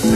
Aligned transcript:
Na 0.00 0.06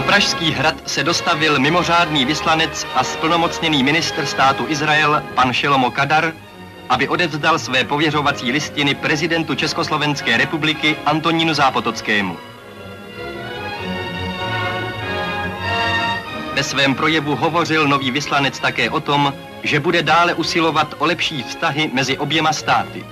Pražský 0.00 0.52
hrad 0.52 0.74
se 0.86 1.04
dostavil 1.04 1.58
mimořádný 1.58 2.24
vyslanec 2.24 2.86
a 2.94 3.04
splnomocněný 3.04 3.82
ministr 3.82 4.26
státu 4.26 4.64
Izrael, 4.68 5.22
pan 5.34 5.52
Šelomo 5.52 5.90
Kadar, 5.90 6.32
aby 6.88 7.08
odevzdal 7.08 7.58
své 7.58 7.84
pověřovací 7.84 8.52
listiny 8.52 8.94
prezidentu 8.94 9.54
Československé 9.54 10.36
republiky 10.36 10.96
Antonínu 11.06 11.54
Zápotockému. 11.54 12.49
Ve 16.54 16.64
svém 16.64 16.94
projevu 16.94 17.36
hovořil 17.36 17.88
nový 17.88 18.10
vyslanec 18.10 18.58
také 18.58 18.90
o 18.90 19.00
tom, 19.00 19.34
že 19.62 19.80
bude 19.80 20.02
dále 20.02 20.34
usilovat 20.34 20.94
o 20.98 21.06
lepší 21.06 21.42
vztahy 21.42 21.90
mezi 21.94 22.18
oběma 22.18 22.52
státy. 22.52 23.04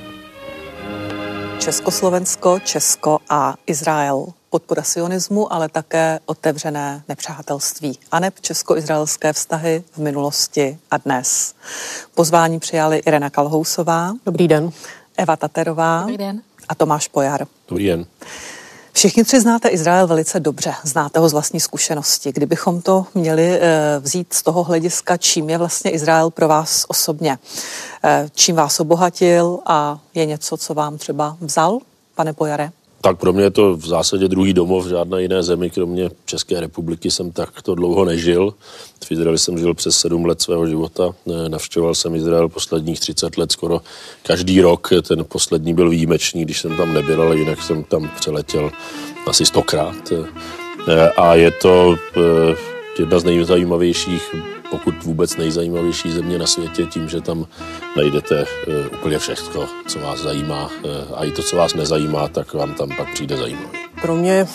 Československo, 1.58 2.60
Česko 2.64 3.18
a 3.28 3.54
Izrael. 3.66 4.26
Podpora 4.50 4.82
sionismu, 4.82 5.52
ale 5.52 5.68
také 5.68 6.20
otevřené 6.26 7.02
nepřátelství. 7.08 7.98
A 8.12 8.20
neb 8.20 8.34
česko-izraelské 8.40 9.32
vztahy 9.32 9.84
v 9.92 9.98
minulosti 9.98 10.78
a 10.90 10.96
dnes. 10.96 11.54
Pozvání 12.14 12.60
přijali 12.60 12.98
Irena 12.98 13.30
Kalhousová. 13.30 14.12
Dobrý 14.26 14.48
den. 14.48 14.70
Eva 15.16 15.36
Taterová. 15.36 16.00
Dobrý 16.00 16.16
den. 16.16 16.42
A 16.68 16.74
Tomáš 16.74 17.08
Pojar. 17.08 17.46
Dobrý 17.68 17.86
den. 17.86 18.06
Všichni 18.92 19.24
tři 19.24 19.40
znáte 19.40 19.68
Izrael 19.68 20.06
velice 20.06 20.40
dobře, 20.40 20.74
znáte 20.82 21.20
ho 21.20 21.28
z 21.28 21.32
vlastní 21.32 21.60
zkušenosti. 21.60 22.32
Kdybychom 22.32 22.82
to 22.82 23.06
měli 23.14 23.58
eh, 23.60 23.98
vzít 24.00 24.32
z 24.32 24.42
toho 24.42 24.64
hlediska, 24.64 25.16
čím 25.16 25.50
je 25.50 25.58
vlastně 25.58 25.90
Izrael 25.90 26.30
pro 26.30 26.48
vás 26.48 26.84
osobně, 26.88 27.38
eh, 28.04 28.28
čím 28.34 28.56
vás 28.56 28.80
obohatil 28.80 29.58
a 29.66 29.98
je 30.14 30.26
něco, 30.26 30.56
co 30.56 30.74
vám 30.74 30.98
třeba 30.98 31.36
vzal, 31.40 31.78
pane 32.14 32.32
Pojare? 32.32 32.70
Tak 33.00 33.18
pro 33.18 33.32
mě 33.32 33.42
je 33.42 33.50
to 33.50 33.76
v 33.76 33.86
zásadě 33.86 34.28
druhý 34.28 34.52
domov, 34.52 34.86
žádné 34.86 35.22
jiné 35.22 35.42
zemi, 35.42 35.70
kromě 35.70 36.10
České 36.24 36.60
republiky 36.60 37.10
jsem 37.10 37.32
takto 37.32 37.74
dlouho 37.74 38.04
nežil. 38.04 38.54
V 39.04 39.12
Izraeli 39.12 39.38
jsem 39.38 39.58
žil 39.58 39.74
přes 39.74 39.96
sedm 39.96 40.24
let 40.24 40.42
svého 40.42 40.66
života. 40.66 41.14
Navštěvoval 41.48 41.94
jsem 41.94 42.14
Izrael 42.14 42.48
posledních 42.48 43.00
30 43.00 43.38
let 43.38 43.52
skoro 43.52 43.80
každý 44.22 44.60
rok. 44.60 44.88
Ten 45.08 45.24
poslední 45.24 45.74
byl 45.74 45.90
výjimečný, 45.90 46.44
když 46.44 46.60
jsem 46.60 46.76
tam 46.76 46.94
nebyl, 46.94 47.22
ale 47.22 47.36
jinak 47.36 47.62
jsem 47.62 47.84
tam 47.84 48.10
přeletěl 48.20 48.70
asi 49.26 49.46
stokrát. 49.46 50.12
A 51.16 51.34
je 51.34 51.50
to 51.50 51.96
eh, 52.16 52.77
jedna 52.98 53.18
z 53.18 53.24
nejzajímavějších 53.24 54.34
pokud 54.70 55.04
vůbec 55.04 55.36
nejzajímavější 55.36 56.12
země 56.12 56.38
na 56.38 56.46
světě 56.46 56.86
tím, 56.86 57.08
že 57.08 57.20
tam 57.20 57.46
najdete 57.96 58.44
uh, 58.44 58.98
úplně 58.98 59.18
všechno, 59.18 59.68
co 59.86 59.98
vás 59.98 60.20
zajímá 60.20 60.66
uh, 60.66 60.90
a 61.14 61.24
i 61.24 61.30
to, 61.30 61.42
co 61.42 61.56
vás 61.56 61.74
nezajímá, 61.74 62.28
tak 62.28 62.54
vám 62.54 62.74
tam 62.74 62.88
pak 62.96 63.12
přijde 63.12 63.36
zajímavé. 63.36 63.78
Pro 64.02 64.16
mě 64.16 64.46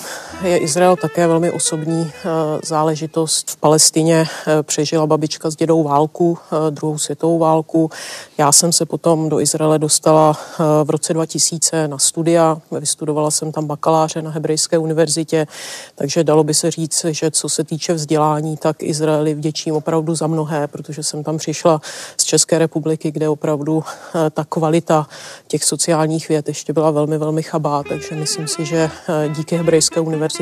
je 0.43 0.57
Izrael 0.57 0.95
také 0.95 1.27
velmi 1.27 1.51
osobní 1.51 2.11
eh, 2.15 2.29
záležitost. 2.63 3.51
V 3.51 3.57
Palestině 3.57 4.25
eh, 4.47 4.63
přežila 4.63 5.07
babička 5.07 5.51
s 5.51 5.55
dědou 5.55 5.83
válku, 5.83 6.37
eh, 6.37 6.71
druhou 6.71 6.97
světovou 6.97 7.39
válku. 7.39 7.91
Já 8.37 8.51
jsem 8.51 8.71
se 8.71 8.85
potom 8.85 9.29
do 9.29 9.39
Izraele 9.39 9.79
dostala 9.79 10.37
v 10.83 10.89
roce 10.89 11.13
2000 11.13 11.87
na 11.87 11.97
studia. 11.97 12.57
Vystudovala 12.71 13.31
jsem 13.31 13.51
tam 13.51 13.65
bakaláře 13.65 14.21
na 14.21 14.31
Hebrejské 14.31 14.77
univerzitě, 14.77 15.47
takže 15.95 16.23
dalo 16.23 16.43
by 16.43 16.53
se 16.53 16.71
říct, 16.71 17.05
že 17.09 17.31
co 17.31 17.49
se 17.49 17.63
týče 17.63 17.93
vzdělání, 17.93 18.57
tak 18.57 18.83
Izraeli 18.83 19.33
vděčím 19.33 19.75
opravdu 19.75 20.15
za 20.15 20.27
mnohé, 20.27 20.67
protože 20.67 21.03
jsem 21.03 21.23
tam 21.23 21.37
přišla 21.37 21.81
z 22.17 22.23
České 22.23 22.57
republiky, 22.57 23.11
kde 23.11 23.29
opravdu 23.29 23.83
ta 24.31 24.45
kvalita 24.49 25.07
těch 25.47 25.63
sociálních 25.63 26.29
věd 26.29 26.47
ještě 26.47 26.73
byla 26.73 26.91
velmi, 26.91 27.17
velmi 27.17 27.43
chabá, 27.43 27.83
takže 27.89 28.15
myslím 28.15 28.47
si, 28.47 28.65
že 28.65 28.89
díky 29.35 29.57
Hebrejské 29.57 29.99
univerzitě 29.99 30.32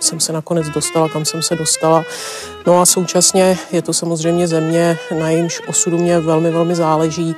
jsem 0.00 0.20
se 0.20 0.32
nakonec 0.32 0.68
dostala, 0.68 1.08
kam 1.08 1.24
jsem 1.24 1.42
se 1.42 1.56
dostala. 1.56 2.04
No 2.66 2.80
a 2.80 2.86
současně 2.86 3.58
je 3.72 3.82
to 3.82 3.92
samozřejmě 3.92 4.48
země, 4.48 4.98
na 5.18 5.30
jejímž 5.30 5.60
osudu 5.66 5.98
mě 5.98 6.20
velmi, 6.20 6.50
velmi 6.50 6.74
záleží 6.74 7.36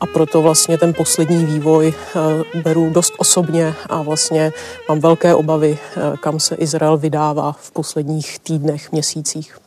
a 0.00 0.06
proto 0.06 0.42
vlastně 0.42 0.78
ten 0.78 0.94
poslední 0.94 1.44
vývoj 1.44 1.94
eh, 1.94 2.60
beru 2.62 2.90
dost 2.90 3.12
osobně 3.18 3.74
a 3.86 4.02
vlastně 4.02 4.52
mám 4.88 5.00
velké 5.00 5.34
obavy, 5.34 5.78
eh, 5.96 6.16
kam 6.16 6.40
se 6.40 6.54
Izrael 6.54 6.96
vydává 6.96 7.52
v 7.52 7.70
posledních 7.70 8.38
týdnech, 8.38 8.92
měsících. 8.92 9.58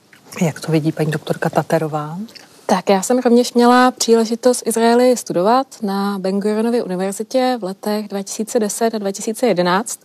Jak 0.41 0.59
to 0.59 0.71
vidí 0.71 0.91
paní 0.91 1.11
doktorka 1.11 1.49
Taterová? 1.49 2.17
Tak 2.65 2.89
já 2.89 3.01
jsem 3.01 3.19
rovněž 3.19 3.53
měla 3.53 3.91
příležitost 3.91 4.63
Izraeli 4.65 5.17
studovat 5.17 5.67
na 5.81 6.19
Ben 6.19 6.39
Gurionově 6.39 6.83
univerzitě 6.83 7.57
v 7.61 7.63
letech 7.63 8.07
2010 8.07 8.95
a 8.95 8.97
2011 8.97 9.99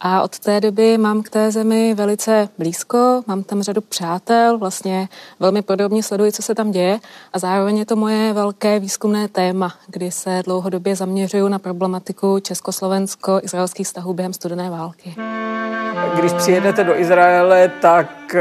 a 0.00 0.22
od 0.22 0.38
té 0.38 0.60
doby 0.60 0.98
mám 0.98 1.22
k 1.22 1.30
té 1.30 1.50
zemi 1.50 1.94
velice 1.94 2.48
blízko, 2.58 3.22
mám 3.26 3.42
tam 3.42 3.62
řadu 3.62 3.80
přátel, 3.80 4.58
vlastně 4.58 5.08
velmi 5.40 5.62
podobně 5.62 6.02
sleduji, 6.02 6.32
co 6.32 6.42
se 6.42 6.54
tam 6.54 6.70
děje 6.70 7.00
a 7.32 7.38
zároveň 7.38 7.78
je 7.78 7.86
to 7.86 7.96
moje 7.96 8.32
velké 8.32 8.80
výzkumné 8.80 9.28
téma, 9.28 9.74
kdy 9.86 10.10
se 10.10 10.42
dlouhodobě 10.44 10.96
zaměřuju 10.96 11.48
na 11.48 11.58
problematiku 11.58 12.38
československo-izraelských 12.40 13.86
vztahů 13.86 14.14
během 14.14 14.32
studené 14.32 14.70
války. 14.70 15.14
Když 16.14 16.32
přijedete 16.32 16.84
do 16.84 17.00
Izraele, 17.00 17.70
tak 17.80 18.34
eh, 18.34 18.40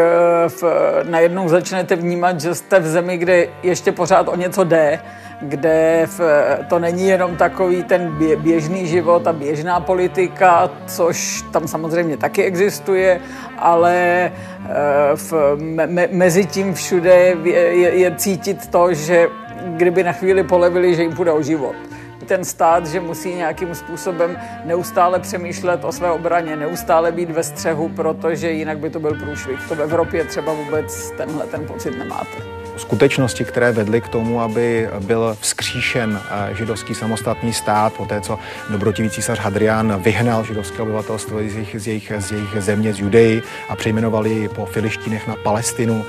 v, 0.49 0.63
najednou 1.09 1.49
začnete 1.49 1.95
vnímat, 1.95 2.41
že 2.41 2.55
jste 2.55 2.79
v 2.79 2.87
zemi, 2.87 3.17
kde 3.17 3.47
ještě 3.63 3.91
pořád 3.91 4.27
o 4.27 4.35
něco 4.35 4.63
jde, 4.63 4.99
kde 5.41 6.03
v, 6.05 6.21
to 6.67 6.79
není 6.79 7.07
jenom 7.07 7.35
takový 7.35 7.83
ten 7.83 8.17
běžný 8.35 8.87
život 8.87 9.27
a 9.27 9.33
běžná 9.33 9.79
politika, 9.79 10.69
což 10.85 11.41
tam 11.51 11.67
samozřejmě 11.67 12.17
taky 12.17 12.43
existuje, 12.43 13.19
ale 13.57 13.95
eh, 14.25 14.71
v, 15.15 15.33
me, 15.57 16.07
mezi 16.11 16.45
tím 16.45 16.73
všude 16.73 17.35
je, 17.43 17.59
je, 17.59 17.89
je 17.95 18.15
cítit 18.15 18.67
to, 18.67 18.93
že 18.93 19.27
kdyby 19.65 20.03
na 20.03 20.11
chvíli 20.11 20.43
polevili, 20.43 20.95
že 20.95 21.01
jim 21.01 21.15
půjde 21.15 21.31
o 21.31 21.41
život 21.41 21.75
ten 22.25 22.45
stát, 22.45 22.87
že 22.87 22.99
musí 22.99 23.35
nějakým 23.35 23.75
způsobem 23.75 24.37
neustále 24.65 25.19
přemýšlet 25.19 25.83
o 25.83 25.91
své 25.91 26.11
obraně, 26.11 26.55
neustále 26.55 27.11
být 27.11 27.29
ve 27.29 27.43
střehu, 27.43 27.89
protože 27.89 28.51
jinak 28.51 28.79
by 28.79 28.89
to 28.89 28.99
byl 28.99 29.15
průšvih. 29.15 29.67
To 29.69 29.75
v 29.75 29.81
Evropě 29.81 30.23
třeba 30.23 30.53
vůbec 30.53 31.11
tenhle 31.11 31.45
ten 31.45 31.65
pocit 31.65 31.97
nemáte 31.97 32.58
skutečnosti, 32.79 33.45
které 33.45 33.71
vedly 33.71 34.01
k 34.01 34.07
tomu, 34.07 34.41
aby 34.41 34.89
byl 34.99 35.37
vzkříšen 35.39 36.21
eh, 36.31 36.55
židovský 36.55 36.95
samostatný 36.95 37.53
stát, 37.53 37.93
po 37.93 38.05
té, 38.05 38.21
co 38.21 38.39
dobrotivý 38.69 39.09
císař 39.09 39.39
Hadrian 39.39 40.01
vyhnal 40.01 40.43
židovské 40.43 40.81
obyvatelstvo 40.81 41.39
z 41.39 41.41
jejich, 41.41 41.75
z 41.79 41.87
jejich, 41.87 42.11
z 42.17 42.31
jejich 42.31 42.55
země, 42.59 42.93
z 42.93 42.99
Judei 42.99 43.41
a 43.69 43.75
přejmenoval 43.75 44.27
ji 44.27 44.49
po 44.49 44.65
Filištínech 44.65 45.27
na 45.27 45.35
Palestinu, 45.43 46.05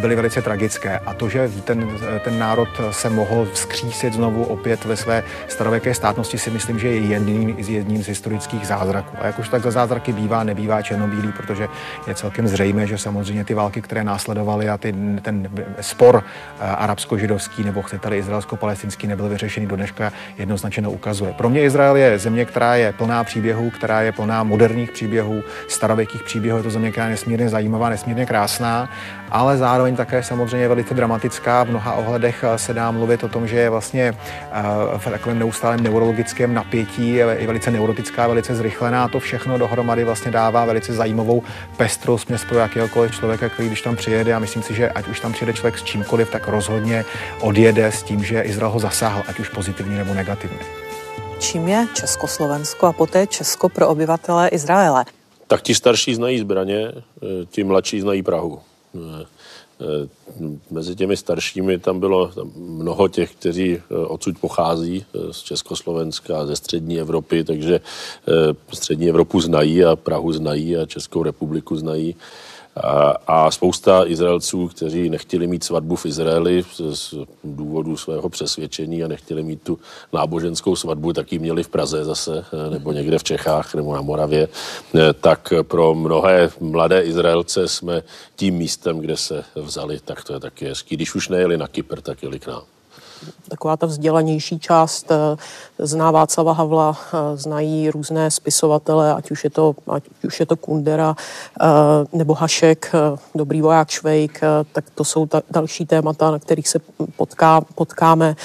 byly 0.00 0.16
velice 0.16 0.42
tragické. 0.42 0.98
A 0.98 1.14
to, 1.14 1.28
že 1.28 1.50
ten, 1.64 1.88
ten 2.24 2.38
národ 2.38 2.68
se 2.90 3.10
mohl 3.10 3.48
vzkřísit 3.52 4.14
znovu 4.14 4.44
opět 4.44 4.84
ve 4.84 4.96
své 4.96 5.22
starověké 5.48 5.94
státnosti, 5.94 6.38
si 6.38 6.50
myslím, 6.50 6.78
že 6.78 6.88
je 6.88 6.98
jedním, 6.98 7.54
jedním 7.58 8.02
z 8.02 8.08
historických 8.08 8.66
zázraků. 8.66 9.16
A 9.20 9.26
jak 9.26 9.38
už 9.38 9.48
tak 9.48 9.62
za 9.62 9.70
zázraky 9.70 10.12
bývá, 10.12 10.44
nebývá 10.44 10.82
černobílý, 10.82 11.32
protože 11.32 11.68
je 12.06 12.14
celkem 12.14 12.48
zřejmé, 12.48 12.86
že 12.86 12.98
samozřejmě 12.98 13.44
ty 13.44 13.54
války, 13.54 13.82
které 13.82 14.04
následovaly 14.04 14.68
a 14.68 14.78
ty, 14.78 14.94
ten 15.22 15.50
spor 15.86 16.24
eh, 16.24 16.64
arabsko-židovský 16.64 17.64
nebo 17.64 17.82
chcete-li 17.82 18.18
izraelsko-palestinský 18.18 19.06
nebyl 19.06 19.28
vyřešený 19.28 19.66
do 19.66 19.76
dneška 19.76 20.12
jednoznačně 20.38 20.88
ukazuje. 20.88 21.32
Pro 21.32 21.48
mě 21.48 21.62
Izrael 21.62 21.96
je 21.96 22.18
země, 22.18 22.44
která 22.44 22.74
je 22.74 22.92
plná 22.92 23.24
příběhů, 23.24 23.70
která 23.70 24.00
je 24.02 24.12
plná 24.12 24.42
moderních 24.42 24.90
příběhů, 24.90 25.42
starověkých 25.68 26.22
příběhů. 26.22 26.58
Je 26.58 26.62
to 26.62 26.70
země, 26.70 26.90
která 26.90 27.06
je 27.06 27.10
nesmírně 27.10 27.48
zajímavá, 27.48 27.88
nesmírně 27.88 28.26
krásná, 28.26 28.88
ale 29.30 29.56
zároveň 29.56 29.96
také 29.96 30.22
samozřejmě 30.22 30.68
velice 30.68 30.94
dramatická. 30.94 31.64
V 31.64 31.70
mnoha 31.70 31.92
ohledech 31.92 32.44
eh, 32.44 32.58
se 32.58 32.74
dá 32.74 32.90
mluvit 32.90 33.24
o 33.24 33.28
tom, 33.28 33.46
že 33.46 33.56
je 33.56 33.70
vlastně 33.70 34.14
eh, 34.52 34.62
v 34.98 35.04
takovém 35.04 35.38
neustálém 35.38 35.82
neurologickém 35.82 36.54
napětí, 36.54 37.14
je 37.14 37.46
velice 37.46 37.70
neurotická, 37.70 38.26
velice 38.26 38.54
zrychlená. 38.54 39.08
To 39.08 39.20
všechno 39.20 39.58
dohromady 39.58 40.04
vlastně 40.04 40.30
dává 40.30 40.64
velice 40.64 40.92
zajímavou 40.92 41.42
pestrou 41.76 42.18
směs 42.18 42.44
pro 42.44 42.58
jakéhokoliv 42.58 43.14
člověka, 43.14 43.48
který 43.48 43.68
když 43.68 43.82
tam 43.82 43.96
přijede. 43.96 44.34
A 44.34 44.38
myslím 44.38 44.62
si, 44.62 44.74
že 44.74 44.88
ať 44.88 45.08
už 45.08 45.20
tam 45.20 45.32
přijede 45.32 45.52
člověk 45.52 45.75
s 45.78 45.82
čímkoliv, 45.82 46.30
tak 46.30 46.48
rozhodně 46.48 47.04
odjede 47.40 47.92
s 47.92 48.02
tím, 48.02 48.24
že 48.24 48.42
Izrael 48.42 48.72
ho 48.72 48.78
zasáhl, 48.78 49.22
ať 49.28 49.38
už 49.38 49.48
pozitivně 49.48 49.96
nebo 49.96 50.14
negativně. 50.14 50.58
Čím 51.38 51.68
je 51.68 51.88
Československo 51.94 52.86
a 52.86 52.92
poté 52.92 53.26
Česko 53.26 53.68
pro 53.68 53.88
obyvatele 53.88 54.48
Izraele? 54.48 55.04
Tak 55.46 55.62
ti 55.62 55.74
starší 55.74 56.14
znají 56.14 56.38
zbraně, 56.38 56.88
eh, 56.88 57.46
ti 57.50 57.64
mladší 57.64 58.00
znají 58.00 58.22
Prahu. 58.22 58.60
Eh, 58.94 59.26
Mezi 60.70 60.96
těmi 60.96 61.16
staršími 61.16 61.78
tam 61.78 62.00
bylo 62.00 62.30
mnoho 62.56 63.08
těch, 63.08 63.32
kteří 63.32 63.82
odsud 64.06 64.38
pochází 64.38 65.04
z 65.30 65.42
Československa, 65.42 66.46
ze 66.46 66.56
střední 66.56 67.00
Evropy, 67.00 67.44
takže 67.44 67.80
střední 68.72 69.08
Evropu 69.08 69.40
znají 69.40 69.84
a 69.84 69.96
Prahu 69.96 70.32
znají 70.32 70.76
a 70.76 70.86
Českou 70.86 71.22
republiku 71.22 71.76
znají. 71.76 72.16
A, 73.26 73.50
spousta 73.50 74.06
Izraelců, 74.06 74.68
kteří 74.68 75.10
nechtěli 75.10 75.46
mít 75.46 75.64
svatbu 75.64 75.96
v 75.96 76.06
Izraeli 76.06 76.64
z, 76.72 76.80
z 76.94 77.14
důvodu 77.44 77.96
svého 77.96 78.28
přesvědčení 78.28 79.04
a 79.04 79.08
nechtěli 79.08 79.42
mít 79.42 79.62
tu 79.62 79.78
náboženskou 80.12 80.76
svatbu, 80.76 81.12
tak 81.12 81.32
ji 81.32 81.38
měli 81.38 81.62
v 81.62 81.68
Praze 81.68 82.04
zase, 82.04 82.44
eh, 82.52 82.70
nebo 82.70 82.92
někde 82.92 83.18
v 83.18 83.24
Čechách, 83.24 83.74
nebo 83.74 83.94
na 83.94 84.00
Moravě. 84.00 84.48
Eh, 84.94 85.12
tak 85.12 85.52
pro 85.62 85.94
mnohé 85.94 86.50
mladé 86.60 87.02
Izraelce 87.02 87.68
jsme 87.68 88.02
tím 88.36 88.54
místem, 88.54 88.98
kde 88.98 89.16
se 89.16 89.44
vzali, 89.54 90.00
tak 90.04 90.24
to 90.24 90.32
je 90.34 90.40
taky 90.40 90.66
hezký. 90.66 90.96
Když 90.96 91.14
už 91.14 91.28
nejeli 91.28 91.56
na 91.56 91.68
Kypr, 91.68 92.00
tak 92.00 92.22
jeli 92.22 92.38
k 92.38 92.46
nám 92.46 92.62
taková 93.48 93.76
ta 93.76 93.86
vzdělanější 93.86 94.58
část 94.58 95.10
eh, 95.10 95.36
zná 95.78 96.10
Václava 96.10 96.52
Havla, 96.52 96.96
eh, 96.96 97.36
znají 97.36 97.90
různé 97.90 98.30
spisovatele, 98.30 99.14
ať 99.14 99.30
už 99.30 99.44
je 99.44 99.50
to, 99.50 99.74
ať 99.88 100.04
už 100.24 100.40
je 100.40 100.46
to 100.46 100.56
Kundera 100.56 101.16
eh, 101.60 101.66
nebo 102.12 102.34
Hašek, 102.34 102.92
Dobrý 103.34 103.62
voják 103.62 103.90
Švejk, 103.90 104.40
tak 104.72 104.84
to 104.94 105.04
jsou 105.04 105.26
ta 105.26 105.42
další 105.50 105.86
témata, 105.86 106.30
na 106.30 106.38
kterých 106.38 106.68
se 106.68 106.78
potká, 107.16 107.60
potkáme. 107.60 108.36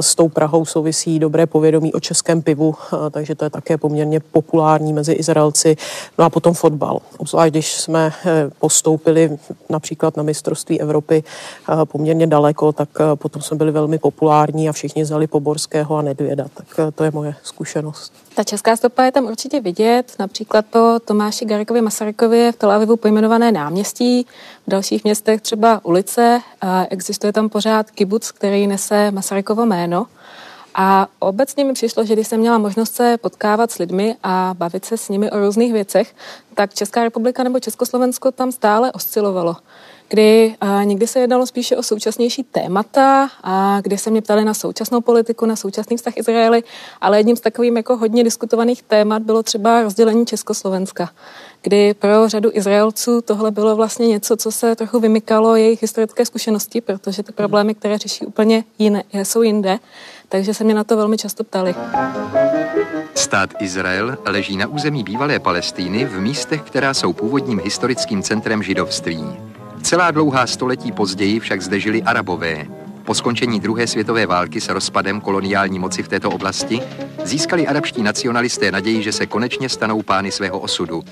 S 0.00 0.14
tou 0.14 0.28
Prahou 0.28 0.64
souvisí 0.64 1.18
dobré 1.18 1.46
povědomí 1.46 1.92
o 1.92 2.00
českém 2.00 2.42
pivu, 2.42 2.74
takže 3.10 3.34
to 3.34 3.44
je 3.44 3.50
také 3.50 3.76
poměrně 3.78 4.20
populární 4.20 4.92
mezi 4.92 5.12
Izraelci. 5.12 5.76
No 6.18 6.24
a 6.24 6.30
potom 6.30 6.54
fotbal. 6.54 7.00
Obzvlášť, 7.18 7.50
když 7.50 7.72
jsme 7.72 8.12
postoupili 8.58 9.38
například 9.70 10.16
na 10.16 10.22
mistrovství 10.22 10.80
Evropy 10.80 11.24
poměrně 11.84 12.26
daleko, 12.26 12.72
tak 12.72 12.88
potom 13.14 13.42
jsme 13.42 13.56
byli 13.56 13.72
velmi 13.72 13.98
populární 13.98 14.68
a 14.68 14.72
všichni 14.72 15.04
zali 15.04 15.26
Poborského 15.26 15.96
a 15.96 16.02
Nedvěda. 16.02 16.44
Tak 16.54 16.66
eh, 16.78 16.90
to 16.90 17.04
je 17.04 17.10
moje 17.10 17.34
zkušenost. 17.42 18.12
Ta 18.38 18.44
česká 18.44 18.76
stopa 18.76 19.04
je 19.04 19.12
tam 19.12 19.24
určitě 19.24 19.60
vidět, 19.60 20.14
například 20.18 20.66
po 20.66 20.78
Tomáši 21.04 21.44
Garikovi 21.44 21.80
Masarykovi 21.80 22.52
v 22.52 22.56
Tel 22.56 22.70
Avivu 22.70 22.96
pojmenované 22.96 23.52
náměstí, 23.52 24.26
v 24.66 24.70
dalších 24.70 25.04
městech 25.04 25.40
třeba 25.40 25.80
ulice. 25.84 26.40
Existuje 26.90 27.32
tam 27.32 27.48
pořád 27.48 27.90
kibuc, 27.90 28.30
který 28.30 28.66
nese 28.66 29.10
Masarykovo 29.10 29.66
jméno. 29.66 30.06
A 30.74 31.06
obecně 31.18 31.64
mi 31.64 31.72
přišlo, 31.72 32.04
že 32.04 32.14
když 32.14 32.28
jsem 32.28 32.40
měla 32.40 32.58
možnost 32.58 32.94
se 32.94 33.16
potkávat 33.16 33.70
s 33.70 33.78
lidmi 33.78 34.16
a 34.22 34.54
bavit 34.58 34.84
se 34.84 34.96
s 34.96 35.08
nimi 35.08 35.30
o 35.30 35.38
různých 35.38 35.72
věcech, 35.72 36.14
tak 36.54 36.74
Česká 36.74 37.02
republika 37.02 37.42
nebo 37.42 37.60
Československo 37.60 38.32
tam 38.32 38.52
stále 38.52 38.92
oscilovalo 38.92 39.56
kdy 40.08 40.54
a 40.60 40.84
někdy 40.84 41.06
se 41.06 41.20
jednalo 41.20 41.46
spíše 41.46 41.76
o 41.76 41.82
současnější 41.82 42.42
témata, 42.44 43.30
a 43.42 43.80
kdy 43.80 43.98
se 43.98 44.10
mě 44.10 44.22
ptali 44.22 44.44
na 44.44 44.54
současnou 44.54 45.00
politiku, 45.00 45.46
na 45.46 45.56
současný 45.56 45.96
vztah 45.96 46.16
Izraeli, 46.16 46.62
ale 47.00 47.18
jedním 47.18 47.36
z 47.36 47.40
takovým 47.40 47.76
jako 47.76 47.96
hodně 47.96 48.24
diskutovaných 48.24 48.82
témat 48.82 49.22
bylo 49.22 49.42
třeba 49.42 49.82
rozdělení 49.82 50.26
Československa, 50.26 51.10
kdy 51.62 51.94
pro 51.94 52.28
řadu 52.28 52.50
Izraelců 52.52 53.20
tohle 53.20 53.50
bylo 53.50 53.76
vlastně 53.76 54.06
něco, 54.06 54.36
co 54.36 54.52
se 54.52 54.76
trochu 54.76 55.00
vymykalo 55.00 55.56
jejich 55.56 55.82
historické 55.82 56.26
zkušenosti, 56.26 56.80
protože 56.80 57.22
ty 57.22 57.32
problémy, 57.32 57.74
které 57.74 57.98
řeší 57.98 58.26
úplně 58.26 58.64
jiné, 58.78 59.04
jsou 59.12 59.42
jinde, 59.42 59.78
takže 60.28 60.54
se 60.54 60.64
mě 60.64 60.74
na 60.74 60.84
to 60.84 60.96
velmi 60.96 61.16
často 61.16 61.44
ptali. 61.44 61.74
Stát 63.14 63.50
Izrael 63.60 64.16
leží 64.26 64.56
na 64.56 64.66
území 64.66 65.04
bývalé 65.04 65.38
Palestíny 65.38 66.04
v 66.04 66.20
místech, 66.20 66.62
která 66.62 66.94
jsou 66.94 67.12
původním 67.12 67.60
historickým 67.64 68.22
centrem 68.22 68.62
židovství. 68.62 69.24
Celá 69.88 70.10
dlouhá 70.10 70.46
století 70.46 70.92
později 70.92 71.40
však 71.40 71.62
zde 71.62 71.80
žili 71.80 72.02
Arabové. 72.02 72.66
Po 73.04 73.14
skončení 73.14 73.60
druhé 73.60 73.86
světové 73.86 74.26
války 74.26 74.60
s 74.60 74.68
rozpadem 74.68 75.20
koloniální 75.20 75.78
moci 75.78 76.02
v 76.02 76.08
této 76.08 76.30
oblasti 76.30 76.80
získali 77.24 77.66
arabští 77.66 78.02
nacionalisté 78.02 78.72
naději, 78.72 79.02
že 79.02 79.12
se 79.12 79.26
konečně 79.26 79.68
stanou 79.68 80.02
pány 80.02 80.30
svého 80.30 80.58
osudu. 80.58 81.04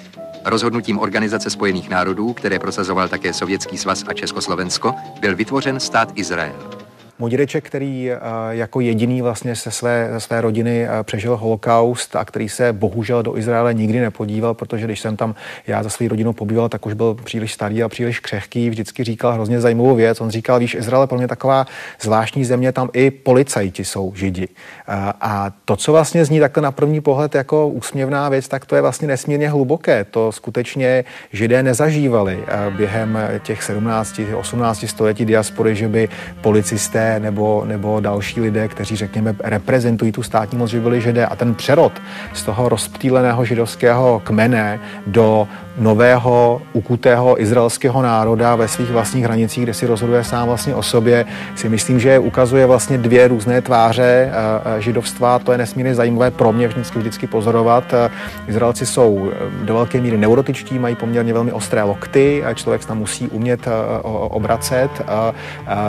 Rozhodnutím 0.45 0.99
Organizace 0.99 1.51
spojených 1.51 1.89
národů, 1.89 2.33
které 2.33 2.59
prosazoval 2.59 3.09
také 3.09 3.33
Sovětský 3.33 3.79
svaz 3.79 4.05
a 4.09 4.13
Československo, 4.13 4.95
byl 5.21 5.37
vytvořen 5.37 5.81
stát 5.81 6.13
Izrael. 6.15 6.86
Můj 7.19 7.31
dědeček, 7.31 7.65
který 7.65 8.11
eh, 8.11 8.19
jako 8.51 8.81
jediný 8.81 9.23
vlastně 9.23 9.57
se 9.57 9.71
své, 9.71 10.09
ze 10.13 10.21
své 10.21 10.41
rodiny 10.41 10.89
eh, 10.89 11.03
přežil 11.03 11.37
holokaust 11.37 12.17
a 12.17 12.25
který 12.25 12.49
se 12.49 12.73
bohužel 12.73 13.23
do 13.23 13.39
Izraele 13.39 13.75
nikdy 13.75 14.01
nepodíval, 14.01 14.55
protože 14.55 14.85
když 14.85 15.01
jsem 15.01 15.17
tam 15.17 15.35
já 15.67 15.83
za 15.83 15.89
svou 15.89 16.09
rodinou 16.09 16.33
pobýval, 16.33 16.69
tak 16.69 16.87
už 16.87 16.95
byl 16.95 17.15
příliš 17.15 17.53
starý 17.53 17.83
a 17.83 17.89
příliš 17.89 18.21
křehký. 18.21 18.71
Vždycky 18.71 19.05
říkal 19.05 19.33
hrozně 19.33 19.61
zajímavou 19.61 19.95
věc. 19.95 20.21
On 20.21 20.31
říkal, 20.31 20.59
víš, 20.59 20.75
Izrael 20.75 21.03
je 21.03 21.07
pro 21.07 21.19
mě 21.19 21.29
taková 21.29 21.67
zvláštní 22.01 22.45
země, 22.45 22.73
tam 22.73 22.89
i 22.93 23.11
policajti 23.11 23.85
jsou 23.85 24.13
židi. 24.17 24.49
Eh, 24.49 25.13
a 25.21 25.53
to, 25.65 25.77
co 25.77 25.93
vlastně 25.93 26.25
zní 26.25 26.41
takto 26.41 26.61
na 26.61 26.73
první 26.73 27.01
pohled 27.01 27.35
jako 27.35 27.69
úsměvná 27.69 28.29
věc, 28.29 28.49
tak 28.49 28.65
to 28.65 28.77
je 28.77 28.83
vlastně 28.83 29.09
nesmírně 29.09 29.49
hluboké. 29.49 30.05
To 30.05 30.33
skutečně 30.33 31.05
židé 31.33 31.63
nezažívali 31.63 32.45
během 32.71 33.19
těch 33.43 33.63
17, 33.63 34.21
18 34.39 34.89
století 34.89 35.25
diaspory, 35.25 35.77
že 35.77 35.89
by 35.89 36.09
policisté 36.41 37.06
nebo, 37.19 37.65
nebo 37.67 38.01
další 38.01 38.41
lidé, 38.41 38.69
kteří, 38.69 38.97
řekněme, 38.97 39.37
reprezentují 39.45 40.13
tu 40.13 40.23
státní 40.23 40.59
moc, 40.59 40.71
že 40.71 40.81
byli 40.81 41.01
židé. 41.01 41.27
A 41.27 41.37
ten 41.37 41.55
přerod 41.55 41.93
z 42.33 42.43
toho 42.43 42.69
rozptýleného 42.69 43.45
židovského 43.45 44.21
kmene 44.25 44.81
do 45.07 45.49
nového 45.79 46.63
ukutého 46.73 47.43
izraelského 47.43 48.03
národa 48.03 48.57
ve 48.57 48.69
svých 48.69 48.91
vlastních 48.91 49.25
hranicích, 49.25 49.63
kde 49.63 49.75
si 49.75 49.87
rozhoduje 49.87 50.25
sám 50.25 50.49
vlastně 50.49 50.75
o 50.75 50.83
sobě, 50.83 51.25
si 51.55 51.69
myslím, 51.69 52.01
že 52.01 52.19
ukazuje 52.19 52.67
vlastně 52.67 52.99
dvě 52.99 53.29
různé 53.29 53.63
tváře 53.63 54.03
eh, 54.03 54.33
eh, 54.79 54.83
židovstva. 54.83 55.39
To 55.39 55.53
je 55.53 55.59
nesmírně 55.59 55.95
zajímavé 55.95 56.31
pro 56.31 56.53
mě 56.53 56.69
vždycky, 56.69 56.99
vždycky 56.99 57.27
pozorovat. 57.27 57.85
Eh, 57.95 58.11
Izraelci 58.49 58.87
jsou 58.87 59.31
do 59.63 59.75
velké 59.75 60.01
míry 60.01 60.19
neurotičtí, 60.19 60.79
mají 60.79 60.95
poměrně 60.97 61.33
velmi 61.33 61.53
ostré 61.53 61.83
lokty, 61.83 62.45
a 62.45 62.55
člověk 62.55 62.85
tam 62.85 62.99
musí 62.99 63.29
umět 63.29 63.69
obracet, 64.03 64.91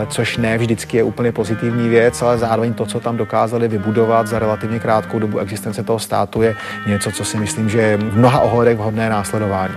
což 0.10 0.38
ne 0.38 0.58
vždycky 0.58 0.98
je 0.98 1.04
úplně 1.07 1.31
pozitivní 1.31 1.89
věc, 1.89 2.21
ale 2.21 2.38
zároveň 2.38 2.74
to, 2.74 2.86
co 2.86 3.00
tam 3.00 3.18
dokázali 3.18 3.68
vybudovat 3.68 4.27
za 4.27 4.39
relativně 4.39 4.80
krátkou 4.80 5.19
dobu 5.19 5.39
existence 5.39 5.83
toho 5.83 6.00
státu, 6.00 6.42
je 6.42 6.56
něco, 6.88 7.12
co 7.12 7.25
si 7.25 7.38
myslím, 7.38 7.69
že 7.69 7.81
je 7.81 7.98
v 7.98 8.18
mnoha 8.18 8.39
ohledech 8.39 8.77
vhodné 8.77 9.09
následování. 9.09 9.75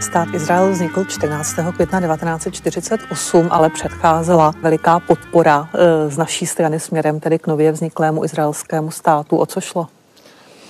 Stát 0.00 0.28
Izrael 0.34 0.70
vznikl 0.70 1.04
14. 1.04 1.56
května 1.74 2.00
1948, 2.00 3.48
ale 3.50 3.70
předcházela 3.70 4.52
veliká 4.62 5.00
podpora 5.00 5.68
eh, 5.74 6.10
z 6.10 6.18
naší 6.18 6.46
strany 6.46 6.80
směrem 6.80 7.20
tedy 7.20 7.38
k 7.38 7.46
nově 7.46 7.72
vzniklému 7.72 8.24
izraelskému 8.24 8.90
státu. 8.90 9.36
O 9.36 9.46
co 9.46 9.60
šlo? 9.60 9.86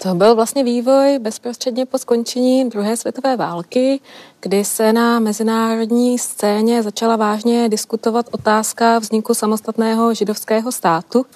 To 0.02 0.14
byl 0.14 0.34
vlastně 0.34 0.64
vývoj 0.64 1.19
bezprostředně 1.19 1.87
po 1.87 1.99
skončení 1.99 2.69
druhé 2.69 2.96
světové 2.96 3.37
války, 3.37 4.00
kdy 4.40 4.64
se 4.64 4.92
na 4.92 5.21
mezinárodní 5.21 6.18
scéně 6.18 6.82
začala 6.82 7.16
vážně 7.16 7.68
diskutovat 7.68 8.26
otázka 8.30 8.99
vzniku 8.99 9.35
samostatného 9.35 10.14
židovského 10.14 10.73
státu, 10.73 11.26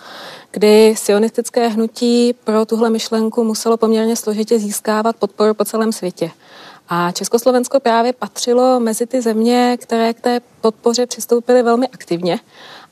kdy 0.51 0.95
sionistické 0.99 1.69
hnutí 1.69 2.35
pro 2.45 2.67
tuhle 2.67 2.91
myšlenku 2.91 3.45
muselo 3.45 3.77
poměrně 3.77 4.17
složitě 4.17 4.59
získávat 4.59 5.17
podporu 5.17 5.55
po 5.55 5.65
celém 5.65 5.93
světě. 5.93 6.31
A 6.89 7.13
Československo 7.13 7.81
právě 7.81 8.13
patřilo 8.13 8.81
mezi 8.81 9.07
ty 9.07 9.23
země, 9.23 9.77
které 9.81 10.15
k 10.15 10.21
té 10.21 10.41
podpoře 10.61 11.07
přistoupily 11.07 11.63
velmi 11.63 11.89
aktivně. 11.89 12.41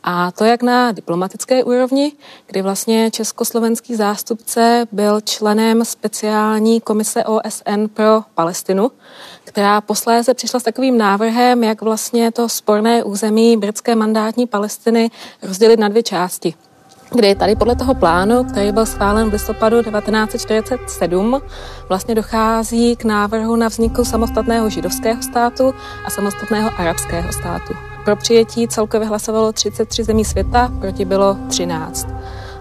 A 0.07 0.31
to 0.31 0.45
jak 0.45 0.63
na 0.63 0.93
diplomatické 0.93 1.65
úrovni, 1.65 2.13
kdy 2.47 2.63
vlastně 2.63 3.11
československý 3.11 3.95
zástupce 3.95 4.87
byl 4.93 5.21
členem 5.21 5.85
speciální 5.85 6.81
komise 6.81 7.25
OSN 7.25 7.87
pro 7.95 8.23
Palestinu, 8.35 8.91
která 9.45 9.81
posléze 9.81 10.35
přišla 10.35 10.61
s 10.61 10.63
takovým 10.63 10.99
návrhem, 10.99 11.65
jak 11.65 11.83
vlastně 11.83 12.33
to 12.33 12.49
sporné 12.49 13.05
území 13.05 13.57
britské 13.57 13.95
mandátní 13.95 14.47
Palestiny 14.47 15.11
rozdělit 15.43 15.81
na 15.81 15.89
dvě 15.89 16.03
části 16.03 16.55
kdy 17.15 17.35
tady 17.35 17.57
podle 17.57 17.77
toho 17.77 17.95
plánu, 17.95 18.45
který 18.45 18.73
byl 18.73 18.87
schválen 18.87 19.31
v 19.31 19.33
listopadu 19.33 19.83
1947, 19.83 21.41
vlastně 21.89 22.15
dochází 22.15 22.97
k 22.97 23.05
návrhu 23.05 23.57
na 23.57 23.69
vzniku 23.69 24.05
samostatného 24.05 24.71
židovského 24.71 25.23
státu 25.23 25.75
a 26.05 26.11
samostatného 26.11 26.71
arabského 26.79 27.33
státu. 27.33 27.94
Pro 28.05 28.17
přijetí 28.17 28.69
celkově 28.69 29.09
hlasovalo 29.09 29.53
33 29.53 30.05
zemí 30.05 30.25
světa, 30.25 30.73
proti 30.81 31.05
bylo 31.05 31.37
13. 31.49 32.09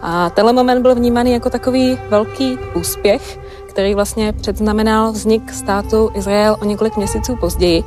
A 0.02 0.30
tenhle 0.30 0.54
moment 0.54 0.82
byl 0.82 0.96
vnímaný 0.96 1.32
jako 1.32 1.50
takový 1.50 1.98
velký 2.10 2.58
úspěch, 2.76 3.40
který 3.70 3.96
vlastně 3.96 4.34
předznamenal 4.34 5.12
vznik 5.12 5.54
státu 5.54 6.12
Izrael 6.14 6.58
o 6.62 6.66
několik 6.66 6.98
měsíců 6.98 7.36
později, 7.36 7.84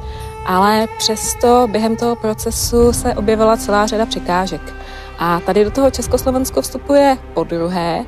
ale 0.46 0.86
přesto 0.98 1.68
během 1.70 1.96
toho 1.96 2.16
procesu 2.16 2.92
se 2.92 3.14
objevila 3.14 3.56
celá 3.56 3.86
řada 3.86 4.06
překážek. 4.06 4.74
A 5.18 5.40
tady 5.40 5.64
do 5.64 5.70
toho 5.70 5.90
Československo 5.90 6.62
vstupuje 6.62 7.18
po 7.34 7.44
druhé, 7.44 8.04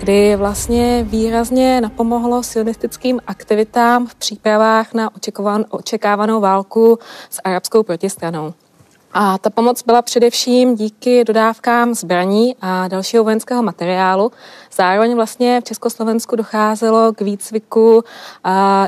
kdy 0.00 0.36
vlastně 0.36 1.04
výrazně 1.08 1.80
napomohlo 1.80 2.42
sionistickým 2.42 3.20
aktivitám 3.26 4.06
v 4.06 4.14
přípravách 4.14 4.94
na 4.94 5.10
očekávanou 5.70 6.40
válku 6.40 6.98
s 7.30 7.40
arabskou 7.44 7.82
protistranou. 7.82 8.54
A 9.14 9.38
ta 9.38 9.50
pomoc 9.50 9.82
byla 9.82 10.02
především 10.02 10.74
díky 10.74 11.24
dodávkám 11.24 11.94
zbraní 11.94 12.56
a 12.60 12.88
dalšího 12.88 13.24
vojenského 13.24 13.62
materiálu. 13.62 14.32
Zároveň 14.72 15.14
vlastně 15.14 15.60
v 15.60 15.64
Československu 15.64 16.36
docházelo 16.36 17.12
k 17.12 17.20
výcviku 17.20 18.04
a 18.44 18.86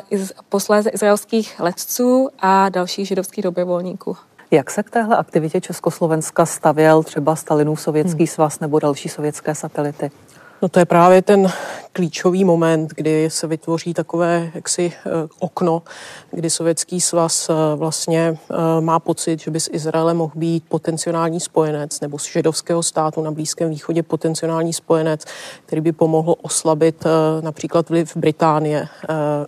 posléze 0.48 0.90
izraelských 0.90 1.60
letců 1.60 2.28
a 2.38 2.68
dalších 2.68 3.08
židovských 3.08 3.44
dobrovolníků. 3.44 4.16
Jak 4.50 4.70
se 4.70 4.82
k 4.82 4.90
téhle 4.90 5.16
aktivitě 5.16 5.60
Československa 5.60 6.46
stavěl 6.46 7.02
třeba 7.02 7.36
Stalinův 7.36 7.80
sovětský 7.80 8.18
hmm. 8.18 8.26
svaz 8.26 8.60
nebo 8.60 8.78
další 8.78 9.08
sovětské 9.08 9.54
satelity? 9.54 10.10
No 10.64 10.68
to 10.68 10.78
je 10.78 10.84
právě 10.84 11.22
ten 11.22 11.52
klíčový 11.92 12.44
moment, 12.44 12.90
kdy 12.96 13.30
se 13.30 13.46
vytvoří 13.46 13.94
takové 13.94 14.50
jaksi 14.54 14.92
eh, 14.96 15.10
okno, 15.38 15.82
kdy 16.30 16.50
Sovětský 16.50 17.00
svaz 17.00 17.48
eh, 17.50 17.76
vlastně 17.76 18.38
eh, 18.50 18.54
má 18.80 19.00
pocit, 19.00 19.40
že 19.40 19.50
by 19.50 19.60
s 19.60 19.70
Izraelem 19.72 20.16
mohl 20.16 20.32
být 20.34 20.64
potenciální 20.68 21.40
spojenec 21.40 22.00
nebo 22.00 22.18
z 22.18 22.32
židovského 22.32 22.82
státu 22.82 23.22
na 23.22 23.30
Blízkém 23.30 23.70
východě 23.70 24.02
potenciální 24.02 24.72
spojenec, 24.72 25.24
který 25.66 25.80
by 25.80 25.92
pomohl 25.92 26.34
oslabit 26.42 27.04
například 27.40 27.88
vliv 27.88 28.16
Británie 28.16 28.88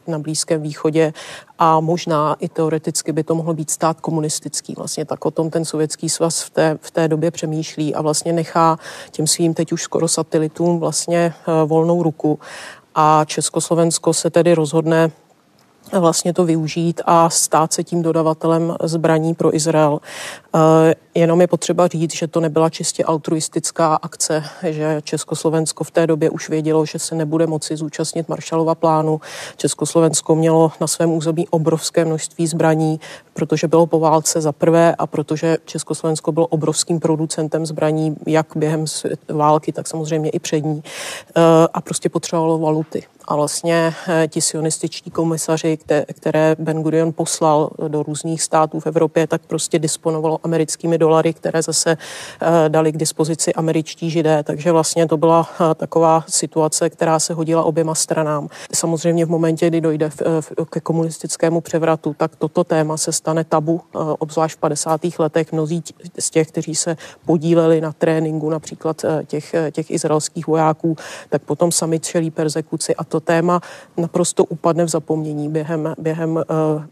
na 0.07 0.19
Blízkém 0.19 0.63
východě 0.63 1.13
a 1.59 1.81
možná 1.81 2.37
i 2.41 2.49
teoreticky 2.49 3.13
by 3.13 3.23
to 3.23 3.35
mohl 3.35 3.55
být 3.55 3.71
stát 3.71 4.01
komunistický. 4.01 4.75
Vlastně 4.77 5.05
tak 5.05 5.27
o 5.27 5.31
tom 5.31 5.51
ten 5.51 5.65
sovětský 5.65 6.09
svaz 6.09 6.43
v 6.43 6.51
té, 6.51 6.79
v 6.81 6.91
té 6.91 7.09
době 7.09 7.31
přemýšlí 7.31 7.95
a 7.95 8.03
vlastně 8.03 8.33
nechá 8.33 8.79
těm 9.11 9.27
svým 9.27 9.55
teď 9.55 9.73
už 9.73 9.83
skoro 9.83 10.09
satelitům 10.09 10.79
vlastně 10.79 11.35
volnou 11.67 12.03
ruku 12.03 12.39
a 12.95 13.25
Československo 13.25 14.15
se 14.15 14.31
tedy 14.31 14.55
rozhodne 14.55 15.11
vlastně 15.93 16.33
to 16.33 16.45
využít 16.45 17.01
a 17.05 17.31
stát 17.31 17.73
se 17.73 17.85
tím 17.85 18.03
dodavatelem 18.03 18.77
zbraní 18.83 19.35
pro 19.35 19.55
Izrael. 19.57 19.99
Eh, 20.55 20.95
jenom 21.15 21.41
je 21.41 21.47
potřeba 21.47 21.87
říct, 21.89 22.17
že 22.17 22.27
to 22.27 22.41
nebyla 22.41 22.71
čistě 22.71 23.05
altruistická 23.05 23.95
akce, 23.95 24.45
že 24.63 25.01
Československo 25.05 25.85
v 25.85 25.91
té 25.91 26.07
době 26.07 26.31
už 26.31 26.49
vědělo, 26.49 26.87
že 26.87 26.99
se 26.99 27.15
nebude 27.15 27.47
moci 27.47 27.77
zúčastnit 27.77 28.29
Maršalova 28.29 28.75
plánu. 28.75 29.21
Československo 29.57 30.35
mělo 30.35 30.73
na 30.81 30.87
svém 30.87 31.13
území 31.13 31.49
obrovské 31.49 32.05
množství 32.05 32.47
zbraní, 32.47 33.01
protože 33.35 33.69
bylo 33.69 33.87
po 33.87 34.01
válce 34.01 34.41
za 34.41 34.53
prvé 34.53 34.95
a 34.95 35.07
protože 35.07 35.59
Československo 35.65 36.33
bylo 36.33 36.47
obrovským 36.47 37.01
producentem 37.01 37.67
zbraní, 37.67 38.17
jak 38.27 38.47
během 38.57 38.85
války, 39.29 39.73
tak 39.73 39.87
samozřejmě 39.87 40.31
i 40.31 40.39
před 40.39 40.61
ní. 40.61 40.83
Eh, 41.37 41.41
a 41.73 41.81
prostě 41.81 42.09
potřebovalo 42.09 42.59
valuty. 42.59 43.05
A 43.29 43.37
vlastně 43.37 43.95
eh, 44.09 44.29
ti 44.29 44.41
sionističtí 44.41 45.11
komisaři, 45.11 45.79
které 46.13 46.57
Ben 46.59 46.83
Gurion 46.83 47.13
poslal 47.13 47.71
do 47.89 48.03
různých 48.03 48.43
států 48.43 48.81
v 48.81 48.87
Evropě, 48.87 49.27
tak 49.27 49.43
prostě 49.47 49.79
disponovalo 49.79 50.39
americkými 50.43 50.99
dolary, 50.99 51.33
které 51.33 51.63
zase 51.63 51.97
eh, 52.41 52.69
dali 52.69 52.93
k 52.93 52.97
dispozici 52.97 53.55
američtí 53.55 54.11
židé. 54.11 54.43
Takže 54.43 54.73
vlastně 54.73 55.07
to 55.07 55.17
byla 55.17 55.49
eh, 55.51 55.75
taková 55.75 56.25
situace, 56.29 56.91
která 56.91 57.19
se 57.19 57.35
hodila 57.35 57.65
oběma 57.65 57.95
stranám. 57.95 58.49
Samozřejmě 58.75 59.27
v 59.27 59.31
momentě, 59.31 59.69
kdy 59.69 59.81
dojde 59.81 60.11
ke 60.71 60.81
komunistickému 60.81 61.61
převratu, 61.61 62.15
tak 62.19 62.37
toto 62.37 62.65
téma 62.65 62.97
se 62.97 63.13
stane 63.13 63.45
tabu, 63.45 63.81
obzvlášť 64.19 64.57
v 64.57 64.61
50. 64.61 65.01
letech. 65.19 65.53
Mnozí 65.53 65.83
z 66.19 66.31
těch, 66.31 66.49
kteří 66.49 66.75
se 66.75 66.97
podíleli 67.27 67.81
na 67.81 67.93
tréninku 67.93 68.51
například 68.51 69.05
těch, 69.27 69.55
těch 69.71 69.91
izraelských 69.91 70.47
vojáků, 70.47 70.97
tak 71.31 71.43
potom 71.43 71.73
sami 71.73 72.01
čelí 72.01 72.31
persekuci 72.31 72.97
a 72.97 73.05
to 73.05 73.16
to 73.17 73.21
téma 73.21 73.61
naprosto 73.97 74.45
upadne 74.45 74.85
v 74.85 74.89
zapomnění 74.89 75.49
během, 75.49 75.95
během 75.99 76.37
uh, 76.37 76.43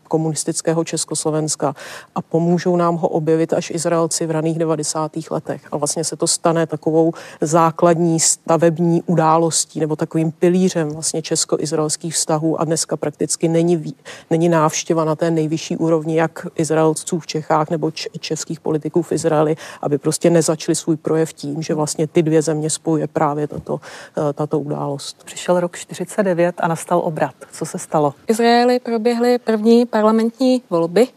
komunistického 0.08 0.84
Československa 0.84 1.74
a 2.14 2.22
pomůžou 2.22 2.76
nám 2.76 2.96
ho 2.96 3.08
objevit 3.08 3.52
až 3.52 3.70
Izraelci 3.70 4.26
v 4.26 4.30
raných 4.30 4.58
90. 4.58 5.12
letech. 5.30 5.62
A 5.72 5.76
vlastně 5.76 6.04
se 6.04 6.16
to 6.16 6.26
stane 6.26 6.66
takovou 6.66 7.12
základní 7.40 8.20
stavební 8.20 9.02
událostí 9.06 9.80
nebo 9.80 9.96
takovým 9.96 10.32
pilířem 10.32 10.88
vlastně 10.88 11.22
česko-izraelských 11.22 12.14
vztahů 12.14 12.60
a 12.60 12.64
dneska 12.64 12.96
prakticky 12.96 13.48
není, 13.48 13.94
není 14.30 14.48
návštěva 14.48 15.04
na 15.04 15.16
té 15.16 15.30
nejvyšší 15.30 15.76
úrovni 15.76 16.16
jak 16.16 16.46
Izraelců 16.56 17.18
v 17.18 17.26
Čechách 17.26 17.70
nebo 17.70 17.90
českých 18.20 18.60
politiků 18.60 19.02
v 19.02 19.12
Izraeli, 19.12 19.56
aby 19.82 19.98
prostě 19.98 20.30
nezačali 20.30 20.74
svůj 20.74 20.96
projev 20.96 21.32
tím, 21.32 21.62
že 21.62 21.74
vlastně 21.74 22.06
ty 22.06 22.22
dvě 22.22 22.42
země 22.42 22.70
spojuje 22.70 23.06
právě 23.06 23.48
tato, 23.48 23.80
eh, 24.16 24.32
tato 24.32 24.58
událost. 24.58 25.24
Přišel 25.24 25.60
rok 25.60 25.76
40 25.76 26.13
2009 26.22 26.54
a 26.60 26.68
nastal 26.68 27.00
obrat. 27.04 27.34
Co 27.52 27.66
se 27.66 27.78
stalo? 27.78 28.10
V 28.10 28.30
Izraeli 28.30 28.80
proběhly 28.80 29.38
první 29.38 29.86
parlamentní 29.86 30.62
volby, 30.70 31.08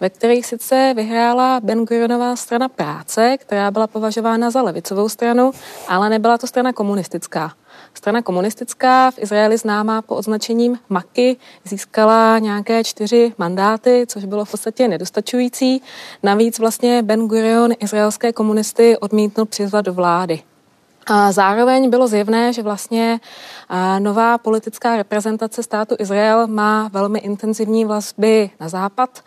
ve 0.00 0.10
kterých 0.10 0.46
sice 0.46 0.92
vyhrála 0.96 1.60
Ben 1.60 1.84
Gurionová 1.84 2.36
strana 2.36 2.68
práce, 2.68 3.36
která 3.38 3.70
byla 3.70 3.86
považována 3.86 4.50
za 4.50 4.62
levicovou 4.62 5.08
stranu, 5.08 5.50
ale 5.88 6.08
nebyla 6.08 6.38
to 6.38 6.46
strana 6.46 6.72
komunistická. 6.72 7.52
Strana 7.94 8.22
komunistická 8.22 9.10
v 9.10 9.18
Izraeli 9.18 9.58
známá 9.58 10.02
po 10.02 10.16
označením 10.16 10.78
MAKY 10.88 11.36
získala 11.64 12.38
nějaké 12.38 12.84
čtyři 12.84 13.32
mandáty, 13.38 14.04
což 14.08 14.24
bylo 14.24 14.44
v 14.44 14.50
podstatě 14.50 14.88
nedostačující. 14.88 15.82
Navíc 16.22 16.58
vlastně 16.58 17.02
Ben 17.02 17.28
Gurion 17.28 17.72
izraelské 17.80 18.32
komunisty 18.32 18.96
odmítnul 18.98 19.46
přizvat 19.46 19.84
do 19.84 19.92
vlády. 19.92 20.42
A 21.08 21.32
zároveň 21.32 21.90
bylo 21.90 22.08
zjevné, 22.08 22.52
že 22.52 22.62
vlastně 22.62 23.20
nová 23.98 24.38
politická 24.38 24.96
reprezentace 24.96 25.62
státu 25.62 25.96
Izrael 25.98 26.46
má 26.46 26.88
velmi 26.92 27.18
intenzivní 27.18 27.84
vazby 27.84 28.50
na 28.60 28.68
západ, 28.68 29.24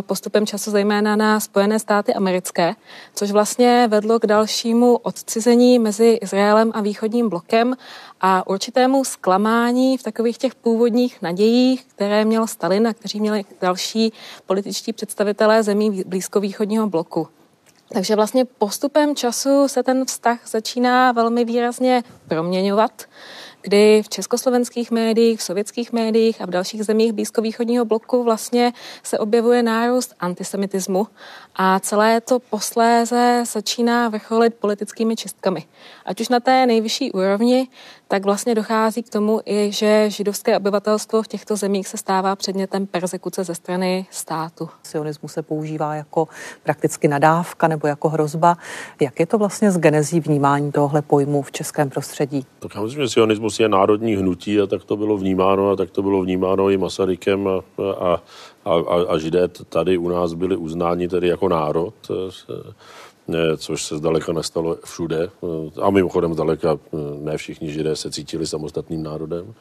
postupem 0.00 0.46
času 0.46 0.70
zejména 0.70 1.16
na 1.16 1.40
Spojené 1.40 1.78
státy 1.78 2.14
americké, 2.14 2.74
což 3.14 3.30
vlastně 3.30 3.86
vedlo 3.90 4.18
k 4.18 4.26
dalšímu 4.26 4.96
odcizení 4.96 5.78
mezi 5.78 6.18
Izraelem 6.22 6.70
a 6.74 6.80
východním 6.80 7.28
blokem 7.28 7.76
a 8.20 8.46
určitému 8.46 9.04
zklamání 9.04 9.98
v 9.98 10.02
takových 10.02 10.38
těch 10.38 10.54
původních 10.54 11.22
nadějích, 11.22 11.84
které 11.84 12.24
měl 12.24 12.46
Stalin 12.46 12.88
a 12.88 12.94
kteří 12.94 13.20
měli 13.20 13.44
další 13.60 14.12
političtí 14.46 14.92
představitelé 14.92 15.62
zemí 15.62 16.04
blízkovýchodního 16.06 16.88
bloku. 16.88 17.28
Takže 17.92 18.16
vlastně 18.16 18.44
postupem 18.44 19.16
času 19.16 19.68
se 19.68 19.82
ten 19.82 20.04
vztah 20.04 20.38
začíná 20.46 21.12
velmi 21.12 21.44
výrazně 21.44 22.02
proměňovat 22.28 23.02
kdy 23.62 24.02
v 24.02 24.08
československých 24.08 24.90
médiích, 24.90 25.38
v 25.38 25.42
sovětských 25.42 25.92
médiích 25.92 26.40
a 26.40 26.46
v 26.46 26.50
dalších 26.50 26.84
zemích 26.84 27.12
blízkovýchodního 27.12 27.84
bloku 27.84 28.24
vlastně 28.24 28.72
se 29.02 29.18
objevuje 29.18 29.62
nárůst 29.62 30.14
antisemitismu 30.20 31.06
a 31.56 31.80
celé 31.80 32.20
to 32.20 32.38
posléze 32.38 33.44
začíná 33.52 34.08
vrcholit 34.08 34.54
politickými 34.54 35.16
čistkami. 35.16 35.64
Ať 36.04 36.20
už 36.20 36.28
na 36.28 36.40
té 36.40 36.66
nejvyšší 36.66 37.12
úrovni, 37.12 37.68
tak 38.08 38.24
vlastně 38.24 38.54
dochází 38.54 39.02
k 39.02 39.10
tomu 39.10 39.40
i, 39.46 39.72
že 39.72 40.10
židovské 40.10 40.56
obyvatelstvo 40.56 41.22
v 41.22 41.28
těchto 41.28 41.56
zemích 41.56 41.88
se 41.88 41.96
stává 41.96 42.36
předmětem 42.36 42.86
persekuce 42.86 43.44
ze 43.44 43.54
strany 43.54 44.06
státu. 44.10 44.68
Sionismus 44.82 45.32
se 45.32 45.42
používá 45.42 45.94
jako 45.94 46.28
prakticky 46.62 47.08
nadávka 47.08 47.68
nebo 47.68 47.86
jako 47.86 48.08
hrozba. 48.08 48.56
Jak 49.00 49.20
je 49.20 49.26
to 49.26 49.38
vlastně 49.38 49.70
z 49.70 49.78
genezí 49.78 50.20
vnímání 50.20 50.72
tohle 50.72 51.02
pojmu 51.02 51.42
v 51.42 51.52
českém 51.52 51.90
prostředí? 51.90 52.46
Tak 52.58 52.74
já 52.74 52.82
myslím, 52.82 53.47
že 53.48 53.54
sionismus 53.54 53.60
je 53.60 53.68
národní 53.68 54.16
hnutí 54.16 54.60
a 54.60 54.66
tak 54.66 54.84
to 54.84 54.96
bylo 54.96 55.16
vnímáno 55.16 55.70
a 55.70 55.76
tak 55.76 55.90
to 55.90 56.02
bylo 56.02 56.22
vnímáno 56.22 56.70
i 56.70 56.76
Masarykem 56.76 57.48
a, 57.48 57.62
a, 57.98 58.20
a, 58.64 58.74
a 59.08 59.18
židé 59.18 59.48
tady 59.48 59.98
u 59.98 60.08
nás 60.08 60.34
byli 60.34 60.56
uznáni 60.56 61.08
tedy 61.08 61.28
jako 61.28 61.48
národ 61.48 61.94
což 63.56 63.82
se 63.82 63.96
zdaleka 63.96 64.32
nestalo 64.32 64.78
všude. 64.84 65.30
A 65.82 65.90
mimochodem 65.90 66.34
zdaleka 66.34 66.78
ne 67.20 67.36
všichni 67.36 67.70
židé 67.70 67.96
se 67.96 68.10
cítili 68.10 68.46
samostatným 68.46 69.02
národem. 69.02 69.54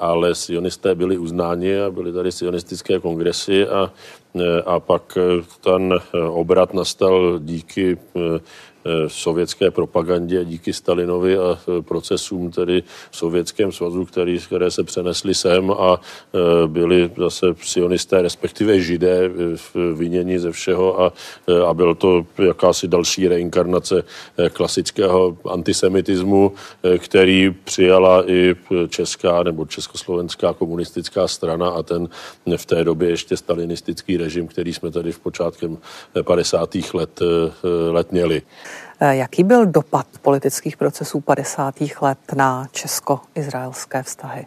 Ale 0.00 0.34
sionisté 0.34 0.94
byli 0.94 1.18
uznáni 1.18 1.80
a 1.80 1.90
byly 1.90 2.12
tady 2.12 2.32
sionistické 2.32 2.98
kongresy 2.98 3.68
a, 3.68 3.92
a 4.64 4.80
pak 4.80 5.18
ten 5.60 6.00
obrat 6.32 6.74
nastal 6.74 7.38
díky 7.38 7.98
Eh, 8.84 9.08
sovětské 9.08 9.70
propagandě 9.70 10.44
díky 10.44 10.72
Stalinovi 10.72 11.38
a 11.38 11.58
eh, 11.58 11.82
procesům 11.82 12.50
tedy 12.50 12.82
v 13.10 13.16
Sovětském 13.16 13.72
svazu, 13.72 14.04
který, 14.04 14.38
které 14.38 14.70
se 14.70 14.84
přenesly 14.84 15.34
sem 15.34 15.70
a 15.70 16.00
eh, 16.00 16.38
byli 16.66 17.10
zase 17.16 17.46
sionisté, 17.62 18.22
respektive 18.22 18.80
židé 18.80 19.30
vyněni 19.94 20.38
ze 20.38 20.52
všeho 20.52 21.00
a, 21.00 21.12
a 21.66 21.74
byl 21.74 21.94
to 21.94 22.26
jakási 22.38 22.88
další 22.88 23.28
reinkarnace 23.28 24.04
klasického 24.52 25.36
antisemitismu, 25.50 26.52
který 26.98 27.50
přijala 27.64 28.30
i 28.30 28.54
česká 28.88 29.42
nebo 29.42 29.66
československá 29.66 30.52
komunistická 30.52 31.28
strana 31.28 31.68
a 31.68 31.82
ten 31.82 32.08
v 32.56 32.66
té 32.66 32.84
době 32.84 33.08
ještě 33.08 33.36
stalinistický 33.36 34.16
režim, 34.16 34.46
který 34.46 34.72
jsme 34.72 34.90
tady 34.90 35.12
v 35.12 35.18
počátkem 35.18 35.78
50. 36.22 36.74
let, 36.94 37.20
let 37.90 38.12
měli. 38.12 38.42
Eh, 39.04 39.16
jaký 39.16 39.44
byl 39.44 39.66
dopad 39.66 40.06
politických 40.22 40.76
procesů 40.76 41.20
50. 41.20 41.74
let 42.00 42.18
na 42.34 42.68
česko-izraelské 42.72 44.02
vztahy? 44.02 44.46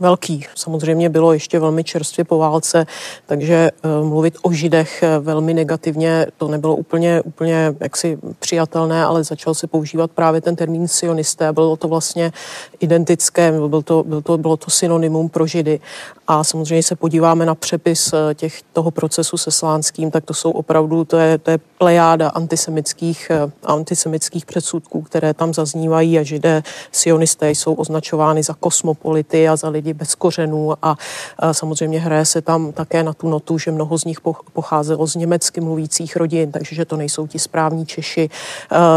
velký. 0.00 0.46
Samozřejmě 0.54 1.08
bylo 1.08 1.32
ještě 1.32 1.58
velmi 1.58 1.84
čerstvě 1.84 2.24
po 2.24 2.38
válce, 2.38 2.86
takže 3.26 3.70
uh, 3.84 4.08
mluvit 4.08 4.34
o 4.42 4.52
židech 4.52 5.02
eh, 5.02 5.18
velmi 5.18 5.54
negativně, 5.54 6.26
to 6.38 6.48
nebylo 6.48 6.76
úplně, 6.76 7.22
úplně 7.22 7.74
jaksi 7.80 8.18
přijatelné, 8.38 9.04
ale 9.04 9.24
začal 9.24 9.54
se 9.54 9.66
používat 9.66 10.10
právě 10.10 10.40
ten 10.40 10.56
termín 10.56 10.88
sionisté. 10.88 11.52
Bylo 11.52 11.76
to 11.76 11.88
vlastně 11.88 12.32
identické, 12.80 13.52
byl 13.52 13.82
to, 13.82 14.02
byl 14.02 14.22
to, 14.22 14.38
bylo 14.38 14.56
to 14.56 14.70
synonymum 14.70 15.28
pro 15.28 15.46
židy. 15.46 15.80
A 16.26 16.44
samozřejmě 16.44 16.82
se 16.82 16.96
podíváme 16.96 17.46
na 17.46 17.54
přepis 17.54 18.12
eh, 18.12 18.34
těch, 18.34 18.62
toho 18.72 18.90
procesu 18.90 19.36
se 19.36 19.50
Slánským, 19.50 20.10
tak 20.10 20.24
to 20.24 20.34
jsou 20.34 20.50
opravdu, 20.50 21.04
to 21.04 21.16
je, 21.16 21.38
to 21.38 21.50
je 21.50 21.58
plejáda 21.78 22.28
antisemických, 22.28 23.30
antisemických 23.64 24.46
předsudků, 24.46 25.02
které 25.02 25.34
tam 25.34 25.54
zaznívají 25.54 26.18
a 26.18 26.22
židé 26.22 26.62
sionisté 26.92 27.50
jsou 27.50 27.74
označovány 27.74 28.42
za 28.42 28.54
kosmopolity 28.54 29.48
a 29.48 29.56
za 29.56 29.68
lidi 29.68 29.94
bez 29.94 30.14
kořenů 30.14 30.72
a, 30.72 30.96
a 31.38 31.54
samozřejmě 31.54 32.00
hraje 32.00 32.24
se 32.24 32.42
tam 32.42 32.72
také 32.72 33.02
na 33.02 33.12
tu 33.12 33.28
notu, 33.28 33.58
že 33.58 33.70
mnoho 33.70 33.98
z 33.98 34.04
nich 34.04 34.18
pocházelo 34.52 35.06
z 35.06 35.14
německy 35.14 35.60
mluvících 35.60 36.16
rodin, 36.16 36.52
takže 36.52 36.74
že 36.74 36.84
to 36.84 36.96
nejsou 36.96 37.26
ti 37.26 37.38
správní 37.38 37.86
Češi. 37.86 38.30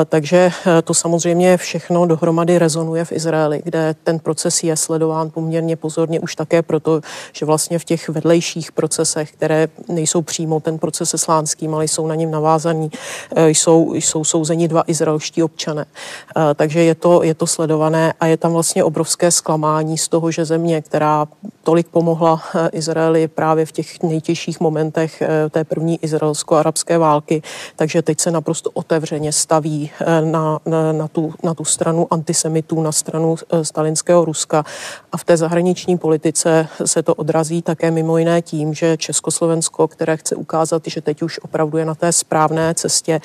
Takže 0.06 0.52
to 0.84 0.94
samozřejmě 0.94 1.58
všechno 1.58 2.06
dohromady 2.06 2.60
rezonuje 2.60 3.06
v 3.06 3.12
Izraeli, 3.12 3.62
kde 3.64 3.96
ten 4.04 4.20
proces 4.20 4.64
je 4.64 4.78
sledován 4.78 5.30
poměrně 5.30 5.76
pozorně 5.76 6.20
už 6.20 6.36
také 6.36 6.62
proto, 6.62 7.02
že 7.34 7.46
vlastně 7.46 7.80
v 7.80 7.84
těch 7.84 8.10
vedlejších 8.10 8.72
procesech, 8.72 9.32
které 9.32 9.68
nejsou 9.88 10.22
přímo 10.22 10.60
ten 10.60 10.80
proces 10.80 11.10
se 11.10 11.18
Slánským, 11.18 11.76
ale 11.76 11.88
jsou 11.88 12.08
na 12.08 12.16
něm 12.16 12.32
navázaní, 12.32 12.92
e, 13.36 13.50
jsou, 13.50 13.94
jsou 13.94 14.24
souzeni 14.24 14.68
dva 14.68 14.84
izraelští 14.88 15.44
občané. 15.44 15.86
E, 15.86 16.54
takže 16.54 16.84
je 16.84 16.96
to, 16.96 17.24
je 17.24 17.34
to 17.34 17.48
sledované 17.48 18.14
a 18.20 18.26
je 18.26 18.38
tam 18.38 18.54
vlastně 18.54 18.84
obrovské 18.84 19.32
zklamání 19.32 19.98
z 19.98 20.08
toho, 20.08 20.32
že 20.32 20.46
země, 20.46 20.82
která 20.82 21.28
tolik 21.68 21.88
pomohla 21.88 22.42
eh, 22.56 22.70
Izraeli 22.72 23.28
právě 23.28 23.66
v 23.66 23.72
těch 23.72 24.04
nejtěžších 24.04 24.60
momentech 24.60 25.22
eh, 25.22 25.50
té 25.50 25.64
první 25.64 26.00
izraelsko-arabské 26.02 26.98
války, 26.98 27.42
takže 27.76 28.02
teď 28.02 28.20
se 28.20 28.32
naprosto 28.32 28.70
otevřeně 28.74 29.32
staví 29.32 29.92
eh, 30.00 30.22
na, 30.22 30.60
na, 30.66 30.92
na, 30.92 31.08
tu, 31.08 31.34
na 31.44 31.54
tu 31.54 31.66
stranu 31.66 32.08
antisemitů, 32.12 32.82
na 32.82 32.92
stranu 32.92 33.36
stalinského 33.64 34.26
Ruska 34.26 34.64
a 35.12 35.18
v 35.18 35.24
té 35.24 35.38
zahraniční 35.38 35.98
politice 35.98 36.68
se 36.86 37.04
to 37.08 37.16
odrazí 37.16 37.62
také 37.62 37.92
mimo 37.92 38.18
jiné 38.18 38.42
tím, 38.42 38.74
že 38.74 38.98
Československo, 38.98 39.88
které 39.88 40.18
chce 40.18 40.36
ukázat, 40.36 40.84
že 40.88 41.02
teď 41.02 41.22
už 41.22 41.40
opravdu 41.40 41.78
je 41.78 41.86
na 41.86 41.96
té 41.96 42.12
správné 42.12 42.74
cestě, 42.74 43.22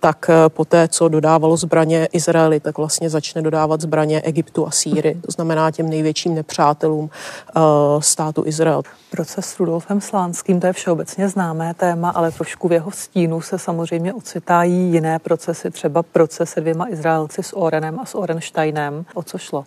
tak 0.00 0.30
poté, 0.48 0.88
co 0.88 1.08
dodávalo 1.08 1.56
zbraně 1.56 2.08
Izraeli, 2.12 2.60
tak 2.60 2.78
vlastně 2.78 3.10
začne 3.10 3.42
dodávat 3.42 3.80
zbraně 3.80 4.20
Egyptu 4.20 4.66
a 4.66 4.70
Sýrii, 4.70 5.14
to 5.14 5.32
znamená 5.32 5.70
těm 5.70 5.88
největším 5.88 6.34
nepřátelům 6.34 7.10
uh, 7.56 8.00
státu 8.00 8.42
Izrael. 8.46 8.82
Proces 9.10 9.46
s 9.46 9.58
Rudolfem 9.60 10.00
Slánským, 10.00 10.60
to 10.60 10.66
je 10.66 10.72
všeobecně 10.72 11.28
známé 11.28 11.74
téma, 11.74 12.10
ale 12.10 12.30
trošku 12.30 12.68
v 12.68 12.72
jeho 12.72 12.90
stínu 12.90 13.40
se 13.40 13.58
samozřejmě 13.58 14.14
ocitají 14.14 14.92
jiné 14.92 15.18
procesy, 15.18 15.70
třeba 15.70 16.02
proces 16.02 16.50
se 16.50 16.60
dvěma 16.60 16.88
Izraelci 16.88 17.42
s 17.42 17.56
Orenem 17.56 18.00
a 18.00 18.04
s 18.04 18.14
Orensteinem. 18.14 19.04
O 19.14 19.22
co 19.22 19.38
šlo? 19.38 19.64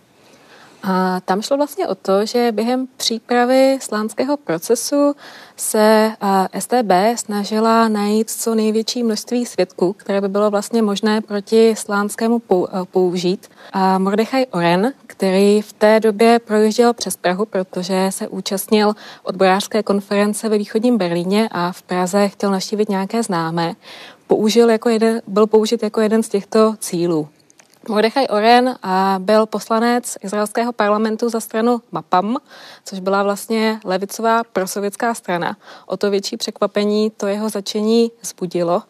A 0.82 1.20
tam 1.20 1.42
šlo 1.42 1.56
vlastně 1.56 1.88
o 1.88 1.94
to, 1.94 2.26
že 2.26 2.52
během 2.52 2.88
přípravy 2.96 3.78
slánského 3.80 4.36
procesu 4.36 5.14
se 5.56 6.12
STB 6.58 6.92
snažila 7.16 7.88
najít 7.88 8.30
co 8.30 8.54
největší 8.54 9.02
množství 9.02 9.46
svědků, 9.46 9.92
které 9.92 10.20
by 10.20 10.28
bylo 10.28 10.50
vlastně 10.50 10.82
možné 10.82 11.20
proti 11.20 11.74
slánskému 11.76 12.42
použít. 12.90 13.48
A 13.72 13.98
Mordechaj 13.98 14.46
Oren, 14.50 14.92
který 15.06 15.62
v 15.62 15.72
té 15.72 16.00
době 16.00 16.38
projížděl 16.38 16.94
přes 16.94 17.16
Prahu, 17.16 17.44
protože 17.44 18.06
se 18.10 18.28
účastnil 18.28 18.94
odborářské 19.22 19.82
konference 19.82 20.48
ve 20.48 20.58
východním 20.58 20.98
Berlíně 20.98 21.48
a 21.52 21.72
v 21.72 21.82
Praze 21.82 22.28
chtěl 22.28 22.50
naštívit 22.50 22.88
nějaké 22.88 23.22
známé, 23.22 23.74
použil 24.26 24.70
jako 24.70 24.88
jeden, 24.88 25.22
byl 25.26 25.46
použit 25.46 25.82
jako 25.82 26.00
jeden 26.00 26.22
z 26.22 26.28
těchto 26.28 26.74
cílů. 26.78 27.28
Mordechaj 27.88 28.26
Oren 28.30 28.76
byl 29.18 29.46
poslanec 29.46 30.16
izraelského 30.22 30.72
parlamentu 30.72 31.28
za 31.28 31.40
stranu 31.40 31.80
MAPAM, 31.92 32.36
což 32.84 33.00
byla 33.00 33.22
vlastně 33.22 33.80
levicová 33.84 34.44
prosovětská 34.52 35.14
strana. 35.14 35.56
O 35.86 35.96
to 35.96 36.10
větší 36.10 36.36
překvapení 36.36 37.10
to 37.10 37.26
jeho 37.26 37.48
začení 37.48 38.10
zbudilo. 38.22 38.82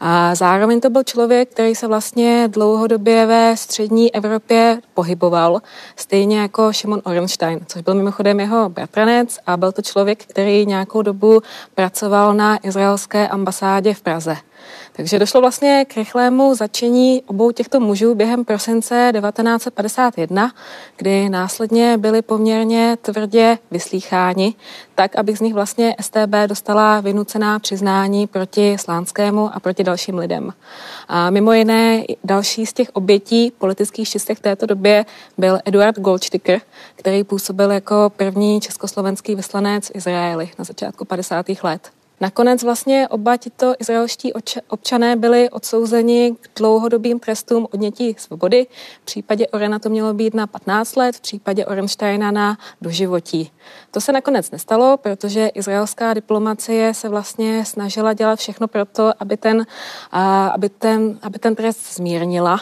A 0.00 0.34
zároveň 0.34 0.80
to 0.80 0.90
byl 0.90 1.02
člověk, 1.02 1.50
který 1.50 1.74
se 1.74 1.86
vlastně 1.86 2.48
dlouhodobě 2.48 3.26
ve 3.26 3.56
střední 3.56 4.14
Evropě 4.14 4.80
pohyboval, 4.94 5.62
stejně 5.96 6.38
jako 6.38 6.72
Šimon 6.72 7.02
Orenstein, 7.04 7.60
což 7.66 7.82
byl 7.82 7.94
mimochodem 7.94 8.40
jeho 8.40 8.68
bratranec 8.68 9.38
a 9.46 9.56
byl 9.56 9.72
to 9.72 9.82
člověk, 9.82 10.24
který 10.24 10.66
nějakou 10.66 11.02
dobu 11.02 11.42
pracoval 11.74 12.34
na 12.34 12.56
izraelské 12.56 13.28
ambasádě 13.28 13.94
v 13.94 14.00
Praze. 14.00 14.36
Takže 14.92 15.18
došlo 15.18 15.40
vlastně 15.40 15.84
k 15.88 15.96
rychlému 15.96 16.54
začení 16.54 17.22
obou 17.26 17.50
těchto 17.50 17.80
mužů 17.80 18.14
během 18.14 18.44
prosince 18.44 19.12
1951, 19.20 20.52
kdy 20.96 21.28
následně 21.28 21.98
byli 21.98 22.22
poměrně 22.22 22.96
tvrdě 23.02 23.58
vyslýcháni, 23.70 24.54
tak, 24.94 25.16
aby 25.16 25.36
z 25.36 25.40
nich 25.40 25.54
vlastně 25.54 25.96
STB 26.00 26.34
dostala 26.46 27.00
vynucená 27.00 27.58
přiznání 27.58 28.26
proti 28.26 28.76
Slánskému 28.78 29.50
a 29.54 29.60
proti 29.60 29.84
dalším 29.84 30.18
lidem. 30.18 30.52
A 31.08 31.30
mimo 31.30 31.52
jiné 31.52 32.04
další 32.24 32.66
z 32.66 32.72
těch 32.72 32.88
obětí 32.92 33.52
politických 33.58 34.08
čistek 34.08 34.38
v 34.38 34.42
této 34.42 34.66
době 34.66 35.04
byl 35.38 35.58
Eduard 35.64 35.98
Goldsticker, 35.98 36.60
který 36.96 37.24
působil 37.24 37.70
jako 37.70 38.12
první 38.16 38.60
československý 38.60 39.34
vyslanec 39.34 39.88
v 39.88 39.96
Izraeli 39.96 40.50
na 40.58 40.64
začátku 40.64 41.04
50. 41.04 41.46
let. 41.62 41.95
Nakonec 42.20 42.62
vlastně 42.62 43.08
oba 43.08 43.36
tito 43.36 43.74
izraelští 43.78 44.32
občané 44.68 45.16
byli 45.16 45.50
odsouzeni 45.50 46.36
k 46.40 46.58
dlouhodobým 46.58 47.18
trestům 47.18 47.66
odnětí 47.74 48.14
svobody. 48.18 48.66
V 49.02 49.04
případě 49.04 49.46
Orena 49.46 49.78
to 49.78 49.88
mělo 49.88 50.14
být 50.14 50.34
na 50.34 50.46
15 50.46 50.96
let, 50.96 51.16
v 51.16 51.20
případě 51.20 51.66
Orensteina 51.66 52.30
na 52.30 52.58
doživotí. 52.82 53.50
To 53.90 54.00
se 54.00 54.12
nakonec 54.12 54.50
nestalo, 54.50 54.96
protože 54.96 55.46
izraelská 55.46 56.14
diplomacie 56.14 56.94
se 56.94 57.08
vlastně 57.08 57.64
snažila 57.64 58.12
dělat 58.12 58.38
všechno 58.38 58.68
pro 58.68 58.84
to, 58.84 59.12
aby 59.18 59.36
ten, 59.36 59.66
aby 60.52 60.68
ten, 60.68 61.18
aby 61.22 61.38
ten 61.38 61.54
trest 61.54 61.94
zmírnila. 61.94 62.60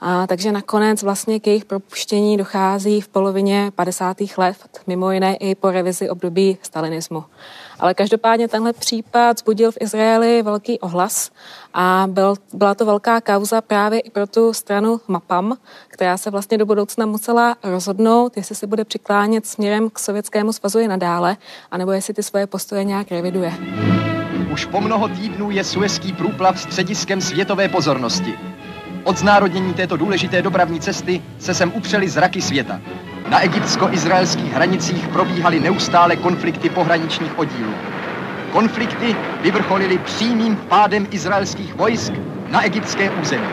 A, 0.00 0.26
takže 0.26 0.52
nakonec 0.52 1.02
vlastně 1.02 1.40
k 1.40 1.46
jejich 1.46 1.64
propuštění 1.64 2.36
dochází 2.36 3.00
v 3.00 3.08
polovině 3.08 3.72
50. 3.74 4.16
let, 4.36 4.56
mimo 4.86 5.10
jiné 5.10 5.36
i 5.36 5.54
po 5.54 5.70
revizi 5.70 6.10
období 6.10 6.58
stalinismu. 6.62 7.24
Ale 7.80 7.94
každopádně 7.94 8.48
tenhle 8.48 8.72
případ 8.72 9.38
zbudil 9.38 9.72
v 9.72 9.78
Izraeli 9.80 10.42
velký 10.42 10.80
ohlas 10.80 11.30
a 11.74 12.04
byl, 12.10 12.34
byla 12.52 12.74
to 12.74 12.86
velká 12.86 13.20
kauza 13.20 13.60
právě 13.60 14.00
i 14.00 14.10
pro 14.10 14.26
tu 14.26 14.52
stranu 14.52 15.00
MAPAM, 15.08 15.56
která 15.88 16.16
se 16.16 16.30
vlastně 16.30 16.58
do 16.58 16.66
budoucna 16.66 17.06
musela 17.06 17.56
rozhodnout, 17.62 18.36
jestli 18.36 18.54
se 18.54 18.66
bude 18.66 18.84
přiklánět 18.84 19.46
směrem 19.46 19.90
k 19.90 19.98
Sovětskému 19.98 20.52
svazu 20.52 20.78
i 20.78 20.88
nadále, 20.88 21.36
anebo 21.70 21.92
jestli 21.92 22.14
ty 22.14 22.22
svoje 22.22 22.46
postoje 22.46 22.84
nějak 22.84 23.10
reviduje. 23.10 23.52
Už 24.52 24.64
po 24.64 24.80
mnoho 24.80 25.08
týdnů 25.08 25.50
je 25.50 25.64
Suezký 25.64 26.12
průplav 26.12 26.60
střediskem 26.60 27.20
světové 27.20 27.68
pozornosti. 27.68 28.49
Od 29.04 29.18
znárodnění 29.18 29.74
této 29.74 29.96
důležité 29.96 30.42
dopravní 30.42 30.80
cesty 30.80 31.22
se 31.38 31.54
sem 31.54 31.72
upřeli 31.74 32.08
zraky 32.08 32.42
světa. 32.42 32.80
Na 33.30 33.40
egyptsko-izraelských 33.40 34.52
hranicích 34.52 35.08
probíhaly 35.08 35.60
neustále 35.60 36.16
konflikty 36.16 36.68
pohraničních 36.68 37.38
oddílů. 37.38 37.72
Konflikty 38.52 39.16
vyvrcholily 39.42 39.98
přímým 39.98 40.56
pádem 40.56 41.06
izraelských 41.10 41.74
vojsk 41.74 42.12
na 42.48 42.64
egyptské 42.64 43.10
území. 43.10 43.48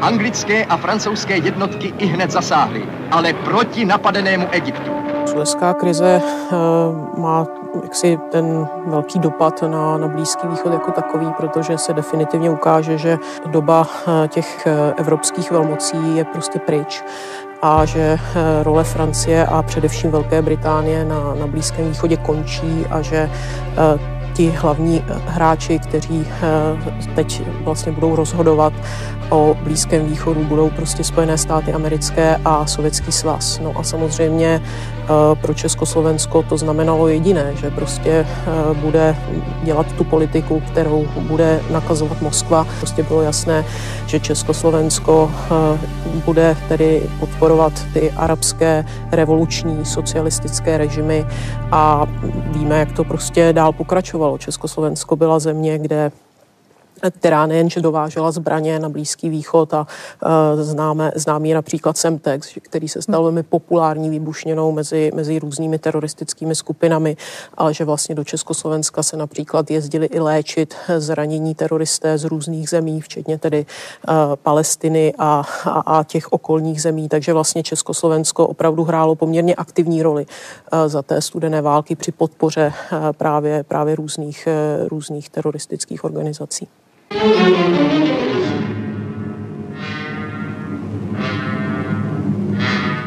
Anglické 0.00 0.64
a 0.64 0.76
francouzské 0.76 1.36
jednotky 1.36 1.94
i 1.98 2.06
hned 2.06 2.30
zasáhly, 2.30 2.86
ale 3.10 3.32
proti 3.32 3.84
napadenému 3.84 4.48
Egyptu. 4.50 4.90
Suezká 5.26 5.74
krize 5.74 6.22
uh, 6.52 7.18
má 7.18 7.44
jaksi 7.82 8.18
ten 8.30 8.68
velký 8.86 9.18
dopad 9.18 9.62
na, 9.62 9.96
na 9.96 10.08
Blízký 10.08 10.48
východ 10.48 10.72
jako 10.72 10.90
takový, 10.90 11.26
protože 11.36 11.78
se 11.78 11.92
definitivně 11.92 12.50
ukáže, 12.50 12.98
že 12.98 13.18
doba 13.46 13.86
eh, 14.24 14.28
těch 14.28 14.66
eh, 14.66 14.94
evropských 14.96 15.50
velmocí 15.50 16.16
je 16.16 16.24
prostě 16.24 16.58
pryč 16.58 17.04
a 17.62 17.84
že 17.84 18.00
eh, 18.00 18.62
role 18.62 18.84
Francie 18.84 19.46
a 19.46 19.62
především 19.62 20.10
Velké 20.10 20.42
Británie 20.42 21.04
na, 21.04 21.34
na 21.34 21.46
Blízkém 21.46 21.88
východě 21.88 22.16
končí 22.16 22.86
a 22.90 23.02
že 23.02 23.30
ti 24.38 24.50
hlavní 24.50 25.02
hráči, 25.26 25.78
kteří 25.78 26.26
teď 27.14 27.42
vlastně 27.64 27.92
budou 27.92 28.16
rozhodovat 28.16 28.72
o 29.30 29.56
Blízkém 29.62 30.06
východu, 30.06 30.44
budou 30.44 30.70
prostě 30.70 31.04
Spojené 31.04 31.38
státy 31.38 31.72
americké 31.72 32.36
a 32.44 32.66
Sovětský 32.66 33.12
svaz. 33.12 33.60
No 33.64 33.72
a 33.76 33.82
samozřejmě 33.82 34.62
pro 35.40 35.54
Československo 35.54 36.42
to 36.42 36.56
znamenalo 36.56 37.08
jediné, 37.08 37.52
že 37.56 37.70
prostě 37.70 38.26
bude 38.74 39.16
dělat 39.62 39.86
tu 39.92 40.04
politiku, 40.04 40.60
kterou 40.60 41.06
bude 41.20 41.60
nakazovat 41.70 42.22
Moskva. 42.22 42.66
Prostě 42.78 43.02
bylo 43.02 43.22
jasné, 43.22 43.64
že 44.06 44.20
Československo 44.20 45.30
bude 46.24 46.56
tedy 46.68 47.02
podporovat 47.20 47.72
ty 47.92 48.10
arabské 48.10 48.84
revoluční 49.12 49.84
socialistické 49.84 50.78
režimy 50.78 51.26
a 51.72 52.06
víme, 52.46 52.78
jak 52.78 52.92
to 52.92 53.04
prostě 53.04 53.52
dál 53.52 53.72
pokračovalo. 53.72 54.27
Československo 54.36 55.16
byla 55.16 55.38
země, 55.38 55.78
kde 55.78 56.12
která 57.10 57.46
nejenže 57.46 57.80
dovážela 57.80 58.30
zbraně 58.30 58.78
na 58.78 58.88
Blízký 58.88 59.28
východ 59.28 59.74
a 59.74 59.86
uh, 60.24 60.62
známe, 60.62 61.12
známý 61.14 61.52
například 61.52 61.96
Semtex, 61.96 62.48
který 62.62 62.88
se 62.88 63.02
stal 63.02 63.22
velmi 63.22 63.42
populární 63.42 64.10
výbušněnou 64.10 64.72
mezi, 64.72 65.10
mezi 65.14 65.38
různými 65.38 65.78
teroristickými 65.78 66.54
skupinami, 66.54 67.16
ale 67.56 67.74
že 67.74 67.84
vlastně 67.84 68.14
do 68.14 68.24
Československa 68.24 69.02
se 69.02 69.16
například 69.16 69.70
jezdili 69.70 70.06
i 70.06 70.20
léčit 70.20 70.74
zranění 70.98 71.54
teroristé 71.54 72.18
z 72.18 72.24
různých 72.24 72.68
zemí, 72.68 73.00
včetně 73.00 73.38
tedy 73.38 73.66
uh, 74.08 74.14
Palestiny 74.36 75.14
a, 75.18 75.42
a, 75.64 75.98
a 75.98 76.04
těch 76.04 76.32
okolních 76.32 76.82
zemí, 76.82 77.08
takže 77.08 77.32
vlastně 77.32 77.62
Československo 77.62 78.46
opravdu 78.46 78.84
hrálo 78.84 79.14
poměrně 79.14 79.54
aktivní 79.54 80.02
roli 80.02 80.26
uh, 80.26 80.78
za 80.88 81.02
té 81.02 81.20
studené 81.20 81.62
války 81.62 81.96
při 81.96 82.12
podpoře 82.12 82.72
uh, 82.92 82.98
právě, 83.12 83.64
právě 83.64 83.96
různých, 83.96 84.48
různých 84.88 85.30
teroristických 85.30 86.04
organizací. 86.04 86.68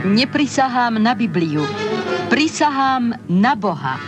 Neprisahám 0.04 0.98
na 0.98 1.16
Bibliu. 1.16 1.62
Prisahám 2.30 3.14
na 3.30 3.56
Boha. 3.56 4.00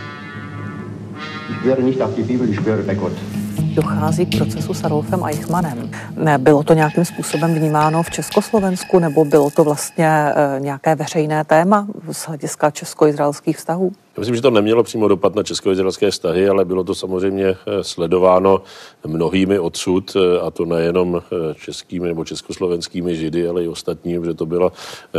Ich 1.50 1.78
nicht 1.78 2.02
auf 2.02 2.14
die 2.14 2.22
Bibel, 2.22 2.48
ich 2.48 2.56
schwöre 2.56 2.82
bei 2.82 2.94
Gott 2.94 3.16
dochází 3.74 4.26
k 4.26 4.36
procesu 4.36 4.74
s 4.74 4.84
Adolfem 4.84 5.24
Eichmannem. 5.24 5.90
Bylo 6.38 6.62
to 6.62 6.74
nějakým 6.74 7.04
způsobem 7.04 7.54
vnímáno 7.54 8.02
v 8.02 8.10
Československu 8.10 8.98
nebo 8.98 9.24
bylo 9.24 9.50
to 9.50 9.64
vlastně 9.64 10.08
eh, 10.08 10.60
nějaké 10.60 10.94
veřejné 10.94 11.44
téma 11.44 11.86
z 12.12 12.26
hlediska 12.26 12.70
česko-izraelských 12.70 13.56
vztahů? 13.56 13.92
Já 14.16 14.20
myslím, 14.20 14.36
že 14.36 14.42
to 14.42 14.50
nemělo 14.50 14.82
přímo 14.82 15.08
dopad 15.08 15.34
na 15.34 15.42
česko-izraelské 15.42 16.10
vztahy, 16.10 16.48
ale 16.48 16.64
bylo 16.64 16.84
to 16.84 16.94
samozřejmě 16.94 17.46
eh, 17.46 17.84
sledováno 17.84 18.62
mnohými 19.06 19.58
odsud, 19.58 20.16
eh, 20.16 20.40
a 20.40 20.50
to 20.50 20.64
nejenom 20.64 21.22
českými 21.54 22.08
nebo 22.08 22.24
československými 22.24 23.16
židy, 23.16 23.48
ale 23.48 23.64
i 23.64 23.68
ostatními, 23.68 24.26
že 24.26 24.34
to 24.34 24.46
byla 24.46 24.72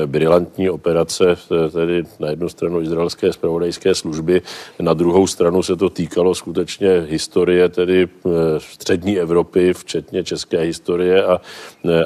brilantní 0.05 0.69
operace, 0.69 1.37
tedy 1.71 2.03
na 2.19 2.29
jednu 2.29 2.49
stranu 2.49 2.81
izraelské 2.81 3.33
spravodajské 3.33 3.95
služby, 3.95 4.41
na 4.79 4.93
druhou 4.93 5.27
stranu 5.27 5.63
se 5.63 5.75
to 5.75 5.89
týkalo 5.89 6.35
skutečně 6.35 7.05
historie, 7.09 7.69
tedy 7.69 8.07
střední 8.57 9.19
Evropy, 9.19 9.73
včetně 9.73 10.23
české 10.23 10.59
historie 10.59 11.23
a, 11.23 11.41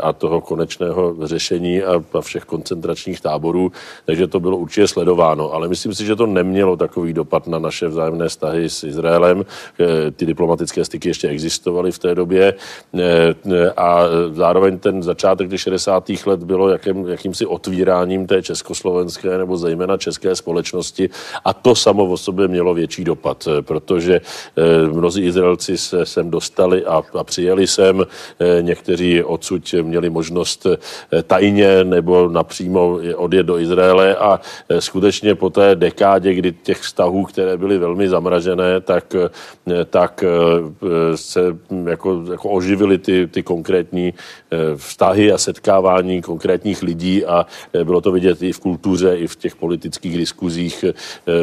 a 0.02 0.14
toho 0.14 0.42
konečného 0.42 1.16
řešení 1.28 1.84
a, 1.84 2.04
a 2.14 2.22
všech 2.22 2.44
koncentračních 2.44 3.22
táborů, 3.22 3.72
takže 4.06 4.28
to 4.28 4.40
bylo 4.40 4.58
určitě 4.58 4.88
sledováno. 4.88 5.54
Ale 5.54 5.68
myslím 5.68 5.94
si, 5.94 6.06
že 6.06 6.16
to 6.16 6.26
nemělo 6.26 6.78
takový 6.78 7.14
dopad 7.14 7.48
na 7.48 7.60
naše 7.60 7.88
vzájemné 7.88 8.30
vztahy 8.30 8.70
s 8.70 8.84
Izraelem. 8.84 9.46
Eh, 9.80 10.12
ty 10.12 10.26
diplomatické 10.26 10.86
styky 10.86 11.10
ještě 11.10 11.28
existovaly 11.28 11.92
v 11.92 12.00
té 12.00 12.16
době 12.16 12.54
eh, 12.54 13.00
eh, 13.00 13.72
a 13.78 14.04
zároveň 14.34 14.80
ten 14.80 15.04
začátek 15.04 15.50
těch 15.50 15.62
60. 15.62 16.10
let 16.26 16.44
bylo 16.44 16.70
jakým, 16.70 17.08
jakýmsi 17.08 17.46
otvíráním 17.46 18.28
té 18.28 18.42
československé 18.42 19.38
nebo 19.38 19.58
zejména 19.58 19.98
české 19.98 20.36
společnosti 20.36 21.10
a 21.46 21.54
to 21.54 21.76
samo 21.76 22.06
o 22.06 22.18
sobě 22.18 22.48
mělo 22.48 22.74
větší 22.74 23.04
dopad, 23.04 23.48
protože 23.62 24.22
mnozí 24.92 25.26
Izraelci 25.26 25.78
se 25.78 26.06
sem 26.06 26.29
dostali 26.30 26.86
a, 26.86 27.02
a 27.14 27.24
přijeli 27.24 27.68
sem, 27.68 28.06
někteří 28.62 29.24
odsud 29.24 29.74
měli 29.82 30.10
možnost 30.10 30.68
tajně 31.28 31.84
nebo 31.84 32.30
napřímo 32.30 33.00
odjet 33.16 33.44
do 33.44 33.60
Izraele 33.60 34.16
a 34.16 34.40
skutečně 34.80 35.36
po 35.36 35.50
té 35.50 35.76
dekádě, 35.76 36.34
kdy 36.34 36.52
těch 36.52 36.80
vztahů, 36.80 37.24
které 37.24 37.58
byly 37.58 37.78
velmi 37.78 38.10
zamražené, 38.10 38.82
tak, 38.82 39.16
tak 39.90 40.24
se 41.16 41.42
jako, 41.86 42.24
jako 42.32 42.50
oživily 42.50 42.98
ty, 42.98 43.28
ty 43.28 43.44
konkrétní 43.44 44.14
vztahy 44.76 45.32
a 45.32 45.38
setkávání 45.38 46.22
konkrétních 46.22 46.84
lidí 46.84 47.26
a 47.26 47.46
bylo 47.84 48.02
to 48.02 48.12
vidět 48.12 48.42
i 48.44 48.52
v 48.52 48.60
kultuře, 48.60 49.18
i 49.18 49.28
v 49.28 49.36
těch 49.36 49.56
politických 49.56 50.18
diskuzích 50.18 50.86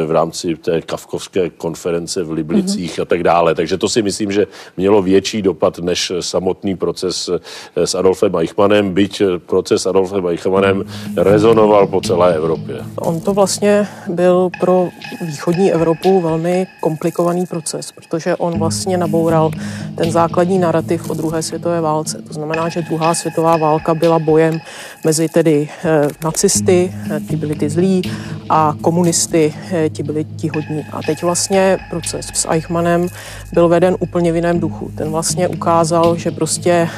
v 0.05 0.11
rámci 0.11 0.55
té 0.55 0.81
kavkovské 0.81 1.49
konference 1.49 2.23
v 2.23 2.31
Liblicích 2.31 2.97
mm-hmm. 2.97 3.01
a 3.01 3.05
tak 3.05 3.23
dále. 3.23 3.55
Takže 3.55 3.77
to 3.77 3.89
si 3.89 4.01
myslím, 4.01 4.31
že 4.31 4.47
mělo 4.77 5.01
větší 5.01 5.41
dopad 5.41 5.79
než 5.79 6.11
samotný 6.19 6.75
proces 6.75 7.29
s 7.75 7.95
Adolfem 7.95 8.35
Eichmannem, 8.35 8.93
byť 8.93 9.21
proces 9.45 9.81
s 9.81 9.85
Adolfem 9.85 10.27
Eichmannem 10.27 10.83
rezonoval 11.17 11.87
po 11.87 12.01
celé 12.01 12.35
Evropě. 12.35 12.75
On 12.95 13.21
to 13.21 13.33
vlastně 13.33 13.87
byl 14.07 14.49
pro 14.59 14.89
východní 15.21 15.71
Evropu 15.73 16.21
velmi 16.21 16.67
komplikovaný 16.81 17.45
proces, 17.45 17.91
protože 17.91 18.35
on 18.35 18.59
vlastně 18.59 18.97
naboural 18.97 19.51
ten 19.95 20.11
základní 20.11 20.59
narrativ 20.59 21.09
o 21.09 21.13
druhé 21.13 21.41
světové 21.41 21.81
válce. 21.81 22.21
To 22.27 22.33
znamená, 22.33 22.69
že 22.69 22.81
druhá 22.81 23.13
světová 23.13 23.57
válka 23.57 23.93
byla 23.93 24.19
bojem 24.19 24.59
mezi 25.03 25.29
tedy 25.29 25.69
eh, 25.83 26.07
nacisty, 26.23 26.93
eh, 27.11 27.19
ty 27.19 27.35
byli 27.35 27.55
ty 27.55 27.69
zlí, 27.69 28.01
a 28.49 28.75
komunisty, 28.81 29.53
eh, 29.71 29.89
ti 29.89 30.03
byli 30.03 30.23
ti 30.23 30.47
hodní. 30.55 30.85
A 30.91 31.01
teď 31.01 31.23
vlastně 31.23 31.77
proces 31.89 32.25
s 32.33 32.47
Eichmannem 32.49 33.07
byl 33.53 33.67
veden 33.67 33.95
úplně 33.99 34.31
v 34.31 34.35
jiném 34.35 34.59
duchu. 34.59 34.91
Ten 34.97 35.11
vlastně 35.11 35.47
ukázal, 35.47 36.17
že 36.17 36.31
prostě 36.31 36.89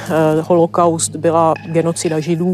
holokaust 0.41 1.15
byla 1.15 1.53
genocida 1.65 2.19
židů 2.19 2.53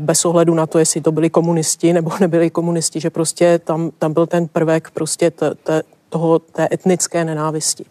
bez 0.00 0.24
ohledu 0.24 0.54
na 0.54 0.66
to, 0.66 0.78
jestli 0.78 1.00
to 1.00 1.12
byli 1.12 1.30
komunisti 1.30 1.92
nebo 1.92 2.10
nebyli 2.20 2.50
komunisti, 2.50 3.00
že 3.00 3.10
prostě 3.10 3.60
tam, 3.64 3.90
tam 3.98 4.12
byl 4.12 4.26
ten 4.26 4.48
prvek 4.48 4.90
prostě 4.90 5.30
t, 5.30 5.54
t, 5.54 5.82
toho, 6.12 6.38
té 6.38 6.68
etnické 6.72 7.24
nenávisti. 7.24 7.84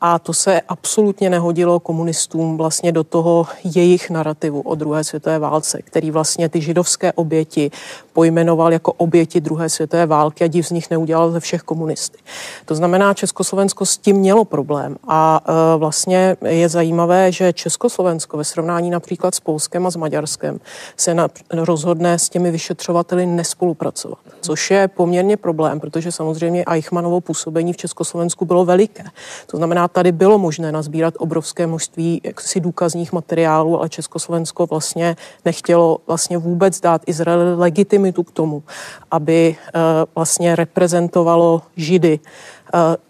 A 0.00 0.18
to 0.18 0.32
se 0.32 0.60
absolutně 0.60 1.30
nehodilo 1.30 1.80
komunistům 1.80 2.56
vlastně 2.56 2.92
do 2.92 3.04
toho 3.04 3.46
jejich 3.64 4.10
narrativu 4.10 4.60
o 4.60 4.74
druhé 4.74 5.04
světové 5.04 5.38
válce, 5.38 5.82
který 5.84 6.10
vlastně 6.10 6.48
ty 6.48 6.60
židovské 6.60 7.12
oběti 7.12 7.70
pojmenoval 8.12 8.72
jako 8.72 8.92
oběti 8.92 9.40
druhé 9.40 9.68
světové 9.68 10.06
války 10.06 10.44
a 10.44 10.46
div 10.46 10.66
z 10.66 10.70
nich 10.70 10.90
neudělal 10.90 11.30
ze 11.30 11.40
všech 11.40 11.62
komunisty. 11.62 12.18
To 12.64 12.74
znamená, 12.74 13.14
Československo 13.14 13.86
s 13.86 13.98
tím 13.98 14.16
mělo 14.16 14.44
problém 14.44 14.96
a 15.08 15.40
e, 15.44 15.78
vlastně 15.78 16.36
je 16.44 16.68
zajímavé, 16.68 17.32
že 17.32 17.52
Československo 17.52 18.36
ve 18.36 18.44
srovnání 18.44 18.90
například 18.90 19.34
s 19.34 19.40
Polskem 19.40 19.86
a 19.86 19.90
s 19.90 19.96
Maďarskem 19.96 20.60
se 20.96 21.14
na, 21.14 21.28
rozhodne 21.52 22.18
s 22.18 22.28
těmi 22.28 22.50
vyšetřovateli 22.50 23.26
nespolupracovat, 23.26 24.18
což 24.40 24.70
je 24.70 24.88
poměrně 24.88 25.36
problém, 25.36 25.80
protože 25.80 26.12
samozřejmě 26.12 26.64
Eichmannovo 26.66 27.20
působení 27.20 27.57
v 27.72 27.76
Československu 27.76 28.44
bylo 28.44 28.64
veliké. 28.64 29.04
To 29.46 29.56
znamená, 29.56 29.88
tady 29.88 30.12
bylo 30.12 30.38
možné 30.38 30.72
nazbírat 30.72 31.14
obrovské 31.18 31.66
množství 31.66 32.20
jaksi 32.24 32.60
důkazních 32.60 33.12
materiálů, 33.12 33.78
ale 33.78 33.88
Československo 33.88 34.66
vlastně 34.66 35.16
nechtělo 35.44 35.98
vlastně 36.06 36.38
vůbec 36.38 36.80
dát 36.80 37.02
Izraeli 37.06 37.56
legitimitu 37.56 38.22
k 38.22 38.30
tomu, 38.30 38.62
aby 39.10 39.56
uh, 39.74 39.80
vlastně 40.14 40.56
reprezentovalo 40.56 41.62
Židy 41.76 42.20
Eh, 42.20 42.57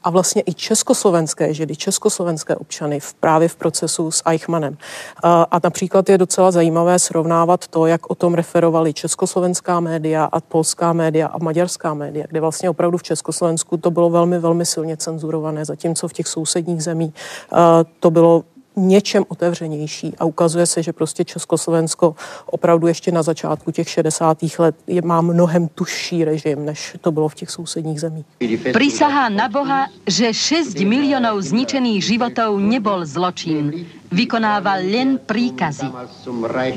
a 0.05 0.11
vlastně 0.11 0.43
i 0.47 0.55
československé 0.55 1.55
židy, 1.55 1.77
československé 1.77 2.57
občany 2.57 3.01
v, 3.01 3.15
právě 3.15 3.49
v 3.49 3.57
procesu 3.57 4.11
s 4.11 4.23
Eichmannem. 4.27 4.77
Eh, 4.79 5.29
a 5.51 5.61
například 5.65 6.09
je 6.09 6.19
docela 6.19 6.51
zajímavé 6.51 6.99
srovnávat 6.99 7.69
to, 7.69 7.87
jak 7.87 8.11
o 8.11 8.15
tom 8.15 8.35
referovali 8.35 8.93
československá 8.93 9.81
média 9.81 10.25
a 10.25 10.41
polská 10.41 10.93
média 10.93 11.27
a 11.27 11.39
maďarská 11.39 11.95
média, 11.95 12.27
kde 12.29 12.41
vlastně 12.41 12.71
opravdu 12.71 12.99
v 12.99 13.03
Československu 13.03 13.77
to 13.77 13.91
bylo 13.91 14.11
velmi, 14.11 14.39
velmi 14.39 14.67
silně 14.67 14.97
cenzurované, 14.97 15.65
zatímco 15.65 16.09
v 16.09 16.13
těch 16.13 16.29
sousedních 16.29 16.83
zemích 16.83 17.15
eh, 17.53 17.57
to 18.01 18.11
bylo 18.11 18.45
něčem 18.79 19.25
otevřenější 19.29 20.15
a 20.19 20.25
ukazuje 20.25 20.67
se, 20.67 20.83
že 20.83 20.93
prostě 20.93 21.25
Československo 21.25 22.15
opravdu 22.47 22.87
ještě 22.87 23.13
na 23.13 23.23
začátku 23.23 23.71
těch 23.71 23.89
60. 23.89 24.39
let 24.59 24.77
je, 24.87 25.03
má 25.03 25.21
mnohem 25.21 25.69
tužší 25.69 26.25
režim, 26.25 26.65
než 26.65 26.97
to 27.01 27.13
bylo 27.13 27.29
v 27.29 27.35
těch 27.35 27.51
sousedních 27.51 28.01
zemích. 28.01 28.27
Prisahá 28.73 29.29
na 29.29 29.49
Boha, 29.49 29.87
že 30.07 30.35
6 30.35 30.79
milionů 30.79 31.41
zničených 31.41 32.05
životů 32.05 32.59
nebol 32.59 33.07
zločin. 33.07 33.87
Vykonával 34.09 34.89
len 34.89 35.21
príkazy. 35.21 35.85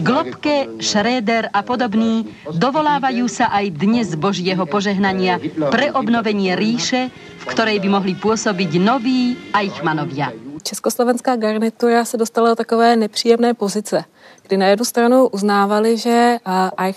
Globke, 0.04 0.68
Schroeder 0.84 1.48
a 1.54 1.64
podobní 1.64 2.28
dovolávajú 2.52 3.24
sa 3.32 3.48
aj 3.56 3.72
dnes 3.72 4.12
Božieho 4.20 4.68
požehnania 4.68 5.40
pre 5.72 5.96
obnovenie 5.96 6.60
ríše, 6.60 7.08
v 7.40 7.44
ktorej 7.48 7.80
by 7.80 7.88
mohli 7.88 8.20
pôsobiť 8.20 8.76
noví 8.84 9.40
Eichmannovia. 9.56 10.51
Československá 10.64 11.36
garnitura 11.36 12.06
se 12.06 12.18
dostala 12.18 12.50
do 12.50 12.56
takové 12.56 12.96
nepříjemné 12.96 13.54
pozice, 13.54 14.04
kdy 14.48 14.58
na 14.58 14.68
jednu 14.68 14.86
stranu 14.86 15.28
uznávali, 15.28 15.98
že 15.98 16.38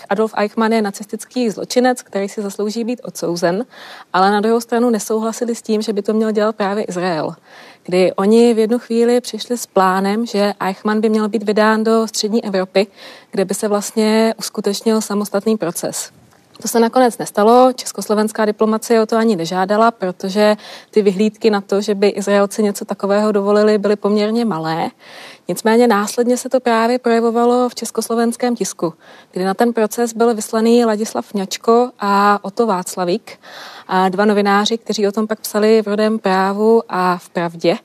Adolf 0.09 0.33
Eichmann 0.37 0.73
je 0.73 0.81
nacistický 0.81 1.49
zločinec, 1.49 2.01
který 2.01 2.29
si 2.29 2.41
zaslouží 2.41 2.83
být 2.83 3.01
odsouzen, 3.03 3.65
ale 4.13 4.31
na 4.31 4.41
druhou 4.41 4.59
stranu 4.61 4.89
nesouhlasili 4.89 5.55
s 5.55 5.61
tím, 5.61 5.81
že 5.81 5.93
by 5.93 6.01
to 6.01 6.13
měl 6.13 6.31
dělat 6.31 6.55
právě 6.55 6.83
Izrael. 6.83 7.35
Kdy 7.83 8.13
oni 8.13 8.53
v 8.53 8.59
jednu 8.59 8.79
chvíli 8.79 9.21
přišli 9.21 9.57
s 9.57 9.65
plánem, 9.65 10.25
že 10.25 10.53
Eichmann 10.59 11.01
by 11.01 11.09
měl 11.09 11.29
být 11.29 11.43
vydán 11.43 11.83
do 11.83 12.07
střední 12.07 12.45
Evropy, 12.45 12.87
kde 13.31 13.45
by 13.45 13.53
se 13.53 13.67
vlastně 13.67 14.33
uskutečnil 14.37 15.01
samostatný 15.01 15.57
proces. 15.57 16.11
To 16.61 16.67
se 16.67 16.79
nakonec 16.79 17.17
nestalo, 17.17 17.73
československá 17.73 18.45
diplomacie 18.45 19.01
o 19.01 19.05
to 19.05 19.17
ani 19.17 19.35
nežádala, 19.35 19.91
protože 19.91 20.55
ty 20.91 21.01
vyhlídky 21.01 21.49
na 21.49 21.61
to, 21.61 21.81
že 21.81 21.95
by 21.95 22.07
Izraelci 22.07 22.63
něco 22.63 22.85
takového 22.85 23.31
dovolili, 23.31 23.77
byly 23.77 23.95
poměrně 23.95 24.45
malé. 24.45 24.91
Nicméně 25.47 25.87
následně 25.87 26.37
se 26.37 26.49
to 26.49 26.59
právě 26.59 26.99
projevovalo 26.99 27.69
v 27.69 27.75
československém 27.75 28.55
tisku, 28.55 28.93
kdy 29.31 29.45
na 29.45 29.53
ten 29.53 29.73
proces 29.73 30.13
byl 30.13 30.33
vyslaný 30.35 30.85
Ladislav 30.85 31.33
Ňačko 31.33 31.91
a 31.99 32.39
Oto 32.41 32.67
Václavík, 32.67 33.39
a 33.87 34.09
dva 34.09 34.25
novináři, 34.25 34.77
kteří 34.77 35.07
o 35.07 35.11
tom 35.11 35.27
pak 35.27 35.39
psali 35.39 35.81
v 35.81 35.87
Rodém 35.87 36.19
právu 36.19 36.81
a 36.89 37.17
v 37.17 37.29
Pravdě. 37.29 37.77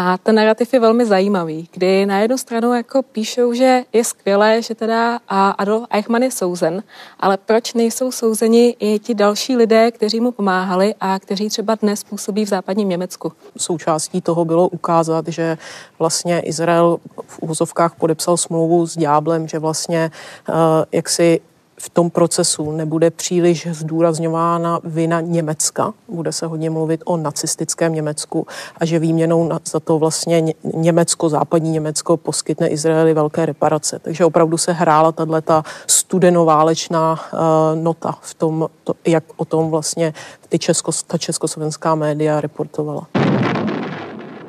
A 0.00 0.18
ten 0.18 0.34
narrativ 0.34 0.74
je 0.74 0.80
velmi 0.80 1.06
zajímavý, 1.06 1.68
kdy 1.72 2.06
na 2.06 2.18
jednu 2.18 2.38
stranu 2.38 2.74
jako 2.74 3.02
píšou, 3.02 3.52
že 3.52 3.82
je 3.92 4.04
skvělé, 4.04 4.62
že 4.62 4.74
teda 4.74 5.20
Adolf 5.28 5.86
Eichmann 5.90 6.22
je 6.22 6.30
souzen, 6.30 6.82
ale 7.20 7.36
proč 7.36 7.74
nejsou 7.74 8.12
souzeni 8.12 8.76
i 8.80 8.98
ti 8.98 9.14
další 9.14 9.56
lidé, 9.56 9.90
kteří 9.90 10.20
mu 10.20 10.32
pomáhali 10.32 10.94
a 11.00 11.18
kteří 11.18 11.48
třeba 11.48 11.74
dnes 11.74 12.04
působí 12.04 12.44
v 12.44 12.48
západním 12.48 12.88
Německu? 12.88 13.32
Součástí 13.56 14.20
toho 14.20 14.44
bylo 14.44 14.68
ukázat, 14.68 15.28
že 15.28 15.58
vlastně 15.98 16.40
Izrael 16.40 16.98
v 17.26 17.38
úvozovkách 17.38 17.94
podepsal 17.94 18.36
smlouvu 18.36 18.86
s 18.86 18.98
ďáblem, 18.98 19.48
že 19.48 19.58
vlastně 19.58 20.10
uh, 20.48 20.54
jak 20.92 21.08
si 21.08 21.40
v 21.80 21.90
tom 21.90 22.10
procesu 22.10 22.72
nebude 22.72 23.10
příliš 23.10 23.68
zdůrazňována 23.70 24.80
vina 24.84 25.20
Německa, 25.20 25.92
bude 26.08 26.32
se 26.32 26.46
hodně 26.46 26.70
mluvit 26.70 27.02
o 27.04 27.16
nacistickém 27.16 27.94
Německu 27.94 28.46
a 28.76 28.84
že 28.84 28.98
výměnou 28.98 29.50
za 29.64 29.80
to 29.80 29.98
vlastně 29.98 30.42
Německo, 30.74 31.28
západní 31.28 31.70
Německo 31.70 32.16
poskytne 32.16 32.68
Izraeli 32.68 33.14
velké 33.14 33.46
reparace. 33.46 33.98
Takže 33.98 34.24
opravdu 34.24 34.58
se 34.58 34.72
hrála 34.72 35.12
tato 35.12 35.62
studenoválečná 35.86 37.12
uh, 37.12 37.38
nota 37.82 38.18
v 38.20 38.34
tom, 38.34 38.68
to, 38.84 38.94
jak 39.06 39.24
o 39.36 39.44
tom 39.44 39.70
vlastně 39.70 40.14
ty 40.48 40.58
česko, 40.58 40.92
ta 41.06 41.18
československá 41.18 41.94
média 41.94 42.40
reportovala. 42.40 43.06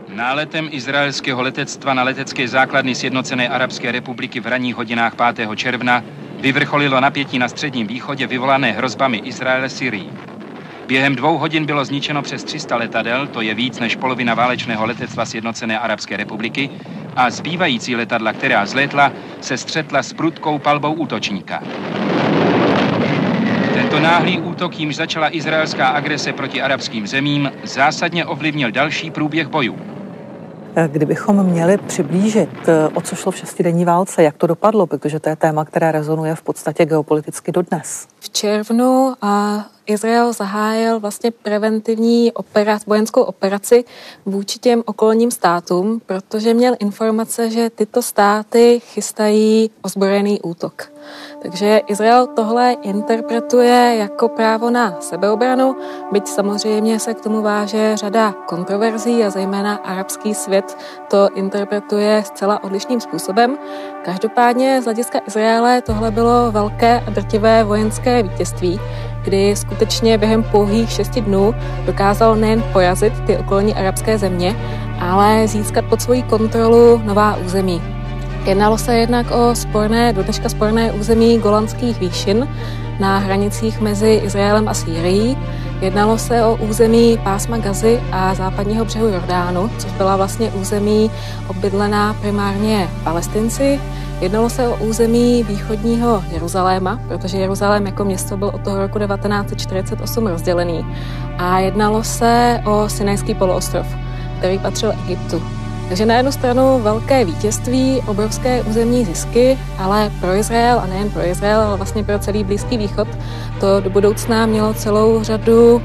Náletem 0.07 0.69
izraelského 0.71 1.41
letectva 1.41 1.93
na 1.93 2.03
letecké 2.03 2.47
základny 2.47 2.95
Sjednocené 2.95 3.49
Arabské 3.49 3.91
republiky 3.91 4.39
v 4.39 4.47
ranních 4.47 4.75
hodinách 4.75 5.13
5. 5.35 5.49
června 5.55 6.03
vyvrcholilo 6.41 6.99
napětí 6.99 7.39
na 7.39 7.47
Středním 7.47 7.87
východě 7.87 8.27
vyvolané 8.27 8.71
hrozbami 8.71 9.17
Izraele 9.17 9.69
Syrii. 9.69 10.09
Během 10.87 11.15
dvou 11.15 11.37
hodin 11.37 11.65
bylo 11.65 11.85
zničeno 11.85 12.21
přes 12.21 12.43
300 12.43 12.75
letadel, 12.75 13.27
to 13.27 13.41
je 13.41 13.53
víc 13.53 13.79
než 13.79 13.95
polovina 13.95 14.33
válečného 14.33 14.85
letectva 14.85 15.25
Sjednocené 15.25 15.79
Arabské 15.79 16.17
republiky, 16.17 16.69
a 17.15 17.29
zbývající 17.29 17.95
letadla, 17.95 18.33
která 18.33 18.65
zlétla, 18.65 19.11
se 19.41 19.57
střetla 19.57 20.03
s 20.03 20.13
prudkou 20.13 20.59
palbou 20.59 20.93
útočníka. 20.93 21.63
Tento 23.73 23.99
náhlý 23.99 24.39
útok, 24.39 24.79
jímž 24.79 24.95
začala 24.95 25.35
izraelská 25.35 25.87
agrese 25.87 26.33
proti 26.33 26.61
arabským 26.61 27.07
zemím, 27.07 27.51
zásadně 27.63 28.25
ovlivnil 28.25 28.71
další 28.71 29.11
průběh 29.11 29.47
bojů. 29.47 29.88
Kdybychom 30.87 31.43
měli 31.43 31.77
přiblížit, 31.77 32.49
eh, 32.67 32.87
o 32.87 33.01
co 33.01 33.15
šlo 33.15 33.31
v 33.31 33.37
šestidenní 33.37 33.85
válce, 33.85 34.23
jak 34.23 34.37
to 34.37 34.47
dopadlo, 34.47 34.87
protože 34.87 35.19
to 35.19 35.29
je 35.29 35.35
téma, 35.35 35.65
které 35.65 35.91
rezonuje 35.91 36.35
v 36.35 36.41
podstatě 36.41 36.85
geopoliticky 36.85 37.51
dodnes. 37.51 38.07
V 38.19 38.29
červnu 38.29 39.13
a 39.21 39.65
Izrael 39.89 40.33
zahájil 40.33 40.99
vlastně 40.99 41.31
preventivní 41.31 42.31
operaci, 42.31 42.85
vojenskou 42.87 43.21
operaci 43.21 43.83
vůči 44.25 44.59
těm 44.59 44.83
okolním 44.85 45.31
státům, 45.31 46.01
protože 46.05 46.53
měl 46.53 46.75
informace, 46.79 47.49
že 47.49 47.69
tyto 47.69 48.01
státy 48.01 48.81
chystají 48.85 49.71
ozbrojený 49.81 50.41
útok. 50.41 50.91
Takže 51.41 51.81
Izrael 51.87 52.27
tohle 52.27 52.71
interpretuje 52.71 53.95
jako 53.99 54.27
právo 54.27 54.69
na 54.69 55.01
sebeobranu, 55.01 55.75
byť 56.11 56.27
samozřejmě 56.27 56.99
se 56.99 57.13
k 57.13 57.21
tomu 57.21 57.41
váže 57.41 57.97
řada 57.97 58.31
kontroverzí 58.31 59.23
a 59.23 59.29
zejména 59.29 59.75
arabský 59.75 60.35
svět 60.35 60.77
to 61.09 61.29
interpretuje 61.35 62.23
zcela 62.25 62.63
odlišným 62.63 63.01
způsobem. 63.01 63.57
Každopádně 64.05 64.81
z 64.81 64.85
hlediska 64.85 65.19
Izraele 65.27 65.81
tohle 65.81 66.11
bylo 66.11 66.51
velké 66.51 67.03
a 67.07 67.09
drtivé 67.09 67.63
vojenské 67.63 68.23
vítězství, 68.23 68.79
kdy 69.29 69.55
skutečně 69.55 70.17
během 70.17 70.43
pouhých 70.43 70.91
šesti 70.91 71.21
dnů 71.21 71.55
dokázal 71.85 72.35
nejen 72.35 72.63
porazit 72.73 73.13
ty 73.27 73.37
okolní 73.37 73.75
arabské 73.75 74.17
země, 74.17 74.55
ale 74.99 75.47
získat 75.47 75.85
pod 75.85 76.01
svoji 76.01 76.21
kontrolu 76.23 77.01
nová 77.05 77.35
území. 77.35 77.81
Jednalo 78.45 78.77
se 78.77 78.97
jednak 78.97 79.31
o 79.31 79.55
sporné, 79.55 80.13
do 80.13 80.23
dneška 80.23 80.49
sporné 80.49 80.91
území 80.91 81.37
Golanských 81.37 81.99
výšin 81.99 82.47
na 82.99 83.17
hranicích 83.17 83.81
mezi 83.81 84.21
Izraelem 84.25 84.67
a 84.67 84.73
Sýrií. 84.73 85.37
Jednalo 85.81 86.17
se 86.17 86.43
o 86.45 86.55
území 86.55 87.19
pásma 87.23 87.57
Gazy 87.57 87.99
a 88.11 88.33
západního 88.35 88.85
břehu 88.85 89.07
Jordánu, 89.07 89.69
což 89.77 89.91
byla 89.91 90.17
vlastně 90.17 90.51
území 90.51 91.11
obydlená 91.47 92.13
primárně 92.13 92.89
palestinci. 93.03 93.79
Jednalo 94.21 94.49
se 94.49 94.67
o 94.67 94.75
území 94.85 95.43
východního 95.43 96.23
Jeruzaléma, 96.31 96.99
protože 97.07 97.37
Jeruzalém 97.37 97.85
jako 97.85 98.05
město 98.05 98.37
byl 98.37 98.47
od 98.47 98.61
toho 98.61 98.77
roku 98.77 98.99
1948 98.99 100.27
rozdělený. 100.27 100.85
A 101.37 101.59
jednalo 101.59 102.03
se 102.03 102.61
o 102.65 102.89
Sinajský 102.89 103.35
poloostrov, 103.35 103.87
který 104.37 104.59
patřil 104.59 104.91
Egyptu. 104.91 105.43
Takže 105.87 106.05
na 106.05 106.15
jednu 106.15 106.31
stranu 106.31 106.79
velké 106.79 107.25
vítězství, 107.25 108.01
obrovské 108.07 108.61
územní 108.61 109.05
zisky, 109.05 109.57
ale 109.77 110.11
pro 110.19 110.33
Izrael 110.33 110.79
a 110.79 110.85
nejen 110.85 111.09
pro 111.09 111.25
Izrael, 111.25 111.61
ale 111.61 111.77
vlastně 111.77 112.03
pro 112.03 112.19
celý 112.19 112.43
Blízký 112.43 112.77
východ 112.77 113.07
to 113.59 113.79
do 113.79 113.89
budoucna 113.89 114.45
mělo 114.45 114.73
celou 114.73 115.23
řadu 115.23 115.81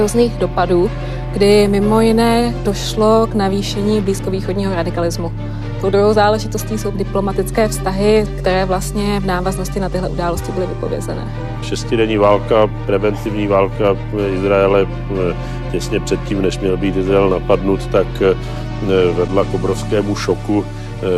různých 0.00 0.36
dopadů, 0.36 0.90
kdy 1.32 1.68
mimo 1.68 2.00
jiné 2.00 2.54
došlo 2.64 3.26
k 3.26 3.34
navýšení 3.34 4.00
blízkovýchodního 4.00 4.74
radikalismu. 4.74 5.32
Tou 5.82 5.90
druhou 5.90 6.12
záležitostí 6.12 6.78
jsou 6.78 6.90
diplomatické 6.90 7.68
vztahy, 7.68 8.26
které 8.38 8.64
vlastně 8.64 9.20
v 9.20 9.26
návaznosti 9.26 9.80
na 9.80 9.88
tyhle 9.88 10.08
události 10.08 10.52
byly 10.52 10.66
vypovězené. 10.66 11.34
Šestidenní 11.62 12.16
válka, 12.16 12.70
preventivní 12.86 13.46
válka 13.46 13.96
Izraele 14.34 14.86
eh, 14.86 15.36
těsně 15.72 16.00
předtím, 16.00 16.42
než 16.42 16.58
měl 16.58 16.76
být 16.76 16.96
Izrael 16.96 17.30
napadnut, 17.30 17.86
tak 17.86 18.06
eh, 18.22 18.34
vedla 19.12 19.44
k 19.44 19.54
obrovskému 19.54 20.16
šoku 20.16 20.64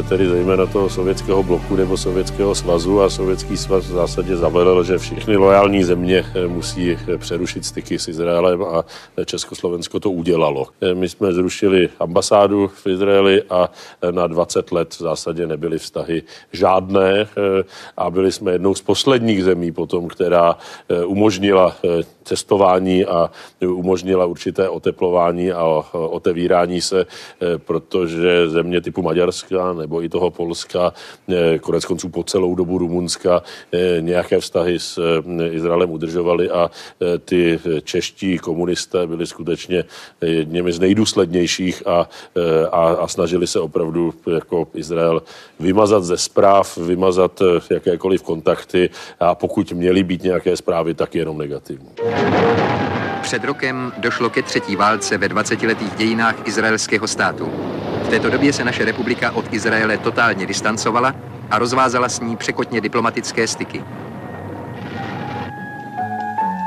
tedy 0.09 0.29
zejména 0.29 0.67
toho 0.67 0.91
sovětského 0.91 1.43
bloku 1.43 1.77
nebo 1.77 1.97
sovětského 1.97 2.55
svazu 2.55 3.03
a 3.03 3.11
sovětský 3.11 3.57
svaz 3.57 3.85
v 3.85 3.93
zásadě 3.93 4.37
zavedl, 4.37 4.85
že 4.85 4.99
všechny 4.99 5.37
lojální 5.37 5.85
země 5.85 6.25
eh, 6.35 6.49
musí 6.49 6.93
eh, 6.93 7.19
přerušit 7.19 7.65
styky 7.65 7.99
s 7.99 8.09
Izraelem 8.09 8.63
a 8.63 8.85
Československo 9.25 10.01
to 10.01 10.11
udělalo. 10.11 10.67
My 10.95 11.09
jsme 11.09 11.33
zrušili 11.33 11.89
ambasádu 12.01 12.69
v 12.69 12.87
Izraeli 12.87 13.43
a 13.51 13.71
na 14.11 14.27
20 14.27 14.73
let 14.73 14.95
v 14.95 14.99
zásadě 14.99 15.47
nebyly 15.47 15.79
vztahy 15.79 16.23
žádné 16.53 17.27
a 17.97 18.11
byli 18.11 18.33
jsme 18.33 18.53
jednou 18.53 18.75
z 18.75 18.83
posledních 18.83 19.45
zemí 19.45 19.73
potom, 19.73 20.09
která 20.09 20.57
umožnila 21.07 21.77
cestování 22.25 23.05
a 23.05 23.31
umožnila 23.67 24.27
určité 24.27 24.69
oteplování 24.69 25.53
a 25.53 25.65
otevírání 25.93 26.81
se, 26.81 27.07
protože 27.57 28.49
země 28.49 28.81
typu 28.81 29.03
Maďarska 29.03 29.73
nebo 29.73 30.03
i 30.03 30.09
toho 30.09 30.31
Polska, 30.31 30.93
konec 31.61 31.85
konců 31.85 32.09
po 32.09 32.25
celou 32.25 32.55
dobu 32.55 32.79
Rumunska 32.79 33.43
nějaké 34.01 34.41
vztahy 34.41 34.79
s 34.79 35.23
Izraelem 35.51 35.91
udržovali 35.91 36.51
a 36.51 36.71
ty 37.25 37.61
čeští 37.83 38.39
komunisté 38.39 39.07
byli 39.07 39.27
skutečně 39.27 39.85
jedněmi 40.21 40.73
z 40.73 40.81
nejdůslednějších 40.81 41.87
a, 41.87 42.09
a, 42.71 42.89
a 42.89 43.09
snažili 43.09 43.47
se 43.47 43.61
opravdu 43.61 44.15
jako 44.35 44.69
Izrael 44.75 45.23
vymazat 45.61 46.05
ze 46.05 46.17
zpráv, 46.17 46.77
vymazat 46.77 47.43
jakékoliv 47.71 48.23
kontakty 48.23 48.91
a 49.21 49.35
pokud 49.35 49.73
měly 49.73 50.03
být 50.03 50.23
nějaké 50.23 50.57
zprávy, 50.57 50.95
tak 50.95 51.15
jenom 51.15 51.39
negativní. 51.39 51.89
Před 53.23 53.45
rokem 53.45 53.93
došlo 53.97 54.31
ke 54.31 54.43
třetí 54.43 54.77
válce 54.77 55.19
ve 55.19 55.29
20-letých 55.29 55.95
dějinách 55.97 56.35
izraelského 56.45 57.09
státu. 57.09 57.53
V 58.03 58.09
této 58.09 58.31
době 58.31 58.53
se 58.53 58.65
naše 58.65 58.85
republika 58.85 59.31
od 59.31 59.53
Izraele 59.53 59.99
totálně 59.99 60.47
distancovala 60.47 61.15
a 61.51 61.59
rozvázala 61.59 62.09
s 62.09 62.21
ní 62.21 62.37
překotně 62.37 62.81
diplomatické 62.81 63.47
styky. 63.47 63.85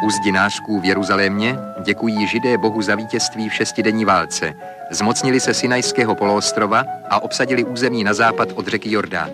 U 0.04 0.12
zdinářků 0.12 0.80
v 0.80 0.86
Jeruzalémě 0.86 1.60
děkují 1.84 2.28
židé 2.28 2.58
bohu 2.58 2.82
za 2.82 2.96
vítězství 2.96 3.50
v 3.50 3.54
šestidenní 3.54 4.06
válce. 4.06 4.54
Zmocnili 4.92 5.40
se 5.40 5.54
Sinajského 5.54 6.16
poloostrova 6.16 6.84
a 7.10 7.24
obsadili 7.24 7.64
území 7.64 8.04
na 8.04 8.14
západ 8.14 8.50
od 8.56 8.68
řeky 8.68 8.92
Jordán. 8.92 9.30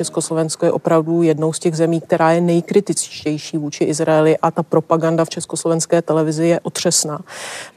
Československo 0.00 0.66
je 0.66 0.72
opravdu 0.72 1.22
jednou 1.22 1.52
z 1.52 1.58
těch 1.58 1.76
zemí, 1.76 2.00
která 2.00 2.32
je 2.32 2.40
nejkritičtější 2.40 3.58
vůči 3.58 3.84
Izraeli 3.84 4.38
a 4.38 4.50
ta 4.50 4.62
propaganda 4.62 5.24
v 5.24 5.28
československé 5.28 6.02
televizi 6.02 6.46
je 6.46 6.60
otřesná. 6.60 7.20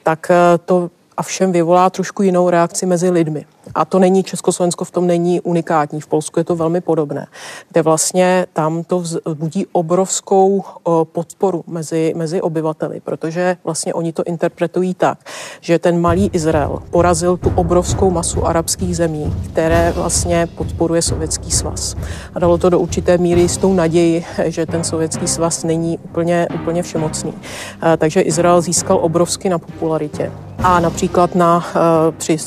Tak 0.03 0.31
eh, 0.31 0.57
to 0.65 0.89
a 1.17 1.23
všem 1.23 1.51
vyvolá 1.51 1.89
trošku 1.89 2.23
jinou 2.23 2.49
reakci 2.49 2.85
mezi 2.85 3.09
lidmi. 3.09 3.45
A 3.75 3.85
to 3.85 3.99
není, 3.99 4.23
Československo 4.23 4.85
v 4.85 4.91
tom 4.91 5.07
není 5.07 5.41
unikátní, 5.41 6.01
v 6.01 6.07
Polsku 6.07 6.39
je 6.39 6.43
to 6.43 6.55
velmi 6.55 6.81
podobné, 6.81 7.27
kde 7.71 7.81
vlastně 7.81 8.45
tam 8.53 8.83
to 8.83 9.03
budí 9.33 9.65
obrovskou 9.71 10.63
podporu 11.03 11.63
mezi, 11.67 12.13
mezi 12.15 12.41
obyvateli, 12.41 12.99
protože 12.99 13.57
vlastně 13.63 13.93
oni 13.93 14.13
to 14.13 14.23
interpretují 14.23 14.93
tak, 14.93 15.17
že 15.61 15.79
ten 15.79 16.01
malý 16.01 16.29
Izrael 16.33 16.79
porazil 16.89 17.37
tu 17.37 17.51
obrovskou 17.55 18.11
masu 18.11 18.45
arabských 18.45 18.97
zemí, 18.97 19.35
které 19.51 19.91
vlastně 19.95 20.47
podporuje 20.55 21.01
Sovětský 21.01 21.51
svaz. 21.51 21.95
A 22.35 22.39
dalo 22.39 22.57
to 22.57 22.69
do 22.69 22.79
určité 22.79 23.17
míry 23.17 23.49
s 23.49 23.57
tou 23.57 23.73
naději, 23.73 24.25
že 24.45 24.65
ten 24.65 24.83
Sovětský 24.83 25.27
svaz 25.27 25.63
není 25.63 25.97
úplně, 25.97 26.47
úplně 26.55 26.83
všemocný. 26.83 27.33
Takže 27.97 28.21
Izrael 28.21 28.61
získal 28.61 28.99
obrovsky 29.01 29.49
na 29.49 29.59
popularitě. 29.59 30.31
A 30.57 30.79
například 30.79 31.02
na, 31.35 31.65
při 32.17 32.37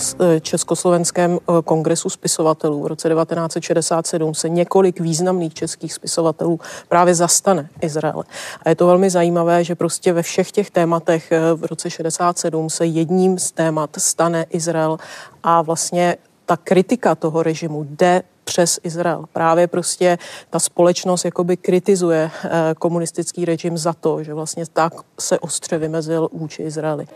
Československu 0.40 0.96
Slovenském 0.96 1.38
eh, 1.58 1.62
kongresu 1.64 2.10
spisovatelů 2.10 2.82
v 2.82 2.86
roce 2.86 3.08
1967 3.08 4.34
se 4.34 4.48
několik 4.48 5.00
významných 5.00 5.54
českých 5.54 5.92
spisovatelů 5.92 6.60
právě 6.88 7.14
zastane 7.14 7.68
Izrael. 7.80 8.22
A 8.62 8.68
je 8.68 8.74
to 8.74 8.86
velmi 8.86 9.10
zajímavé, 9.10 9.64
že 9.64 9.74
prostě 9.74 10.12
ve 10.12 10.22
všech 10.22 10.52
těch 10.52 10.70
tématech 10.70 11.32
eh, 11.32 11.54
v 11.54 11.64
roce 11.64 11.90
67 11.90 12.70
se 12.70 12.86
jedním 12.86 13.38
z 13.38 13.52
témat 13.52 13.90
stane 13.98 14.46
Izrael 14.50 14.98
a 15.42 15.62
vlastně 15.62 16.16
ta 16.46 16.56
kritika 16.56 17.14
toho 17.14 17.42
režimu 17.42 17.86
jde 17.90 18.22
přes 18.44 18.80
Izrael. 18.82 19.24
Právě 19.32 19.66
prostě 19.66 20.18
ta 20.50 20.58
společnost 20.58 21.24
jakoby 21.24 21.56
kritizuje 21.56 22.30
eh, 22.44 22.50
komunistický 22.78 23.44
režim 23.44 23.78
za 23.78 23.92
to, 23.92 24.22
že 24.22 24.34
vlastně 24.34 24.64
tak 24.72 24.92
se 25.20 25.38
ostře 25.38 25.78
vymezil 25.78 26.28
vůči 26.32 26.62
Izraeli. 26.62 27.06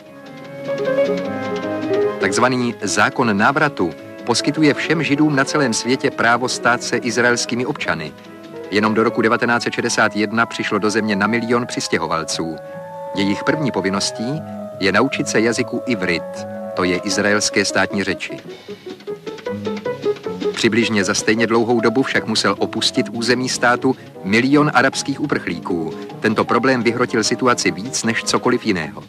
Takzvaný 2.21 2.75
zákon 2.83 3.37
návratu 3.37 3.91
poskytuje 4.25 4.75
všem 4.75 5.03
židům 5.03 5.37
na 5.37 5.45
celém 5.45 5.73
světě 5.73 6.11
právo 6.11 6.49
stát 6.49 6.83
se 6.83 6.97
izraelskými 6.97 7.67
občany. 7.67 8.13
Jenom 8.71 8.95
do 8.95 9.05
roku 9.05 9.23
1961 9.23 10.47
přišlo 10.47 10.79
do 10.79 10.91
země 10.91 11.17
na 11.17 11.27
milion 11.27 11.67
přistěhovalců. 11.67 12.57
Jejich 13.15 13.45
první 13.45 13.73
povinností 13.73 14.43
je 14.81 14.93
naučit 14.93 15.29
se 15.29 15.41
jazyku 15.41 15.83
ivrit, 15.87 16.47
to 16.77 16.85
je 16.85 16.97
izraelské 16.97 17.65
státní 17.65 18.05
řeči. 18.05 18.37
Přibližně 20.55 21.05
za 21.05 21.15
stejně 21.15 21.47
dlouhou 21.47 21.81
dobu 21.81 22.03
však 22.03 22.27
musel 22.27 22.55
opustit 22.59 23.07
území 23.13 23.49
státu 23.49 23.97
milion 24.25 24.71
arabských 24.75 25.21
uprchlíků. 25.21 25.95
Tento 26.21 26.45
problém 26.45 26.83
vyhrotil 26.83 27.25
situaci 27.25 27.71
víc 27.71 28.05
než 28.05 28.25
cokoliv 28.25 28.67
jiného. 28.67 29.03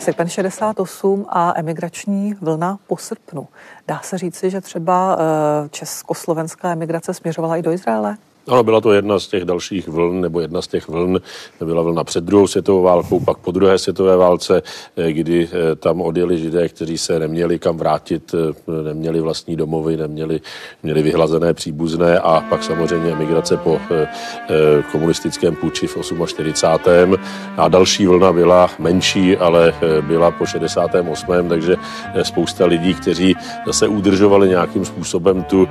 Srpen 0.00 0.28
68 0.28 1.26
a 1.28 1.52
emigrační 1.56 2.34
vlna 2.40 2.78
po 2.86 2.96
srpnu. 2.96 3.48
Dá 3.88 4.00
se 4.02 4.18
říci, 4.18 4.50
že 4.50 4.60
třeba 4.60 5.18
eh, 5.18 5.68
československá 5.68 6.72
emigrace 6.72 7.14
směřovala 7.14 7.56
i 7.56 7.62
do 7.62 7.72
Izraele? 7.72 8.16
Ano, 8.48 8.64
byla 8.64 8.80
to 8.80 8.92
jedna 8.92 9.18
z 9.18 9.26
těch 9.26 9.44
dalších 9.44 9.88
vln, 9.88 10.20
nebo 10.20 10.40
jedna 10.40 10.62
z 10.62 10.66
těch 10.66 10.88
vln, 10.88 11.20
byla 11.64 11.82
vlna 11.82 12.04
před 12.04 12.24
druhou 12.24 12.46
světovou 12.46 12.82
válkou, 12.82 13.20
pak 13.20 13.38
po 13.38 13.50
druhé 13.50 13.78
světové 13.78 14.16
válce, 14.16 14.62
eh, 14.96 15.12
kdy 15.12 15.48
eh, 15.52 15.76
tam 15.76 16.00
odjeli 16.00 16.38
židé, 16.38 16.68
kteří 16.68 16.98
se 16.98 17.18
neměli 17.18 17.58
kam 17.58 17.76
vrátit, 17.76 18.34
eh, 18.34 18.82
neměli 18.82 19.20
vlastní 19.20 19.56
domovy, 19.56 19.96
neměli 19.96 20.40
měli 20.82 21.02
vyhlazené 21.02 21.54
příbuzné 21.54 22.18
a 22.18 22.40
pak 22.40 22.62
samozřejmě 22.62 23.12
emigrace 23.12 23.56
po 23.56 23.80
komunistickém 24.92 25.56
půči 25.56 25.86
v 25.86 25.96
48. 26.26 27.16
A 27.56 27.68
další 27.68 28.06
vlna 28.06 28.32
byla 28.32 28.70
menší, 28.78 29.36
ale 29.36 29.74
byla 30.00 30.30
po 30.30 30.46
68. 30.46 31.48
takže 31.48 31.76
spousta 32.22 32.66
lidí, 32.66 32.94
kteří 32.94 33.34
zase 33.66 33.88
udržovali 33.88 34.48
nějakým 34.48 34.84
způsobem 34.84 35.42
tu 35.42 35.68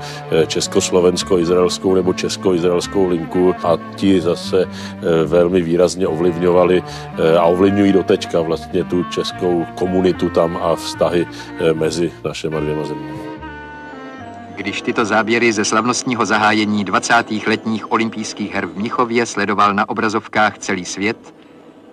československo-izraelskou 0.47 1.95
nebo 1.95 2.13
česko 2.13 2.53
izraelskou 2.59 3.07
linku 3.07 3.55
a 3.63 3.77
ti 3.95 4.21
zase 4.21 4.67
eh, 4.67 5.25
velmi 5.25 5.61
výrazně 5.61 6.07
ovlivňovali 6.07 6.83
eh, 6.83 7.37
a 7.37 7.43
ovlivňují 7.43 7.91
do 7.93 8.03
tečka 8.03 8.41
vlastně 8.41 8.83
tu 8.83 9.03
českou 9.03 9.65
komunitu 9.75 10.29
tam 10.29 10.59
a 10.61 10.75
vztahy 10.75 11.27
eh, 11.27 11.73
mezi 11.73 12.11
našimi 12.25 12.55
dvěma 12.61 12.83
zeměmi. 12.83 13.19
Když 14.55 14.81
tyto 14.81 15.05
záběry 15.05 15.53
ze 15.53 15.65
slavnostního 15.65 16.25
zahájení 16.25 16.83
20. 16.83 17.31
letních 17.47 17.91
olympijských 17.91 18.53
her 18.53 18.65
v 18.65 18.77
Mnichově 18.77 19.25
sledoval 19.25 19.73
na 19.73 19.89
obrazovkách 19.89 20.57
celý 20.57 20.85
svět, 20.85 21.33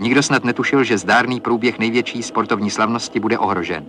nikdo 0.01 0.23
snad 0.23 0.45
netušil, 0.45 0.85
že 0.85 0.99
zdárný 0.99 1.41
průběh 1.41 1.79
největší 1.79 2.23
sportovní 2.23 2.71
slavnosti 2.71 3.21
bude 3.21 3.39
ohrožen. 3.39 3.85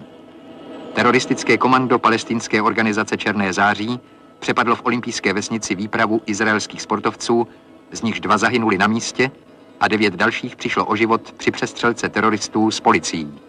Teroristické 0.93 1.57
komando 1.57 1.99
palestinské 1.99 2.61
organizace 2.61 3.17
Černé 3.17 3.53
září 3.53 3.99
přepadlo 4.39 4.75
v 4.75 4.85
olympijské 4.85 5.33
vesnici 5.33 5.75
výpravu 5.75 6.21
izraelských 6.25 6.81
sportovců, 6.81 7.47
z 7.91 8.01
nichž 8.01 8.19
dva 8.19 8.37
zahynuli 8.37 8.77
na 8.77 8.87
místě 8.87 9.31
a 9.79 9.87
devět 9.87 10.13
dalších 10.13 10.55
přišlo 10.55 10.85
o 10.85 10.95
život 10.95 11.31
při 11.31 11.51
přestřelce 11.51 12.09
teroristů 12.09 12.71
s 12.71 12.79
policií. 12.79 13.46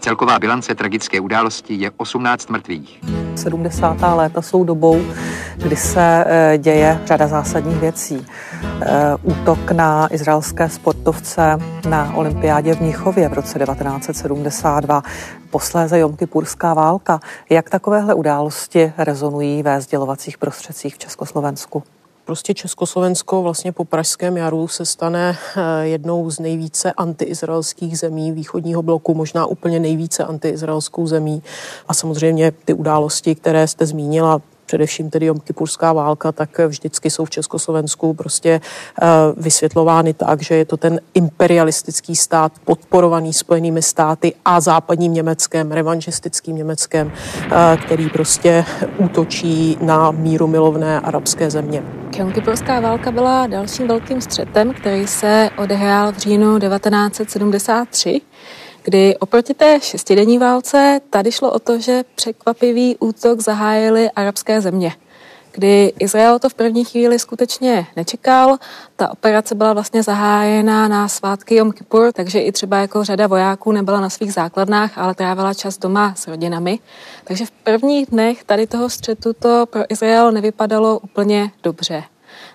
Celková 0.00 0.38
bilance 0.38 0.74
tragické 0.74 1.20
události 1.20 1.74
je 1.74 1.90
18 1.96 2.50
mrtvých. 2.50 3.00
70. 3.36 3.96
léta 4.14 4.42
jsou 4.42 4.64
dobou, 4.64 5.00
kdy 5.56 5.76
se 5.76 6.24
eh, 6.26 6.58
děje 6.58 7.00
řada 7.04 7.26
zásadních 7.26 7.80
věcí. 7.80 8.26
Eh, 8.80 9.16
útok 9.22 9.70
na 9.70 10.08
izraelské 10.10 10.68
sportovce 10.68 11.58
na 11.88 12.14
olympiádě 12.14 12.74
v 12.74 12.80
Mnichově 12.80 13.28
v 13.28 13.32
roce 13.32 13.58
1972, 13.58 15.02
posléze 15.50 15.98
Jomkypurská 15.98 16.74
válka. 16.74 17.20
Jak 17.50 17.70
takovéhle 17.70 18.14
události 18.14 18.92
rezonují 18.98 19.62
ve 19.62 19.80
sdělovacích 19.80 20.38
prostředcích 20.38 20.94
v 20.94 20.98
Československu? 20.98 21.82
Prostě 22.28 22.54
Československo 22.54 23.42
vlastně 23.42 23.72
po 23.72 23.84
Pražském 23.84 24.36
jaru 24.36 24.68
se 24.68 24.84
stane 24.84 25.36
eh, 25.56 25.86
jednou 25.86 26.30
z 26.30 26.38
nejvíce 26.38 26.92
antiizraelských 26.92 27.98
zemí 27.98 28.32
východního 28.32 28.82
bloku, 28.82 29.14
možná 29.14 29.46
úplně 29.46 29.80
nejvíce 29.80 30.24
antiizraelskou 30.24 31.06
zemí. 31.06 31.42
A 31.88 31.94
samozřejmě 31.94 32.52
ty 32.64 32.74
události, 32.74 33.34
které 33.34 33.68
jste 33.68 33.86
zmínila, 33.86 34.40
především 34.68 35.10
tedy 35.10 35.26
Jomkypurská 35.26 35.92
válka, 35.92 36.32
tak 36.32 36.58
vždycky 36.58 37.10
jsou 37.10 37.24
v 37.24 37.30
Československu 37.30 38.14
prostě 38.14 38.60
eh, 38.60 39.06
vysvětlovány 39.36 40.14
tak, 40.14 40.42
že 40.42 40.54
je 40.54 40.64
to 40.64 40.76
ten 40.76 41.00
imperialistický 41.14 42.16
stát 42.16 42.52
podporovaný 42.64 43.32
Spojenými 43.32 43.82
státy 43.82 44.34
a 44.44 44.60
západním 44.60 45.14
Německem, 45.14 45.72
revanšistickým 45.72 46.56
Německem, 46.56 47.12
eh, 47.12 47.76
který 47.76 48.08
prostě 48.10 48.64
útočí 48.98 49.78
na 49.80 50.10
míru 50.10 50.46
milovné 50.46 51.00
arabské 51.00 51.50
země. 51.50 51.82
Jomkypurská 52.16 52.80
válka 52.80 53.10
byla 53.10 53.46
dalším 53.46 53.88
velkým 53.88 54.20
střetem, 54.20 54.74
který 54.74 55.06
se 55.06 55.50
odehrál 55.58 56.12
v 56.12 56.18
říjnu 56.18 56.58
1973 56.58 58.20
kdy 58.88 59.16
oproti 59.16 59.54
té 59.54 59.80
šestidenní 59.80 60.38
válce 60.38 61.00
tady 61.10 61.32
šlo 61.32 61.52
o 61.52 61.58
to, 61.58 61.78
že 61.78 62.04
překvapivý 62.14 62.96
útok 62.96 63.40
zahájily 63.40 64.10
arabské 64.10 64.60
země 64.60 64.92
kdy 65.52 65.92
Izrael 65.98 66.38
to 66.38 66.48
v 66.48 66.54
první 66.54 66.84
chvíli 66.84 67.18
skutečně 67.18 67.86
nečekal. 67.96 68.56
Ta 68.96 69.10
operace 69.10 69.54
byla 69.54 69.72
vlastně 69.72 70.02
zahájena 70.02 70.88
na 70.88 71.08
svátky 71.08 71.54
Jom 71.54 71.72
Kippur, 71.72 72.12
takže 72.12 72.40
i 72.40 72.52
třeba 72.52 72.78
jako 72.78 73.04
řada 73.04 73.26
vojáků 73.26 73.72
nebyla 73.72 74.00
na 74.00 74.10
svých 74.10 74.32
základnách, 74.32 74.98
ale 74.98 75.14
trávila 75.14 75.54
čas 75.54 75.78
doma 75.78 76.14
s 76.16 76.28
rodinami. 76.28 76.78
Takže 77.24 77.46
v 77.46 77.50
prvních 77.50 78.06
dnech 78.06 78.44
tady 78.44 78.66
toho 78.66 78.90
střetu 78.90 79.32
to 79.32 79.66
pro 79.70 79.82
Izrael 79.88 80.32
nevypadalo 80.32 80.98
úplně 80.98 81.50
dobře. 81.62 82.02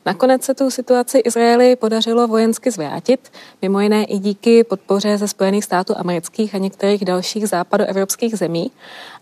Nakonec 0.05 0.43
se 0.43 0.53
tu 0.53 0.71
situaci 0.71 1.17
Izraeli 1.17 1.75
podařilo 1.75 2.27
vojensky 2.27 2.71
zvrátit, 2.71 3.31
mimo 3.61 3.79
jiné 3.79 4.03
i 4.03 4.19
díky 4.19 4.63
podpoře 4.63 5.17
ze 5.17 5.27
Spojených 5.27 5.63
států 5.63 5.93
amerických 5.97 6.55
a 6.55 6.57
některých 6.57 7.05
dalších 7.05 7.49
západoevropských 7.49 8.37
zemí. 8.37 8.71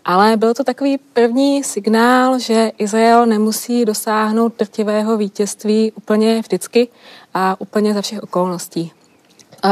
Ale 0.04 0.36
byl 0.36 0.54
to 0.54 0.64
takový 0.64 0.98
první 0.98 1.64
signál, 1.64 2.38
že 2.38 2.72
Izrael 2.78 3.26
nemusí 3.26 3.84
dosáhnout 3.84 4.58
drtivého 4.58 5.16
vítězství 5.16 5.92
úplně 5.92 6.40
vždycky 6.40 6.88
a 7.34 7.60
úplně 7.60 7.94
za 7.94 8.02
všech 8.02 8.22
okolností. 8.22 8.92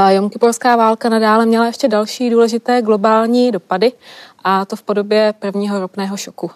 Jomkyporská 0.08 0.76
válka 0.76 1.08
nadále 1.08 1.46
měla 1.46 1.66
ještě 1.66 1.88
další 1.88 2.30
důležité 2.30 2.82
globální 2.82 3.52
dopady, 3.52 3.92
a 4.44 4.64
to 4.64 4.76
v 4.76 4.82
podobě 4.82 5.34
prvního 5.38 5.80
ropného 5.80 6.16
šoku 6.16 6.50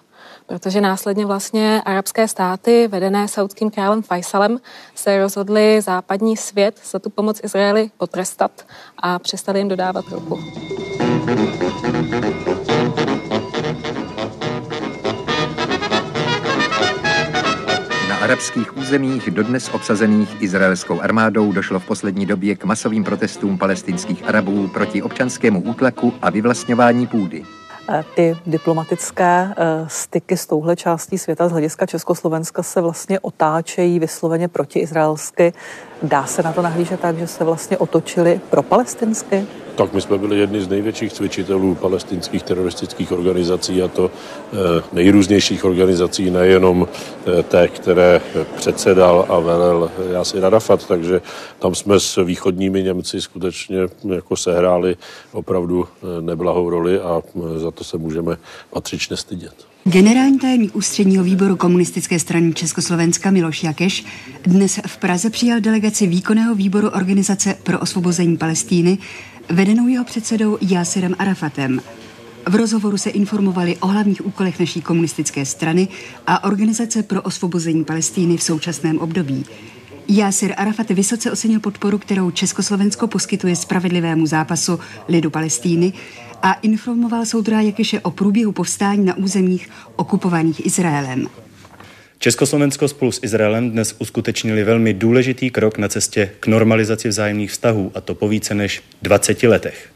protože 0.47 0.81
následně 0.81 1.25
vlastně 1.25 1.81
arabské 1.85 2.27
státy, 2.27 2.87
vedené 2.87 3.27
saudským 3.27 3.71
králem 3.71 4.01
Faisalem, 4.01 4.59
se 4.95 5.19
rozhodli 5.19 5.81
západní 5.81 6.37
svět 6.37 6.79
za 6.91 6.99
tu 6.99 7.09
pomoc 7.09 7.41
Izraeli 7.43 7.91
potrestat 7.97 8.51
a 8.97 9.19
přestali 9.19 9.59
jim 9.59 9.67
dodávat 9.67 10.05
ropu. 10.11 10.39
Na 18.09 18.15
arabských 18.15 18.77
územích, 18.77 19.31
dodnes 19.31 19.69
obsazených 19.73 20.41
izraelskou 20.41 21.01
armádou, 21.01 21.51
došlo 21.51 21.79
v 21.79 21.85
poslední 21.85 22.25
době 22.25 22.55
k 22.55 22.63
masovým 22.63 23.03
protestům 23.03 23.57
palestinských 23.57 24.27
Arabů 24.27 24.67
proti 24.67 25.01
občanskému 25.01 25.61
útlaku 25.61 26.13
a 26.21 26.29
vyvlastňování 26.29 27.07
půdy. 27.07 27.64
Ty 28.15 28.37
diplomatické 28.45 29.49
eh, 29.49 29.85
styky 29.87 30.37
s 30.37 30.45
touhle 30.45 30.75
částí 30.75 31.17
světa 31.17 31.47
z 31.47 31.51
hlediska 31.51 31.85
Československa 31.85 32.63
se 32.63 32.81
vlastně 32.81 33.19
otáčejí 33.19 33.99
vysloveně 33.99 34.47
protiizraelsky. 34.47 35.53
Dá 36.05 36.25
se 36.25 36.43
na 36.43 36.53
to 36.53 36.61
nahlížet 36.61 36.99
tak, 36.99 37.17
že 37.17 37.27
se 37.27 37.43
vlastně 37.43 37.77
otočili 37.77 38.41
pro 38.49 38.63
palestinsky? 38.63 39.45
Tak 39.75 39.93
my 39.93 40.01
jsme 40.01 40.17
byli 40.17 40.39
jedni 40.39 40.61
z 40.61 40.67
největších 40.67 41.13
cvičitelů 41.13 41.75
palestinských 41.75 42.43
teroristických 42.43 43.11
organizací 43.11 43.81
a 43.81 43.87
to 43.87 44.11
eh, 44.11 44.83
nejrůznějších 44.93 45.65
organizací, 45.65 46.29
nejenom 46.29 46.87
eh, 46.87 47.43
té, 47.43 47.67
které 47.67 48.21
předsedal 48.55 49.25
a 49.29 49.39
velel 49.39 49.91
Jasir 50.11 50.45
Arafat, 50.45 50.87
takže 50.87 51.21
tam 51.59 51.75
jsme 51.75 51.99
s 51.99 52.23
východními 52.23 52.83
Němci 52.83 53.21
skutečně 53.21 53.77
jako 54.15 54.37
sehráli 54.37 54.97
opravdu 55.31 55.87
eh, 55.87 56.21
neblahou 56.21 56.69
roli 56.69 56.99
a 56.99 57.21
za 57.57 57.71
to 57.71 57.83
se 57.83 57.97
můžeme 57.97 58.37
patřičně 58.69 59.17
stydět. 59.17 59.74
Generální 59.87 60.39
tajemník 60.39 60.75
ústředního 60.75 61.23
výboru 61.23 61.55
komunistické 61.55 62.19
strany 62.19 62.53
Československa 62.53 63.31
Miloš 63.31 63.63
Jakeš 63.63 64.05
dnes 64.43 64.79
v 64.87 64.97
Praze 64.97 65.29
přijal 65.29 65.59
delegaci 65.59 66.07
výkonného 66.07 66.55
výboru 66.55 66.89
Organizace 66.89 67.55
pro 67.63 67.79
osvobození 67.79 68.37
Palestíny, 68.37 68.97
vedenou 69.49 69.87
jeho 69.87 70.05
předsedou 70.05 70.57
Jásirem 70.61 71.15
Arafatem. 71.19 71.81
V 72.47 72.55
rozhovoru 72.55 72.97
se 72.97 73.09
informovali 73.09 73.77
o 73.77 73.87
hlavních 73.87 74.25
úkolech 74.25 74.59
naší 74.59 74.81
komunistické 74.81 75.45
strany 75.45 75.87
a 76.27 76.43
Organizace 76.43 77.03
pro 77.03 77.21
osvobození 77.21 77.83
Palestíny 77.83 78.37
v 78.37 78.43
současném 78.43 78.99
období. 78.99 79.45
Jásir 80.07 80.53
Arafat 80.57 80.89
vysoce 80.89 81.31
ocenil 81.31 81.59
podporu, 81.59 81.97
kterou 81.97 82.31
Československo 82.31 83.07
poskytuje 83.07 83.55
spravedlivému 83.55 84.25
zápasu 84.25 84.79
lidu 85.07 85.29
Palestíny 85.29 85.93
a 86.41 86.53
informoval 86.53 87.25
soudra 87.25 87.61
Jakeše 87.61 87.99
o 87.99 88.11
průběhu 88.11 88.51
povstání 88.51 89.05
na 89.05 89.17
územích 89.17 89.69
okupovaných 89.95 90.65
Izraelem. 90.65 91.27
Československo 92.19 92.87
spolu 92.87 93.11
s 93.11 93.19
Izraelem 93.23 93.71
dnes 93.71 93.95
uskutečnili 93.99 94.63
velmi 94.63 94.93
důležitý 94.93 95.49
krok 95.49 95.77
na 95.77 95.87
cestě 95.87 96.31
k 96.39 96.47
normalizaci 96.47 97.07
vzájemných 97.07 97.51
vztahů, 97.51 97.91
a 97.95 98.01
to 98.01 98.15
po 98.15 98.27
více 98.27 98.53
než 98.53 98.83
20 99.01 99.43
letech. 99.43 99.89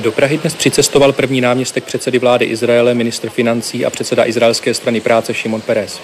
Do 0.00 0.12
Prahy 0.12 0.38
dnes 0.38 0.54
přicestoval 0.54 1.12
první 1.12 1.40
náměstek 1.40 1.84
předsedy 1.84 2.18
vlády 2.18 2.44
Izraele, 2.44 2.94
ministr 2.94 3.30
financí 3.30 3.86
a 3.86 3.90
předseda 3.90 4.26
izraelské 4.26 4.74
strany 4.74 5.00
práce 5.00 5.34
Šimon 5.34 5.60
Peres. 5.60 6.00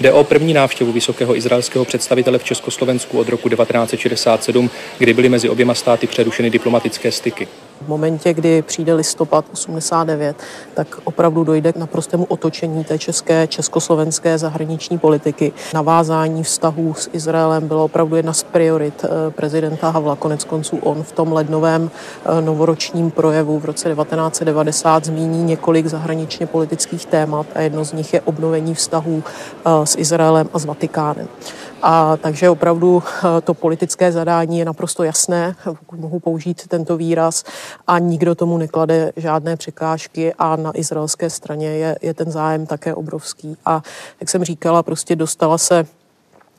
Jde 0.00 0.12
o 0.12 0.24
první 0.24 0.54
návštěvu 0.54 0.92
vysokého 0.92 1.36
izraelského 1.36 1.84
představitele 1.84 2.38
v 2.38 2.44
Československu 2.44 3.18
od 3.18 3.28
roku 3.28 3.48
1967, 3.48 4.70
kdy 4.98 5.14
byly 5.14 5.28
mezi 5.28 5.48
oběma 5.48 5.74
státy 5.74 6.06
přerušeny 6.06 6.50
diplomatické 6.50 7.12
styky. 7.12 7.48
V 7.80 7.88
momentě, 7.88 8.34
kdy 8.34 8.62
přijde 8.62 8.94
listopad 8.94 9.44
89, 9.52 10.36
tak 10.74 10.86
opravdu 11.04 11.44
dojde 11.44 11.72
k 11.72 11.76
naprostému 11.76 12.24
otočení 12.24 12.84
té 12.84 12.98
české, 12.98 13.46
československé 13.46 14.38
zahraniční 14.38 14.98
politiky. 14.98 15.52
Navázání 15.74 16.42
vztahů 16.42 16.94
s 16.94 17.10
Izraelem 17.12 17.68
bylo 17.68 17.84
opravdu 17.84 18.16
jedna 18.16 18.32
z 18.32 18.42
priorit 18.42 19.04
eh, 19.04 19.30
prezidenta 19.30 19.90
Havla. 19.90 20.16
Konec 20.16 20.44
konců 20.44 20.76
on 20.76 21.02
v 21.02 21.12
tom 21.12 21.32
lednovém 21.32 21.90
eh, 22.24 22.40
novoročním 22.40 23.10
projevu 23.10 23.58
v 23.58 23.64
roce 23.64 23.88
1990 23.88 25.04
zmíní 25.04 25.44
několik 25.44 25.86
zahraničně 25.86 26.46
politických 26.46 27.06
témat 27.06 27.46
a 27.54 27.60
jedno 27.60 27.84
z 27.84 27.92
nich 27.92 28.14
je 28.14 28.20
obnovení 28.20 28.74
vztahů 28.74 29.22
eh, 29.24 29.86
s 29.86 29.98
Izraelem 29.98 30.48
a 30.52 30.58
s 30.58 30.64
Vatikánem. 30.64 31.28
A 31.82 32.16
takže 32.16 32.50
opravdu 32.50 33.02
eh, 33.02 33.40
to 33.40 33.54
politické 33.54 34.12
zadání 34.12 34.58
je 34.58 34.64
naprosto 34.64 35.04
jasné, 35.04 35.56
pokud 35.64 36.00
mohu 36.00 36.20
použít 36.20 36.68
tento 36.68 36.96
výraz, 36.96 37.44
a 37.86 37.98
nikdo 37.98 38.34
tomu 38.34 38.58
neklade 38.58 39.12
žádné 39.16 39.56
překážky 39.56 40.34
a 40.38 40.56
na 40.56 40.78
izraelské 40.78 41.30
straně 41.30 41.68
je, 41.68 41.98
je 42.02 42.14
ten 42.14 42.30
zájem 42.30 42.66
také 42.66 42.94
obrovský. 42.94 43.56
A 43.66 43.82
jak 44.20 44.28
jsem 44.28 44.44
říkala, 44.44 44.82
prostě 44.82 45.16
dostala 45.16 45.58
se 45.58 45.86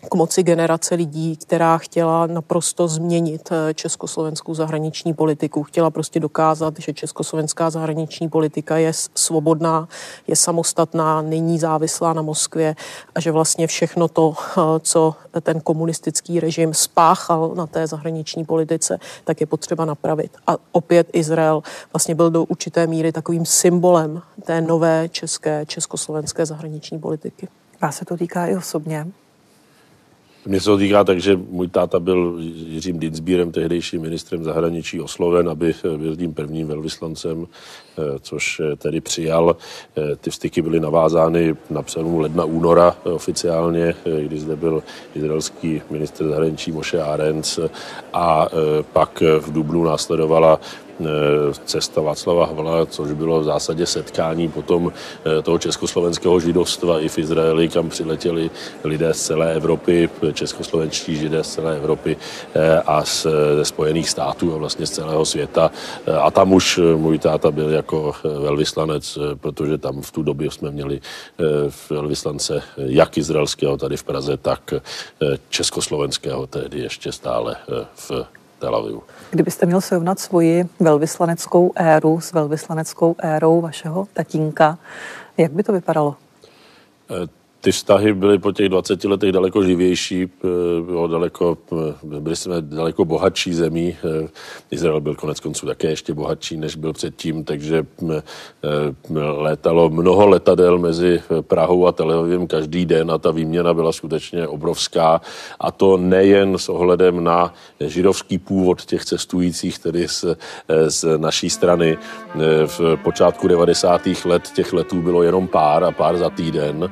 k 0.10 0.16
moci 0.16 0.44
generace 0.44 0.96
lidí, 0.96 1.38
která 1.38 1.78
chtěla 1.78 2.28
naprosto 2.28 2.88
změnit 2.88 3.50
eh, 3.52 3.74
československou 3.74 4.54
zahraniční 4.54 5.14
politiku. 5.14 5.64
Chtěla 5.64 5.90
prostě 5.90 6.20
dokázat, 6.20 6.74
že 6.80 6.94
československá 6.94 7.70
zahraniční 7.70 8.30
politika 8.30 8.78
je 8.78 8.92
svobodná, 9.16 9.88
je 10.28 10.36
samostatná, 10.36 11.22
není 11.22 11.60
závislá 11.60 12.14
na 12.14 12.22
Moskvě 12.22 12.76
a 13.16 13.20
že 13.20 13.32
vlastně 13.32 13.68
všechno 13.68 14.08
to, 14.08 14.34
eh, 14.38 14.62
co 14.80 15.16
ten 15.42 15.62
komunistický 15.62 16.40
režim 16.40 16.74
spáchal 16.74 17.52
na 17.56 17.68
té 17.68 17.88
zahraniční 17.88 18.46
politice, 18.46 19.00
tak 19.24 19.42
je 19.42 19.48
potřeba 19.48 19.86
napravit. 19.86 20.32
A 20.48 20.58
opět 20.72 21.08
Izrael 21.14 21.64
vlastně 21.94 22.16
byl 22.16 22.30
do 22.30 22.44
určité 22.44 22.88
míry 22.88 23.12
takovým 23.12 23.46
symbolem 23.46 24.22
té 24.44 24.62
nové 24.62 25.10
české, 25.10 25.66
československé 25.66 26.46
zahraniční 26.46 27.00
politiky. 27.00 27.48
Vás 27.82 27.98
se 27.98 28.06
to 28.06 28.18
týká 28.18 28.46
i 28.46 28.56
osobně? 28.56 29.08
Mně 30.46 30.60
se 30.60 30.66
to 30.66 30.78
týká 30.78 31.04
tak, 31.04 31.22
že 31.22 31.36
můj 31.36 31.68
táta 31.68 32.00
byl 32.00 32.38
Jiřím 32.68 33.00
Dinsbírem, 33.00 33.52
tehdejším 33.52 34.02
ministrem 34.02 34.44
zahraničí 34.44 35.02
osloven, 35.02 35.50
aby 35.50 35.76
byl 35.98 36.16
tím 36.16 36.34
prvním 36.34 36.68
velvyslancem, 36.68 37.48
což 38.22 38.62
tedy 38.78 39.02
přijal. 39.02 39.56
Eh, 39.98 40.16
ty 40.16 40.32
styky 40.32 40.62
byly 40.62 40.80
navázány 40.80 41.56
na 41.70 41.82
přelomu 41.82 42.20
ledna 42.20 42.46
února 42.46 42.96
oficiálně, 43.04 43.96
eh, 44.06 44.22
kdy 44.24 44.40
zde 44.40 44.56
byl 44.56 44.84
izraelský 45.16 45.82
minister 45.90 46.28
zahraničí 46.28 46.72
Moshe 46.72 47.02
Arens 47.02 47.60
a 48.14 48.48
pak 48.94 49.24
v 49.40 49.52
Dubnu 49.52 49.84
následovala 49.84 50.60
Eh, 51.02 51.54
cesta 51.66 52.02
Václava 52.02 52.46
Havla, 52.46 52.86
což 52.86 53.12
bylo 53.12 53.40
v 53.40 53.44
zásadě 53.44 53.86
setkání 53.86 54.50
potom 54.50 54.94
eh, 54.94 55.42
toho 55.42 55.58
československého 55.58 56.40
židovstva 56.40 57.00
i 57.00 57.10
v 57.10 57.18
Izraeli, 57.18 57.70
kam 57.70 57.90
přiletěli 57.90 58.50
lidé 58.84 59.14
z 59.14 59.22
celé 59.22 59.54
Evropy, 59.54 60.10
českoslovenští 60.34 61.16
židé 61.16 61.44
z 61.44 61.54
celé 61.54 61.78
Evropy 61.78 62.18
eh, 62.54 62.82
a 62.86 63.06
z, 63.06 63.28
ze 63.56 63.66
Spojených 63.66 64.10
států 64.10 64.54
a 64.54 64.58
vlastně 64.58 64.86
z 64.86 64.92
celého 64.92 65.26
světa. 65.26 65.72
A 66.22 66.32
tam 66.32 66.54
už 66.54 66.80
můj 66.96 67.20
táta 67.20 67.52
byl 67.52 67.70
jako 67.82 68.14
velvyslanec, 68.24 69.18
protože 69.36 69.78
tam 69.78 70.02
v 70.02 70.12
tu 70.12 70.24
době 70.24 70.52
jsme 70.52 70.72
měli 70.72 71.02
velvyslance 71.90 72.62
jak 72.78 73.18
izraelského 73.18 73.78
tady 73.78 73.98
v 73.98 74.04
Praze, 74.04 74.38
tak 74.38 74.74
československého 75.50 76.48
tedy 76.48 76.80
ještě 76.80 77.12
stále 77.12 77.56
v 77.96 78.12
Tel 78.60 78.76
Avivu. 78.76 79.04
Kdybyste 79.32 79.66
měl 79.66 79.82
srovnat 79.82 80.20
svoji 80.20 80.66
velvyslaneckou 80.80 81.72
éru 81.76 82.22
s 82.22 82.34
velvyslaneckou 82.34 83.16
érou 83.20 83.62
vašeho 83.62 84.08
tatínka, 84.14 84.78
jak 85.38 85.52
by 85.52 85.64
to 85.64 85.74
vypadalo? 85.74 86.16
Eh, 87.62 87.64
ty 87.64 87.72
vztahy 87.72 88.14
byly 88.14 88.40
po 88.40 88.52
těch 88.52 88.70
20 88.70 89.04
letech 89.04 89.32
daleko 89.32 89.64
živější, 89.64 90.30
bylo 90.86 91.08
daleko, 91.08 91.58
byli 92.04 92.36
jsme 92.36 92.62
daleko 92.62 93.06
bohatší 93.06 93.54
zemí. 93.54 93.98
Izrael 94.72 95.02
byl 95.02 95.16
konec 95.16 95.40
konců 95.40 95.66
také 95.66 95.90
ještě 95.90 96.14
bohatší, 96.14 96.58
než 96.58 96.76
byl 96.76 96.94
předtím, 96.94 97.44
takže 97.44 97.86
létalo 99.38 99.90
mnoho 99.90 100.28
letadel 100.28 100.80
mezi 100.80 101.22
Prahou 101.42 101.88
a 101.88 101.92
Tel 101.92 102.12
Avivem 102.12 102.48
každý 102.48 102.86
den 102.86 103.12
a 103.12 103.18
ta 103.18 103.32
výměna 103.32 103.74
byla 103.74 103.92
skutečně 103.92 104.48
obrovská. 104.48 105.22
A 105.60 105.72
to 105.72 105.98
nejen 105.98 106.58
s 106.58 106.70
ohledem 106.70 107.24
na 107.24 107.54
židovský 107.80 108.38
původ 108.38 108.86
těch 108.86 109.06
cestujících, 109.06 109.80
tedy 109.80 110.08
z, 110.08 110.26
z 110.88 111.18
naší 111.18 111.50
strany. 111.50 111.98
V 112.66 112.98
počátku 113.04 113.48
90. 113.48 114.02
let 114.26 114.50
těch 114.56 114.74
letů 114.74 115.02
bylo 115.02 115.24
jenom 115.24 115.48
pár 115.48 115.84
a 115.84 115.92
pár 115.92 116.18
za 116.18 116.30
týden 116.30 116.90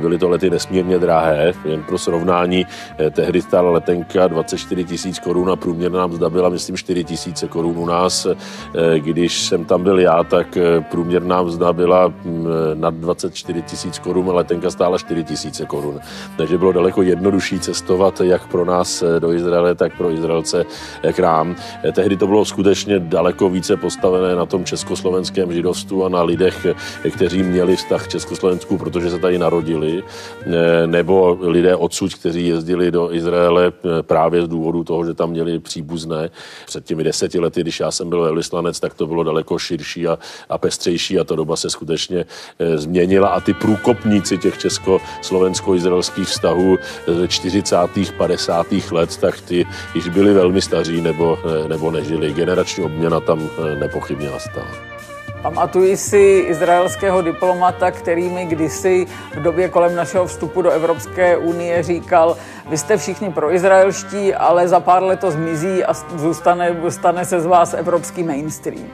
Byly 0.00 0.18
to 0.18 0.28
lety 0.28 0.50
nesmírně 0.50 0.98
drahé, 0.98 1.52
jen 1.64 1.82
pro 1.82 1.98
srovnání, 1.98 2.66
eh, 2.98 3.10
tehdy 3.10 3.42
stála 3.42 3.70
letenka 3.70 4.26
24 4.26 4.84
tisíc 4.84 5.18
korun 5.18 5.50
a 5.50 5.56
průměrná 5.56 6.06
mzda 6.06 6.30
byla, 6.30 6.48
myslím, 6.48 6.76
4 6.76 7.04
tisíce 7.04 7.48
korun 7.48 7.78
u 7.78 7.86
nás. 7.86 8.26
Eh, 8.26 9.00
když 9.00 9.40
jsem 9.40 9.64
tam 9.64 9.82
byl 9.82 10.00
já, 10.00 10.24
tak 10.24 10.56
eh, 10.56 10.80
průměrná 10.80 11.42
mzda 11.42 11.72
byla 11.72 12.08
mm, 12.08 12.46
nad 12.74 12.94
24 12.94 13.62
tisíc 13.62 13.98
korun 13.98 14.30
a 14.30 14.32
letenka 14.32 14.70
stála 14.70 14.98
4 14.98 15.24
tisíce 15.24 15.66
korun. 15.66 16.00
Takže 16.36 16.58
bylo 16.58 16.72
daleko 16.72 17.02
jednodušší 17.02 17.58
cestovat 17.60 18.20
jak 18.20 18.46
pro 18.46 18.64
nás 18.64 19.04
do 19.18 19.32
Izraele, 19.32 19.74
tak 19.74 19.96
pro 19.96 20.10
Izraelce 20.10 20.64
k 21.12 21.18
nám. 21.18 21.56
Tehdy 21.92 22.16
to 22.16 22.26
bylo 22.26 22.44
skutečně 22.44 22.98
daleko 22.98 23.50
více 23.50 23.76
postavené 23.76 24.34
na 24.36 24.46
tom 24.46 24.64
československém 24.64 25.52
židovstvu 25.52 26.04
a 26.04 26.08
na 26.08 26.22
lidech, 26.22 26.66
kteří 27.10 27.42
měli 27.42 27.76
vztah 27.76 28.04
k 28.04 28.08
Československu, 28.08 28.78
protože 28.78 29.10
se 29.10 29.18
tady 29.18 29.38
narodili 29.38 29.89
Eh, 29.98 30.86
nebo 30.86 31.38
lidé 31.40 31.76
odsud, 31.76 32.14
kteří 32.14 32.46
jezdili 32.46 32.90
do 32.90 33.14
Izraele 33.14 33.66
eh, 33.66 34.02
právě 34.02 34.42
z 34.42 34.48
důvodu 34.48 34.84
toho, 34.84 35.04
že 35.04 35.14
tam 35.14 35.30
měli 35.30 35.58
příbuzné. 35.58 36.30
Před 36.66 36.84
těmi 36.84 37.04
deseti 37.04 37.40
lety, 37.40 37.60
když 37.60 37.80
já 37.80 37.90
jsem 37.90 38.08
byl 38.08 38.20
velvyslanec, 38.20 38.80
tak 38.80 38.94
to 38.94 39.06
bylo 39.06 39.22
daleko 39.24 39.58
širší 39.58 40.06
a, 40.06 40.18
a 40.48 40.58
pestřejší 40.58 41.18
a 41.18 41.24
ta 41.24 41.34
doba 41.34 41.56
se 41.56 41.70
skutečně 41.70 42.24
eh, 42.58 42.78
změnila 42.78 43.28
a 43.28 43.40
ty 43.40 43.54
průkopníci 43.54 44.38
těch 44.38 44.58
česko-slovensko-izraelských 44.58 46.28
vztahů 46.28 46.78
ze 47.06 47.28
40. 47.28 47.76
50. 48.16 48.66
let, 48.90 49.16
tak 49.16 49.40
ty 49.40 49.66
již 49.94 50.08
byli 50.08 50.34
velmi 50.34 50.62
staří 50.62 51.00
nebo, 51.00 51.38
nebo 51.68 51.90
nežili. 51.90 52.32
Generační 52.32 52.84
obměna 52.84 53.20
tam 53.20 53.50
nepochybně 53.78 54.30
nastala. 54.30 54.99
Pamatuji 55.42 55.96
si 55.96 56.44
izraelského 56.48 57.22
diplomata, 57.22 57.90
který 57.90 58.28
mi 58.28 58.44
kdysi 58.44 59.06
v 59.34 59.42
době 59.42 59.68
kolem 59.68 59.96
našeho 59.96 60.26
vstupu 60.26 60.62
do 60.62 60.70
Evropské 60.70 61.36
unie 61.36 61.82
říkal, 61.82 62.36
vy 62.68 62.78
jste 62.78 62.96
všichni 62.96 63.30
proizraelští, 63.30 64.34
ale 64.34 64.68
za 64.68 64.80
pár 64.80 65.02
let 65.02 65.20
to 65.20 65.30
zmizí 65.30 65.84
a 65.84 65.94
zůstane, 65.94 66.76
stane 66.88 67.24
se 67.24 67.40
z 67.40 67.46
vás 67.46 67.74
evropský 67.74 68.22
mainstream. 68.22 68.84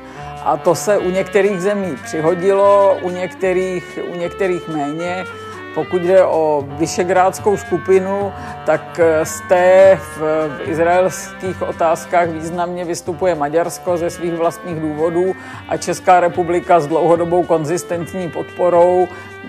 A 0.45 0.57
to 0.57 0.75
se 0.75 0.99
u 0.99 1.11
některých 1.11 1.61
zemí 1.61 1.97
přihodilo, 2.05 2.99
u 3.03 3.11
některých, 3.11 3.99
u 4.13 4.15
některých 4.15 4.69
méně. 4.69 5.25
Pokud 5.77 6.03
jde 6.03 6.25
o 6.25 6.65
Vyšegrádskou 6.67 7.57
skupinu, 7.57 8.33
tak 8.67 9.01
z 9.23 9.41
té 9.49 9.99
v, 10.17 10.51
izraelských 10.65 11.63
otázkách 11.63 12.29
významně 12.29 12.85
vystupuje 12.85 13.35
Maďarsko 13.35 13.97
ze 13.97 14.11
svých 14.11 14.33
vlastních 14.33 14.81
důvodů 14.81 15.37
a 15.69 15.77
Česká 15.77 16.21
republika 16.21 16.81
s 16.81 16.87
dlouhodobou 16.87 17.43
konzistentní 17.43 18.31
podporou, 18.31 19.09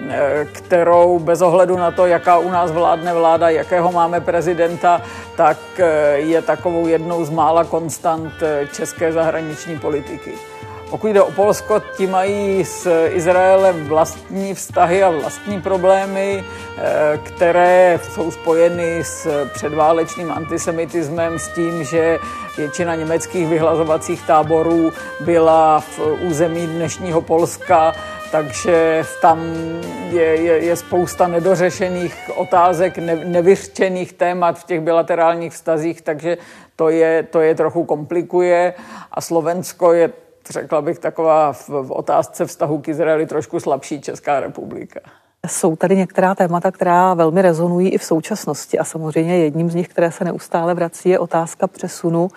eh, 0.10 0.48
kterou 0.52 1.20
bez 1.20 1.42
ohledu 1.42 1.78
na 1.78 1.92
to, 1.92 2.06
jaká 2.06 2.38
u 2.38 2.50
nás 2.50 2.72
vládne 2.72 3.14
vláda, 3.14 3.50
jakého 3.50 3.92
máme 3.92 4.22
prezidenta, 4.22 5.02
tak 5.36 5.58
eh, 5.80 6.18
je 6.18 6.42
takovou 6.42 6.88
jednou 6.88 7.26
z 7.26 7.30
mála 7.30 7.64
konstant 7.64 8.34
eh, 8.42 8.68
české 8.74 9.14
zahraniční 9.14 9.80
politiky. 9.80 10.57
Pokud 10.90 11.08
jde 11.08 11.22
o 11.22 11.32
Polsko, 11.32 11.82
ti 11.98 12.08
mají 12.08 12.66
s 12.66 13.08
Izraelem 13.08 13.88
vlastní 13.88 14.54
vztahy 14.54 15.04
a 15.04 15.10
vlastní 15.10 15.62
problémy, 15.62 16.44
eh, 16.78 17.20
které 17.24 18.00
jsou 18.12 18.32
spojeny 18.32 19.04
s 19.04 19.48
předválečným 19.54 20.32
antisemitismem, 20.32 21.40
s 21.40 21.48
tím, 21.48 21.84
že 21.84 22.20
většina 22.58 22.96
německých 22.96 23.48
vyhlazovacích 23.48 24.28
táborů 24.28 24.94
byla 25.20 25.80
v 25.80 26.00
území 26.22 26.68
dnešního 26.68 27.22
Polska, 27.22 27.94
takže 28.32 29.06
tam 29.22 29.40
je, 30.10 30.24
je, 30.24 30.58
je 30.58 30.76
spousta 30.76 31.28
nedořešených 31.28 32.30
otázek, 32.36 32.98
ne, 32.98 33.16
nevyřčených 33.16 34.14
témat 34.14 34.60
v 34.60 34.64
těch 34.64 34.82
bilaterálních 34.82 35.54
vztazích, 35.54 36.02
takže 36.02 36.38
to 36.76 36.90
je, 36.90 37.24
to 37.24 37.42
je 37.42 37.56
trochu 37.56 37.84
komplikuje. 37.84 38.74
A 39.12 39.22
Slovensko 39.22 39.94
je 39.94 40.10
řekla 40.50 40.82
bych, 40.82 41.00
taková 41.00 41.54
v, 41.54 41.70
v 41.70 41.92
otázce 41.92 42.46
vztahu 42.46 42.82
k 42.82 42.88
Izraeli 42.88 43.26
trošku 43.26 43.60
slabší 43.60 44.02
Česká 44.02 44.40
republika. 44.40 45.00
Jsou 45.48 45.76
tady 45.76 45.96
některá 45.96 46.36
témata, 46.36 46.72
která 46.72 47.14
velmi 47.14 47.42
rezonují 47.42 47.90
i 47.90 47.98
v 47.98 48.04
současnosti 48.04 48.80
a 48.80 48.84
samozřejmě 48.84 49.38
jedním 49.38 49.70
z 49.70 49.76
nich, 49.76 49.88
které 49.88 50.12
se 50.12 50.24
neustále 50.24 50.74
vrací, 50.74 51.10
je 51.10 51.20
otázka 51.20 51.68
přesunu 51.68 52.30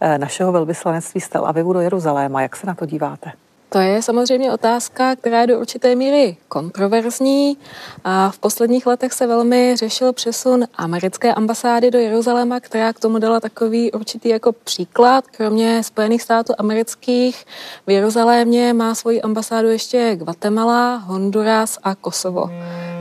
eh, 0.00 0.18
našeho 0.18 0.52
velvyslanectví 0.52 1.20
z 1.20 1.28
Tel 1.28 1.46
Avivu 1.46 1.72
do 1.72 1.80
Jeruzaléma. 1.80 2.42
Jak 2.42 2.56
se 2.56 2.66
na 2.66 2.74
to 2.74 2.86
díváte? 2.86 3.32
To 3.68 3.78
je 3.78 4.02
samozřejmě 4.02 4.52
otázka, 4.52 5.16
která 5.16 5.40
je 5.40 5.46
do 5.46 5.60
určité 5.60 5.94
míry 5.94 6.36
kontroverzní. 6.48 7.58
A 8.04 8.30
v 8.30 8.38
posledních 8.38 8.86
letech 8.86 9.12
se 9.12 9.26
velmi 9.26 9.76
řešil 9.76 10.12
přesun 10.12 10.64
americké 10.74 11.34
ambasády 11.34 11.90
do 11.90 11.98
Jeruzaléma, 11.98 12.60
která 12.60 12.92
k 12.92 13.00
tomu 13.00 13.18
dala 13.18 13.40
takový 13.40 13.92
určitý 13.92 14.28
jako 14.28 14.52
příklad. 14.52 15.24
Kromě 15.26 15.82
Spojených 15.82 16.22
států 16.22 16.52
amerických 16.58 17.44
v 17.86 17.90
Jeruzalémě 17.90 18.72
má 18.72 18.94
svoji 18.94 19.22
ambasádu 19.22 19.68
ještě 19.68 20.16
Guatemala, 20.16 20.96
Honduras 20.96 21.78
a 21.82 21.94
Kosovo. 21.94 22.50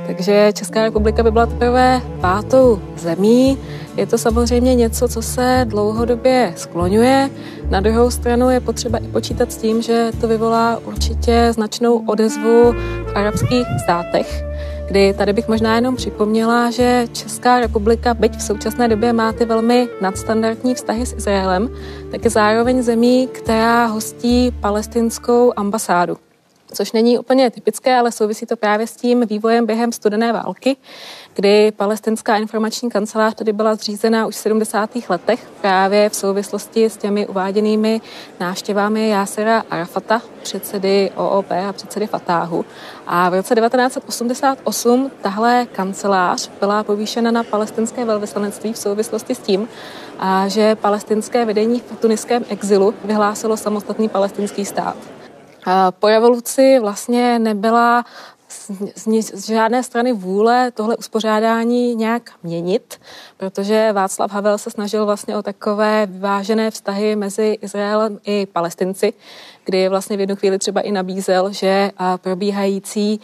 Takže 0.07 0.51
Česká 0.53 0.83
republika 0.83 1.23
by 1.23 1.31
byla 1.31 1.45
teprve 1.45 2.01
pátou 2.21 2.79
zemí. 2.95 3.57
Je 3.97 4.05
to 4.05 4.17
samozřejmě 4.17 4.75
něco, 4.75 5.07
co 5.07 5.21
se 5.21 5.65
dlouhodobě 5.69 6.53
skloňuje. 6.55 7.29
Na 7.69 7.79
druhou 7.79 8.11
stranu 8.11 8.49
je 8.49 8.59
potřeba 8.59 8.97
i 8.97 9.07
počítat 9.07 9.51
s 9.51 9.57
tím, 9.57 9.81
že 9.81 10.11
to 10.21 10.27
vyvolá 10.27 10.79
určitě 10.85 11.49
značnou 11.53 12.05
odezvu 12.05 12.71
v 13.07 13.11
arabských 13.15 13.65
státech, 13.83 14.43
kdy 14.87 15.13
tady 15.13 15.33
bych 15.33 15.47
možná 15.47 15.75
jenom 15.75 15.95
připomněla, 15.95 16.71
že 16.71 17.07
Česká 17.11 17.59
republika, 17.59 18.13
byť 18.13 18.35
v 18.37 18.41
současné 18.41 18.87
době 18.87 19.13
má 19.13 19.33
ty 19.33 19.45
velmi 19.45 19.87
nadstandardní 20.01 20.75
vztahy 20.75 21.05
s 21.05 21.13
Izraelem, 21.13 21.69
tak 22.11 22.23
je 22.23 22.29
zároveň 22.29 22.81
zemí, 22.81 23.27
která 23.31 23.85
hostí 23.85 24.51
palestinskou 24.61 25.53
ambasádu 25.55 26.17
což 26.73 26.91
není 26.91 27.19
úplně 27.19 27.51
typické, 27.51 27.95
ale 27.95 28.11
souvisí 28.11 28.45
to 28.45 28.55
právě 28.55 28.87
s 28.87 28.95
tím 28.95 29.27
vývojem 29.27 29.65
během 29.65 29.91
studené 29.91 30.33
války, 30.33 30.77
kdy 31.33 31.71
palestinská 31.71 32.37
informační 32.37 32.89
kancelář 32.89 33.35
tady 33.35 33.53
byla 33.53 33.75
zřízena 33.75 34.27
už 34.27 34.35
v 34.35 34.37
70. 34.37 34.89
letech 35.09 35.47
právě 35.61 36.09
v 36.09 36.15
souvislosti 36.15 36.85
s 36.85 36.97
těmi 36.97 37.27
uváděnými 37.27 38.01
návštěvami 38.39 39.09
Jásera 39.09 39.63
Arafata, 39.69 40.21
předsedy 40.43 41.11
OOP 41.15 41.51
a 41.51 41.73
předsedy 41.73 42.07
Fatáhu. 42.07 42.65
A 43.07 43.29
v 43.29 43.33
roce 43.33 43.55
1988 43.55 45.11
tahle 45.21 45.65
kancelář 45.71 46.49
byla 46.59 46.83
povýšena 46.83 47.31
na 47.31 47.43
palestinské 47.43 48.05
velvyslanectví 48.05 48.73
v 48.73 48.77
souvislosti 48.77 49.35
s 49.35 49.39
tím, 49.39 49.67
že 50.47 50.75
palestinské 50.75 51.45
vedení 51.45 51.79
v 51.79 51.99
tuniském 51.99 52.45
exilu 52.49 52.93
vyhlásilo 53.03 53.57
samostatný 53.57 54.09
palestinský 54.09 54.65
stát. 54.65 55.22
Po 55.99 56.07
revoluci 56.07 56.79
vlastně 56.79 57.39
nebyla 57.39 58.05
z, 58.95 59.31
z 59.33 59.45
žádné 59.45 59.83
strany 59.83 60.13
vůle 60.13 60.71
tohle 60.71 60.97
uspořádání 60.97 61.95
nějak 61.95 62.31
měnit, 62.43 62.99
protože 63.37 63.91
Václav 63.93 64.31
Havel 64.31 64.57
se 64.57 64.69
snažil 64.69 65.05
vlastně 65.05 65.37
o 65.37 65.41
takové 65.41 66.05
vyvážené 66.05 66.71
vztahy 66.71 67.15
mezi 67.15 67.57
Izraelem 67.61 68.19
i 68.25 68.45
Palestinci, 68.45 69.13
kdy 69.65 69.89
vlastně 69.89 70.17
v 70.17 70.19
jednu 70.19 70.35
chvíli 70.35 70.59
třeba 70.59 70.81
i 70.81 70.91
nabízel, 70.91 71.51
že 71.51 71.91
probíhající 72.21 73.19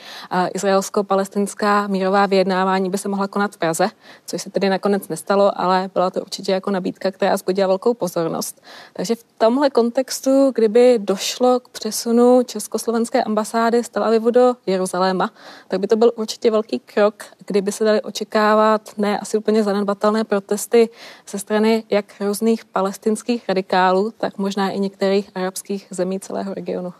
izraelsko-palestinská 0.53 1.87
mírová 1.87 2.25
vyjednávání 2.25 2.89
by 2.89 2.97
se 2.97 3.09
mohla 3.09 3.27
konat 3.27 3.51
v 3.55 3.57
Praze, 3.57 3.89
což 4.25 4.41
se 4.41 4.49
tedy 4.49 4.69
nakonec 4.69 5.07
nestalo, 5.07 5.61
ale 5.61 5.89
byla 5.93 6.09
to 6.09 6.21
určitě 6.21 6.51
jako 6.51 6.71
nabídka, 6.71 7.11
která 7.11 7.37
zbudila 7.37 7.67
velkou 7.67 7.93
pozornost. 7.93 8.61
Takže 8.93 9.15
v 9.15 9.23
tomhle 9.37 9.69
kontextu, 9.69 10.51
kdyby 10.55 10.99
došlo 11.01 11.59
k 11.59 11.69
přesunu 11.69 12.43
Československé 12.43 13.23
ambasády 13.23 13.83
z 13.83 13.89
Tel 13.89 14.03
Avivu 14.03 14.31
do 14.31 14.53
Jeruzaléma, 14.65 15.18
tak 15.67 15.79
by 15.79 15.87
to 15.87 15.95
byl 15.95 16.11
určitě 16.15 16.51
velký 16.51 16.79
krok, 16.79 17.23
kdyby 17.45 17.71
se 17.71 17.83
dali 17.83 18.01
očekávat 18.01 18.97
ne 18.97 19.19
asi 19.19 19.37
úplně 19.37 19.63
zanedbatelné 19.63 20.23
protesty 20.23 20.89
ze 21.27 21.39
strany 21.39 21.83
jak 21.89 22.05
různých 22.19 22.65
palestinských 22.65 23.49
radikálů, 23.49 24.11
tak 24.17 24.37
možná 24.37 24.69
i 24.69 24.79
některých 24.79 25.29
arabských 25.35 25.87
zemí 25.91 26.19
celého 26.19 26.53
regionu. 26.53 26.93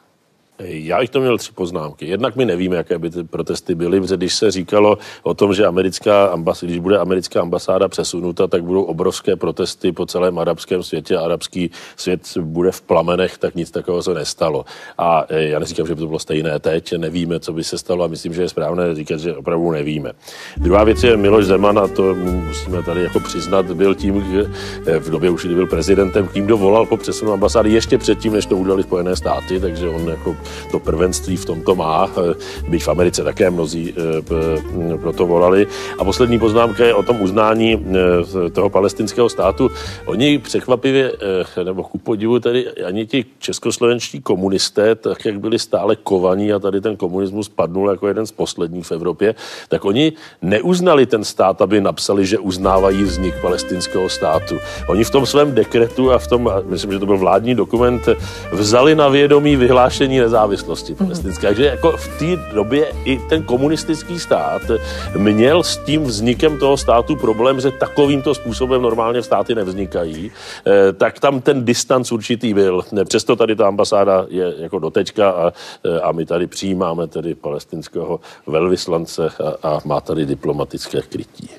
Já 0.59 0.99
bych 0.99 1.09
to 1.09 1.19
měl 1.19 1.37
tři 1.37 1.51
poznámky. 1.51 2.05
Jednak 2.05 2.35
my 2.35 2.45
nevíme, 2.45 2.75
jaké 2.75 2.99
by 2.99 3.09
ty 3.09 3.23
protesty 3.23 3.75
byly, 3.75 4.01
protože 4.01 4.17
když 4.17 4.35
se 4.35 4.51
říkalo 4.51 4.97
o 5.23 5.33
tom, 5.33 5.53
že 5.53 5.65
americká 5.65 6.25
ambas, 6.25 6.63
když 6.63 6.79
bude 6.79 6.97
americká 6.97 7.41
ambasáda 7.41 7.87
přesunuta, 7.87 8.47
tak 8.47 8.63
budou 8.63 8.83
obrovské 8.83 9.35
protesty 9.35 9.91
po 9.91 10.05
celém 10.05 10.39
arabském 10.39 10.83
světě. 10.83 11.17
Arabský 11.17 11.71
svět 11.97 12.37
bude 12.41 12.71
v 12.71 12.81
plamenech, 12.81 13.37
tak 13.37 13.55
nic 13.55 13.71
takového 13.71 14.03
se 14.03 14.13
nestalo. 14.13 14.65
A 14.97 15.25
e, 15.29 15.43
já 15.43 15.59
neříkám, 15.59 15.87
že 15.87 15.95
by 15.95 16.01
to 16.01 16.07
bylo 16.07 16.19
stejné 16.19 16.59
teď, 16.59 16.97
nevíme, 16.97 17.39
co 17.39 17.53
by 17.53 17.63
se 17.63 17.77
stalo 17.77 18.03
a 18.03 18.07
myslím, 18.07 18.33
že 18.33 18.41
je 18.41 18.49
správné 18.49 18.95
říkat, 18.95 19.19
že 19.19 19.35
opravdu 19.35 19.71
nevíme. 19.71 20.11
Druhá 20.57 20.83
věc 20.83 21.03
je 21.03 21.17
Miloš 21.17 21.45
Zeman 21.45 21.79
a 21.79 21.87
to 21.87 22.15
musíme 22.15 22.83
tady 22.83 23.03
jako 23.03 23.19
přiznat, 23.19 23.65
byl 23.65 23.95
tím, 23.95 24.25
že 24.31 24.45
e, 24.85 24.99
v 24.99 25.09
době 25.09 25.29
už, 25.29 25.45
byl 25.45 25.67
prezidentem, 25.67 26.27
kým 26.27 26.45
kdo 26.45 26.57
volal 26.57 26.85
po 26.85 26.97
přesunu 26.97 27.33
ambasády 27.33 27.71
ještě 27.71 27.97
předtím, 27.97 28.33
než 28.33 28.45
to 28.45 28.57
udali 28.57 28.83
Spojené 28.83 29.15
státy, 29.15 29.59
takže 29.59 29.89
on 29.89 30.09
jako 30.09 30.37
to 30.71 30.79
prvenství 30.79 31.37
v 31.37 31.45
tomto 31.45 31.75
má, 31.75 32.09
eh, 32.09 32.35
byť 32.69 32.81
v 32.83 32.87
Americe 32.87 33.23
také 33.23 33.49
mnozí 33.49 33.93
eh, 33.93 34.97
pro 34.97 35.13
to 35.13 35.25
volali. 35.25 35.67
A 35.99 36.03
poslední 36.03 36.39
poznámka 36.39 36.85
je 36.85 36.93
o 36.93 37.03
tom 37.03 37.21
uznání 37.21 37.77
eh, 37.77 38.49
toho 38.49 38.69
palestinského 38.69 39.29
státu. 39.29 39.71
Oni 40.05 40.39
překvapivě, 40.39 41.13
nebo 41.63 41.83
ku 41.83 41.97
podivu 41.97 42.39
tady 42.39 42.71
ani 42.83 43.05
ti 43.05 43.25
českoslovenští 43.39 44.21
komunisté, 44.21 44.95
tak 44.95 45.25
jak 45.25 45.39
byli 45.39 45.59
stále 45.59 45.95
kovaní 45.95 46.53
a 46.53 46.59
tady 46.59 46.81
ten 46.81 46.97
komunismus 46.97 47.49
padnul 47.49 47.89
jako 47.89 48.07
jeden 48.07 48.25
z 48.27 48.31
posledních 48.31 48.85
v 48.85 48.91
Evropě, 48.91 49.35
tak 49.67 49.85
oni 49.85 50.13
neuznali 50.41 51.05
ten 51.05 51.23
stát, 51.23 51.61
aby 51.61 51.81
napsali, 51.81 52.25
že 52.25 52.39
uznávají 52.39 53.03
vznik 53.03 53.35
palestinského 53.41 54.09
státu. 54.09 54.57
Oni 54.89 55.03
v 55.03 55.11
tom 55.11 55.25
svém 55.25 55.55
dekretu 55.55 56.11
a 56.11 56.17
v 56.17 56.27
tom, 56.27 56.51
myslím, 56.65 56.91
že 56.91 56.99
to 56.99 57.05
byl 57.05 57.17
vládní 57.17 57.55
dokument, 57.55 58.09
vzali 58.51 58.95
na 58.95 59.07
vědomí 59.07 59.55
vyhlášení 59.55 60.19
nezávislosti 60.19 60.38
nezávislosti 60.39 60.95
palestinské. 60.95 61.47
Takže 61.47 61.65
jako 61.65 61.97
v 61.97 62.07
té 62.19 62.53
době 62.53 62.91
i 63.05 63.19
ten 63.29 63.43
komunistický 63.43 64.19
stát 64.19 64.61
měl 65.17 65.63
s 65.63 65.77
tím 65.77 66.03
vznikem 66.03 66.57
toho 66.57 66.77
státu 66.77 67.15
problém, 67.15 67.61
že 67.61 67.71
takovýmto 67.71 68.35
způsobem 68.35 68.81
normálně 68.81 69.23
státy 69.23 69.55
nevznikají, 69.55 70.31
eh, 70.31 70.93
tak 70.93 71.19
tam 71.19 71.41
ten 71.41 71.65
distanc 71.65 72.11
určitý 72.11 72.53
byl. 72.53 72.81
Přesto 73.05 73.35
tady 73.35 73.55
ta 73.55 73.67
ambasáda 73.67 74.25
je 74.29 74.53
jako 74.59 74.79
dotečka 74.79 75.29
a, 75.29 75.53
eh, 75.85 75.99
a 75.99 76.11
my 76.11 76.25
tady 76.25 76.47
přijímáme 76.47 77.07
tedy 77.07 77.35
palestinského 77.35 78.19
velvyslance 78.47 79.29
a, 79.63 79.67
a 79.67 79.79
má 79.85 80.01
tady 80.01 80.25
diplomatické 80.25 81.01
krytí. 81.01 81.49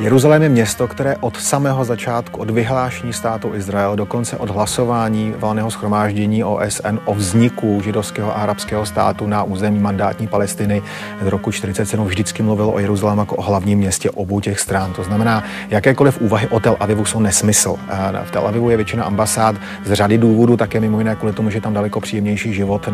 Jeruzalém 0.00 0.42
je 0.42 0.48
město, 0.48 0.88
které 0.88 1.16
od 1.16 1.36
samého 1.36 1.84
začátku, 1.84 2.40
od 2.40 2.50
vyhlášení 2.50 3.12
státu 3.12 3.54
Izrael, 3.54 3.96
dokonce 3.96 4.36
od 4.36 4.50
hlasování 4.50 5.34
valného 5.38 5.70
schromáždění 5.70 6.44
OSN 6.44 6.98
o 7.04 7.14
vzniku 7.14 7.80
židovského 7.84 8.36
a 8.36 8.40
arabského 8.40 8.86
státu 8.86 9.26
na 9.26 9.42
území 9.42 9.78
mandátní 9.78 10.26
Palestiny 10.26 10.82
z 11.22 11.26
roku 11.26 11.52
47 11.52 12.06
vždycky 12.06 12.42
mluvilo 12.42 12.72
o 12.72 12.78
Jeruzalému 12.78 13.20
jako 13.20 13.36
o 13.36 13.42
hlavním 13.42 13.78
městě 13.78 14.10
obou 14.10 14.40
těch 14.40 14.60
stran. 14.60 14.92
To 14.92 15.04
znamená, 15.04 15.44
jakékoliv 15.68 16.20
úvahy 16.20 16.46
o 16.46 16.60
Tel 16.60 16.76
Avivu 16.80 17.04
jsou 17.04 17.20
nesmysl. 17.20 17.76
V 18.24 18.30
Tel 18.30 18.46
Avivu 18.46 18.70
je 18.70 18.76
většina 18.76 19.04
ambasád 19.04 19.56
z 19.84 19.92
řady 19.92 20.18
důvodů, 20.18 20.56
také 20.56 20.80
mimo 20.80 20.98
jiné 20.98 21.14
kvůli 21.14 21.32
tomu, 21.32 21.50
že 21.50 21.60
tam 21.60 21.74
daleko 21.74 22.00
příjemnější 22.00 22.54
život 22.54 22.88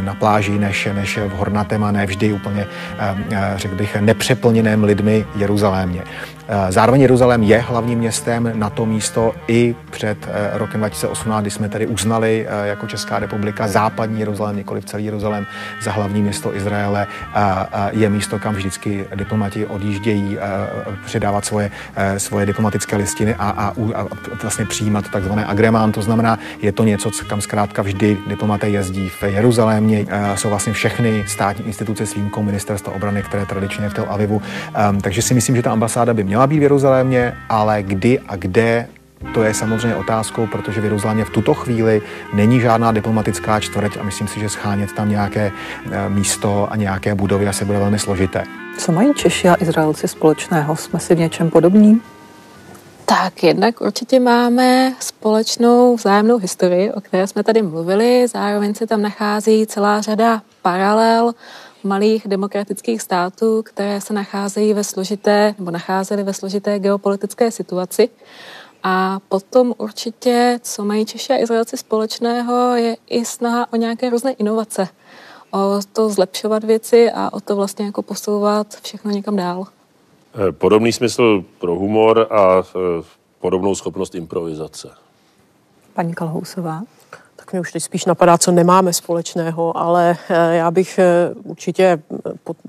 na 0.00 0.14
pláži 0.14 0.58
než, 0.58 0.88
než 0.92 1.18
v 1.18 1.30
Hornatém 1.30 1.84
a 1.84 1.92
ne 1.92 2.06
vždy 2.06 2.32
úplně, 2.32 2.66
řekl 3.56 3.74
bych, 3.74 3.96
nepřeplněném 4.00 4.84
lidmi 4.84 5.26
Jeruzalémě. 5.36 6.02
Eh, 6.52 6.72
zároveň 6.72 7.00
Jeruzalém 7.00 7.42
je 7.42 7.58
hlavním 7.58 7.98
městem 7.98 8.52
na 8.54 8.70
to 8.70 8.86
místo 8.86 9.34
i 9.48 9.74
před 9.90 10.18
eh, 10.28 10.58
rokem 10.58 10.80
2018, 10.80 11.42
kdy 11.42 11.50
jsme 11.50 11.68
tedy 11.68 11.86
uznali 11.86 12.46
eh, 12.48 12.66
jako 12.66 12.86
Česká 12.86 13.18
republika 13.18 13.68
západní 13.68 14.20
Jeruzalém, 14.20 14.56
nikoli 14.56 14.82
celý 14.82 15.04
Jeruzalém 15.04 15.46
za 15.82 15.92
hlavní 15.92 16.22
město 16.22 16.56
Izraele. 16.56 17.06
Je 17.90 18.10
místo, 18.10 18.38
kam 18.38 18.54
vždycky 18.54 19.04
diplomati 19.14 19.66
odjíždějí 19.66 20.38
předávat 21.04 21.44
svoje, 21.44 21.70
svoje 22.16 22.46
diplomatické 22.46 22.96
listiny 22.96 23.34
a, 23.34 23.50
a, 23.50 23.74
a 23.94 24.06
vlastně 24.42 24.64
přijímat 24.64 25.08
takzvané 25.08 25.46
agremán. 25.46 25.92
To 25.92 26.02
znamená, 26.02 26.38
je 26.62 26.72
to 26.72 26.84
něco, 26.84 27.10
kam 27.28 27.40
zkrátka 27.40 27.82
vždy 27.82 28.18
diplomaté 28.26 28.68
jezdí. 28.68 29.08
V 29.08 29.22
Jeruzalémě 29.22 30.06
jsou 30.34 30.48
vlastně 30.48 30.72
všechny 30.72 31.24
státní 31.26 31.66
instituce 31.66 32.06
s 32.06 32.14
výjimkou 32.14 32.42
ministerstva 32.42 32.92
obrany, 32.92 33.22
které 33.22 33.46
tradičně 33.46 33.84
je 33.84 33.88
v 33.88 33.94
Tel 33.94 34.06
Avivu. 34.08 34.42
Ehm, 34.74 35.00
takže 35.00 35.22
si 35.22 35.34
myslím, 35.34 35.56
že 35.56 35.62
ta 35.62 35.72
ambasáda 35.72 36.14
by 36.14 36.24
měla 36.24 36.41
být 36.46 36.58
v 36.58 36.62
Jeruzalémě, 36.62 37.34
ale 37.48 37.82
kdy 37.82 38.18
a 38.28 38.36
kde 38.36 38.86
to 39.34 39.42
je 39.42 39.54
samozřejmě 39.54 39.96
otázkou, 39.96 40.46
protože 40.46 40.80
v 40.80 40.84
Jeruzalémě 40.84 41.24
v 41.24 41.30
tuto 41.30 41.54
chvíli 41.54 42.02
není 42.34 42.60
žádná 42.60 42.92
diplomatická 42.92 43.60
čtvrť 43.60 43.96
a 43.96 44.02
myslím 44.02 44.28
si, 44.28 44.40
že 44.40 44.48
schánět 44.48 44.92
tam 44.92 45.08
nějaké 45.08 45.52
eh, 45.90 46.08
místo 46.08 46.72
a 46.72 46.76
nějaké 46.76 47.14
budovy 47.14 47.48
asi 47.48 47.64
bude 47.64 47.78
velmi 47.78 47.98
složité. 47.98 48.44
Co 48.78 48.92
mají 48.92 49.14
Češi 49.14 49.48
a 49.48 49.56
Izraelci 49.62 50.08
společného? 50.08 50.76
Jsme 50.76 51.00
si 51.00 51.14
v 51.14 51.18
něčem 51.18 51.50
podobní? 51.50 52.00
Tak 53.04 53.42
jednak 53.42 53.80
určitě 53.80 54.20
máme 54.20 54.92
společnou 55.00 55.96
vzájemnou 55.96 56.38
historii, 56.38 56.92
o 56.92 57.00
které 57.00 57.26
jsme 57.26 57.42
tady 57.42 57.62
mluvili. 57.62 58.26
Zároveň 58.28 58.74
se 58.74 58.86
tam 58.86 59.02
nachází 59.02 59.66
celá 59.66 60.00
řada 60.00 60.42
paralel 60.62 61.32
malých 61.84 62.28
demokratických 62.28 63.02
států, 63.02 63.62
které 63.62 64.00
se 64.00 64.14
nacházejí 64.14 64.74
ve 64.74 64.84
složité, 64.84 65.54
nebo 65.58 65.70
nacházely 65.70 66.22
ve 66.22 66.34
složité 66.34 66.78
geopolitické 66.78 67.50
situaci. 67.50 68.08
A 68.82 69.18
potom 69.28 69.74
určitě, 69.78 70.58
co 70.62 70.84
mají 70.84 71.06
Češi 71.06 71.32
a 71.32 71.42
Izraelci 71.42 71.76
společného, 71.76 72.76
je 72.76 72.96
i 73.06 73.24
snaha 73.24 73.72
o 73.72 73.76
nějaké 73.76 74.10
různé 74.10 74.32
inovace. 74.32 74.88
O 75.50 75.80
to 75.92 76.08
zlepšovat 76.08 76.64
věci 76.64 77.10
a 77.10 77.32
o 77.32 77.40
to 77.40 77.56
vlastně 77.56 77.86
jako 77.86 78.02
posouvat 78.02 78.66
všechno 78.82 79.10
někam 79.10 79.36
dál. 79.36 79.66
Eh, 80.48 80.52
podobný 80.52 80.92
smysl 80.92 81.44
pro 81.58 81.74
humor 81.74 82.26
a 82.30 82.58
eh, 82.58 83.04
podobnou 83.40 83.74
schopnost 83.74 84.14
improvizace. 84.14 84.90
Paní 85.94 86.14
Kalhousová? 86.14 86.82
Mě 87.52 87.60
už 87.60 87.72
teď 87.72 87.82
spíš 87.82 88.04
napadá, 88.04 88.38
co 88.38 88.52
nemáme 88.52 88.92
společného, 88.92 89.76
ale 89.76 90.16
eh, 90.28 90.56
já 90.56 90.70
bych 90.70 90.98
eh, 90.98 91.30
určitě 91.44 92.02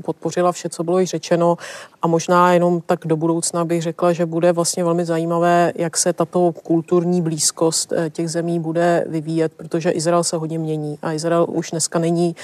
podpořila 0.04 0.52
vše, 0.52 0.70
co 0.70 0.84
bylo 0.84 1.00
již 1.00 1.10
řečeno 1.10 1.58
a 2.02 2.08
možná 2.08 2.54
jenom 2.54 2.82
tak 2.86 3.00
do 3.06 3.16
budoucna 3.16 3.66
bych 3.66 3.82
řekla, 3.82 4.14
že 4.14 4.26
bude 4.26 4.52
vlastně 4.52 4.84
velmi 4.84 5.06
zajímavé, 5.06 5.74
jak 5.76 5.98
se 5.98 6.14
tato 6.14 6.52
kulturní 6.64 7.22
blízkost 7.22 7.94
eh, 7.94 8.10
těch 8.10 8.30
zemí 8.30 8.60
bude 8.60 9.06
vyvíjet, 9.08 9.52
protože 9.58 9.92
Izrael 9.92 10.24
se 10.24 10.38
hodně 10.38 10.60
mění 10.60 10.98
a 11.02 11.14
Izrael 11.14 11.46
už 11.50 11.72
dneska 11.72 12.00
není 12.00 12.36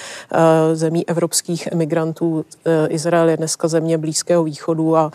zemí 0.74 1.10
evropských 1.10 1.68
emigrantů. 1.68 2.46
Izrael 2.88 3.30
je 3.30 3.38
dneska 3.38 3.68
země 3.68 3.98
Blízkého 3.98 4.44
východu 4.44 4.98
a 4.98 5.12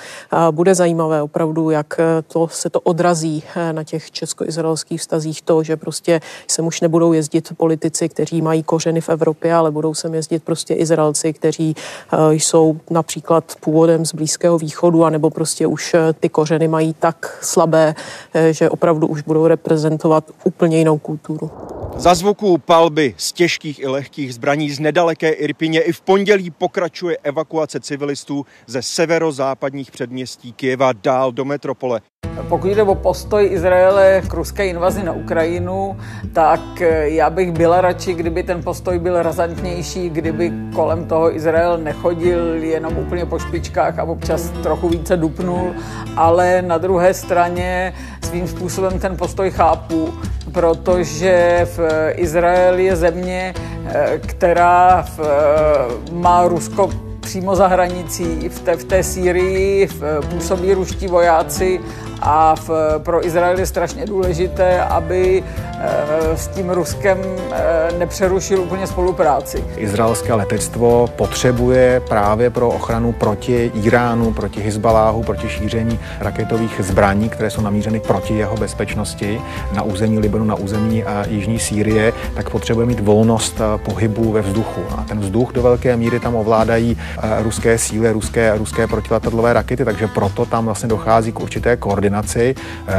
bude 0.50 0.74
zajímavé 0.74 1.22
opravdu, 1.22 1.70
jak 1.70 2.00
to 2.28 2.48
se 2.48 2.70
to 2.70 2.80
odrazí 2.80 3.42
na 3.72 3.84
těch 3.84 4.10
česko-izraelských 4.10 5.00
vztazích 5.00 5.42
to, 5.42 5.62
že 5.62 5.76
prostě 5.76 6.20
se 6.48 6.62
už 6.62 6.80
nebudou 6.80 7.13
jezdit 7.14 7.52
politici, 7.56 8.08
kteří 8.08 8.42
mají 8.42 8.62
kořeny 8.62 9.00
v 9.00 9.08
Evropě, 9.08 9.54
ale 9.54 9.70
budou 9.70 9.94
sem 9.94 10.14
jezdit 10.14 10.44
prostě 10.44 10.74
Izraelci, 10.74 11.32
kteří 11.32 11.74
eh, 12.12 12.34
jsou 12.34 12.80
například 12.90 13.54
původem 13.60 14.06
z 14.06 14.14
Blízkého 14.14 14.58
východu, 14.58 15.04
anebo 15.04 15.30
prostě 15.30 15.66
už 15.66 15.94
eh, 15.94 16.12
ty 16.12 16.28
kořeny 16.28 16.68
mají 16.68 16.94
tak 16.94 17.38
slabé, 17.42 17.94
eh, 18.34 18.52
že 18.52 18.70
opravdu 18.70 19.06
už 19.06 19.22
budou 19.22 19.46
reprezentovat 19.46 20.24
úplně 20.44 20.78
jinou 20.78 20.98
kulturu. 20.98 21.50
Za 21.96 22.14
zvuku 22.14 22.58
palby 22.58 23.14
z 23.16 23.32
těžkých 23.32 23.78
i 23.78 23.86
lehkých 23.86 24.34
zbraní 24.34 24.70
z 24.70 24.80
nedaleké 24.80 25.30
Irpině 25.30 25.80
i 25.80 25.92
v 25.92 26.00
pondělí 26.00 26.50
pokračuje 26.50 27.18
evakuace 27.22 27.80
civilistů 27.80 28.46
ze 28.66 28.82
severozápadních 28.82 29.90
předměstí 29.90 30.52
Kieva 30.52 30.92
dál 30.92 31.32
do 31.32 31.44
metropole. 31.44 32.00
Pokud 32.48 32.68
jde 32.68 32.82
o 32.82 32.94
postoj 32.94 33.48
Izraele 33.52 34.22
k 34.28 34.34
ruské 34.34 34.66
invazi 34.66 35.02
na 35.02 35.12
Ukrajinu, 35.12 35.96
tak 36.32 36.60
já 37.02 37.30
bych 37.30 37.52
byla 37.52 37.80
radši, 37.80 38.14
kdyby 38.14 38.42
ten 38.42 38.62
postoj 38.62 38.98
byl 38.98 39.22
razantnější, 39.22 40.10
kdyby 40.10 40.52
kolem 40.74 41.04
toho 41.04 41.36
Izrael 41.36 41.78
nechodil 41.78 42.54
jenom 42.54 42.98
úplně 42.98 43.26
po 43.26 43.38
špičkách 43.38 43.98
a 43.98 44.04
občas 44.04 44.50
trochu 44.62 44.88
více 44.88 45.16
dupnul, 45.16 45.74
ale 46.16 46.62
na 46.62 46.78
druhé 46.78 47.14
straně 47.14 47.94
svým 48.22 48.48
způsobem 48.48 48.98
ten 48.98 49.16
postoj 49.16 49.50
chápu, 49.50 50.14
protože 50.52 51.60
v 51.76 51.80
Izraeli 52.14 52.84
je 52.84 52.96
země, 52.96 53.54
která 54.26 55.02
v, 55.02 55.20
má 56.12 56.48
Rusko 56.48 56.90
přímo 57.20 57.56
za 57.56 57.66
hranicí, 57.66 58.48
v 58.48 58.60
té, 58.60 58.76
v 58.76 58.84
té 58.84 59.02
Sýrii 59.02 59.86
v, 59.86 60.02
působí 60.30 60.74
ruští 60.74 61.06
vojáci 61.06 61.80
a 62.22 62.54
v, 62.54 62.70
pro 62.98 63.26
Izrael 63.26 63.58
je 63.58 63.66
strašně 63.66 64.06
důležité, 64.06 64.80
aby 64.80 65.42
s 66.34 66.48
tím 66.48 66.70
Ruskem 66.70 67.18
nepřerušil 67.98 68.60
úplně 68.60 68.86
spolupráci. 68.86 69.64
Izraelské 69.76 70.34
letectvo 70.34 71.06
potřebuje 71.16 72.02
právě 72.08 72.50
pro 72.50 72.68
ochranu 72.68 73.12
proti 73.12 73.70
Iránu, 73.74 74.32
proti 74.32 74.60
Hezbaláhu, 74.60 75.22
proti 75.22 75.48
šíření 75.48 75.98
raketových 76.20 76.80
zbraní, 76.80 77.28
které 77.28 77.50
jsou 77.50 77.60
namířeny 77.60 78.00
proti 78.00 78.34
jeho 78.34 78.56
bezpečnosti 78.56 79.40
na 79.74 79.82
území 79.82 80.18
Libanu, 80.18 80.44
na 80.44 80.54
území 80.54 81.04
Jižní 81.28 81.58
Sýrie, 81.58 82.12
tak 82.34 82.50
potřebuje 82.50 82.86
mít 82.86 83.00
volnost 83.00 83.60
pohybu 83.84 84.32
ve 84.32 84.40
vzduchu. 84.40 84.80
A 84.98 85.04
ten 85.08 85.20
vzduch 85.20 85.52
do 85.52 85.62
velké 85.62 85.96
míry 85.96 86.20
tam 86.20 86.34
ovládají 86.34 86.96
ruské 87.42 87.78
síly, 87.78 88.12
ruské, 88.12 88.58
ruské 88.58 88.86
protiletadlové 88.86 89.52
rakety, 89.52 89.84
takže 89.84 90.06
proto 90.06 90.46
tam 90.46 90.64
vlastně 90.64 90.88
dochází 90.88 91.32
k 91.32 91.40
určité 91.40 91.76
koordinaci, 91.76 92.03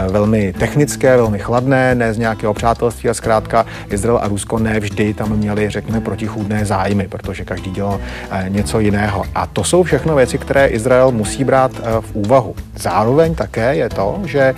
velmi 0.10 0.54
technické, 0.54 1.18
velmi 1.18 1.40
chladné, 1.40 1.96
ne 1.96 2.14
z 2.14 2.18
nějakého 2.18 2.54
přátelství 2.54 3.10
a 3.10 3.14
zkrátka 3.14 3.66
Izrael 3.90 4.20
a 4.24 4.28
Rusko 4.28 4.60
nevždy 4.60 5.14
tam 5.14 5.30
měli, 5.30 5.70
řekněme, 5.70 6.02
protichůdné 6.02 6.66
zájmy, 6.66 7.08
protože 7.08 7.46
každý 7.46 7.72
dělal 7.72 8.00
něco 8.48 8.80
jiného. 8.80 9.24
A 9.36 9.48
to 9.48 9.64
jsou 9.64 9.84
všechno 9.84 10.16
věci, 10.16 10.38
které 10.38 10.68
Izrael 10.68 11.12
musí 11.12 11.44
brát 11.44 11.72
v 12.00 12.16
úvahu. 12.16 12.56
Zároveň 12.80 13.36
také 13.36 13.76
je 13.76 13.90
to, 13.90 14.20
že 14.26 14.56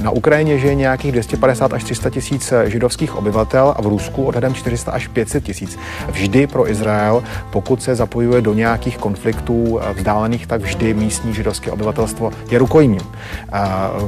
na 0.00 0.10
Ukrajině 0.10 0.58
žije 0.58 0.74
nějakých 0.74 1.12
250 1.12 1.72
až 1.72 1.84
300 1.84 2.10
tisíc 2.10 2.52
židovských 2.66 3.16
obyvatel 3.16 3.74
a 3.76 3.82
v 3.82 3.86
Rusku 3.86 4.24
odhadem 4.24 4.54
400 4.54 4.92
až 4.92 5.08
500 5.08 5.44
tisíc. 5.44 5.78
Vždy 6.08 6.46
pro 6.46 6.70
Izrael, 6.70 7.22
pokud 7.50 7.82
se 7.82 7.94
zapojuje 7.94 8.42
do 8.42 8.54
nějakých 8.54 8.98
konfliktů 8.98 9.80
vzdálených, 9.96 10.46
tak 10.46 10.60
vždy 10.60 10.94
místní 10.94 11.34
židovské 11.34 11.70
obyvatelstvo 11.70 12.32
je 12.50 12.58
rukojmím. 12.58 13.00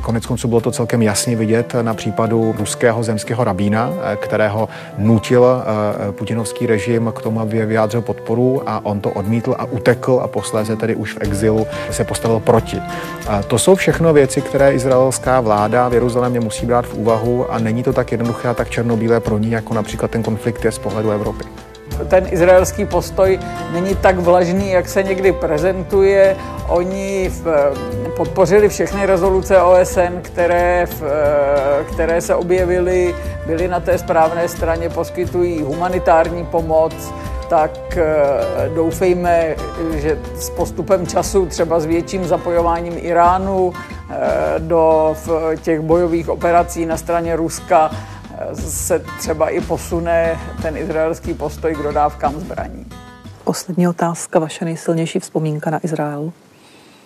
Konec 0.02 0.26
konců 0.26 0.48
bylo 0.48 0.60
to 0.60 0.70
celkem 0.70 1.02
jasně 1.02 1.36
vidět 1.36 1.74
na 1.82 1.94
případu 1.94 2.54
ruského 2.58 3.02
zemského 3.02 3.44
rabína, 3.44 3.90
kterého 4.16 4.68
nutil 4.98 5.62
putinovský 6.10 6.66
režim 6.66 7.12
k 7.16 7.22
tomu, 7.22 7.40
aby 7.40 7.66
vyjádřil 7.66 8.00
podporu 8.00 8.62
a 8.66 8.84
on 8.84 9.00
to 9.00 9.10
odmítl 9.10 9.54
a 9.58 9.64
utekl 9.64 10.20
a 10.22 10.28
posléze 10.28 10.76
tedy 10.76 10.94
už 10.94 11.14
v 11.14 11.20
exilu 11.20 11.66
se 11.90 12.04
postavil 12.04 12.40
proti. 12.40 12.82
To 13.46 13.58
jsou 13.58 13.74
všechno 13.74 14.12
věci, 14.12 14.40
které 14.40 14.72
izraelská 14.72 15.40
vláda 15.40 15.88
v 15.88 15.94
Jeruzalémě 15.94 16.40
musí 16.40 16.66
brát 16.66 16.86
v 16.86 16.94
úvahu 16.94 17.52
a 17.52 17.58
není 17.58 17.82
to 17.82 17.92
tak 17.92 18.12
jednoduché 18.12 18.48
a 18.48 18.54
tak 18.54 18.70
černobílé 18.70 19.20
pro 19.20 19.38
ní, 19.38 19.50
jako 19.50 19.74
například 19.74 20.10
ten 20.10 20.22
konflikt 20.22 20.64
je 20.64 20.72
z 20.72 20.78
pohledu 20.78 21.10
Evropy 21.10 21.44
ten 22.08 22.26
izraelský 22.30 22.84
postoj 22.84 23.38
není 23.72 23.94
tak 23.94 24.18
vlažný, 24.18 24.70
jak 24.70 24.88
se 24.88 25.02
někdy 25.02 25.32
prezentuje. 25.32 26.36
Oni 26.68 27.28
v, 27.28 27.72
podpořili 28.16 28.68
všechny 28.68 29.06
rezoluce 29.06 29.62
OSN, 29.62 30.20
které, 30.22 30.86
v, 30.86 31.02
které 31.92 32.20
se 32.20 32.34
objevily, 32.34 33.14
byly 33.46 33.68
na 33.68 33.80
té 33.80 33.98
správné 33.98 34.48
straně, 34.48 34.88
poskytují 34.88 35.62
humanitární 35.62 36.46
pomoc, 36.46 36.94
tak 37.48 37.98
doufejme, 38.74 39.54
že 39.94 40.18
s 40.38 40.50
postupem 40.50 41.06
času, 41.06 41.46
třeba 41.46 41.80
s 41.80 41.86
větším 41.86 42.24
zapojováním 42.24 42.94
Iránu 42.96 43.72
do 44.58 45.14
těch 45.62 45.80
bojových 45.80 46.28
operací 46.28 46.86
na 46.86 46.96
straně 46.96 47.36
Ruska, 47.36 47.90
se 48.54 49.04
třeba 49.18 49.48
i 49.48 49.60
posune 49.60 50.40
ten 50.62 50.76
izraelský 50.76 51.34
postoj 51.34 51.74
k 51.74 51.82
dodávkám 51.82 52.40
zbraní. 52.40 52.86
Poslední 53.44 53.88
otázka, 53.88 54.38
vaše 54.38 54.64
nejsilnější 54.64 55.18
vzpomínka 55.18 55.70
na 55.70 55.80
Izrael? 55.84 56.32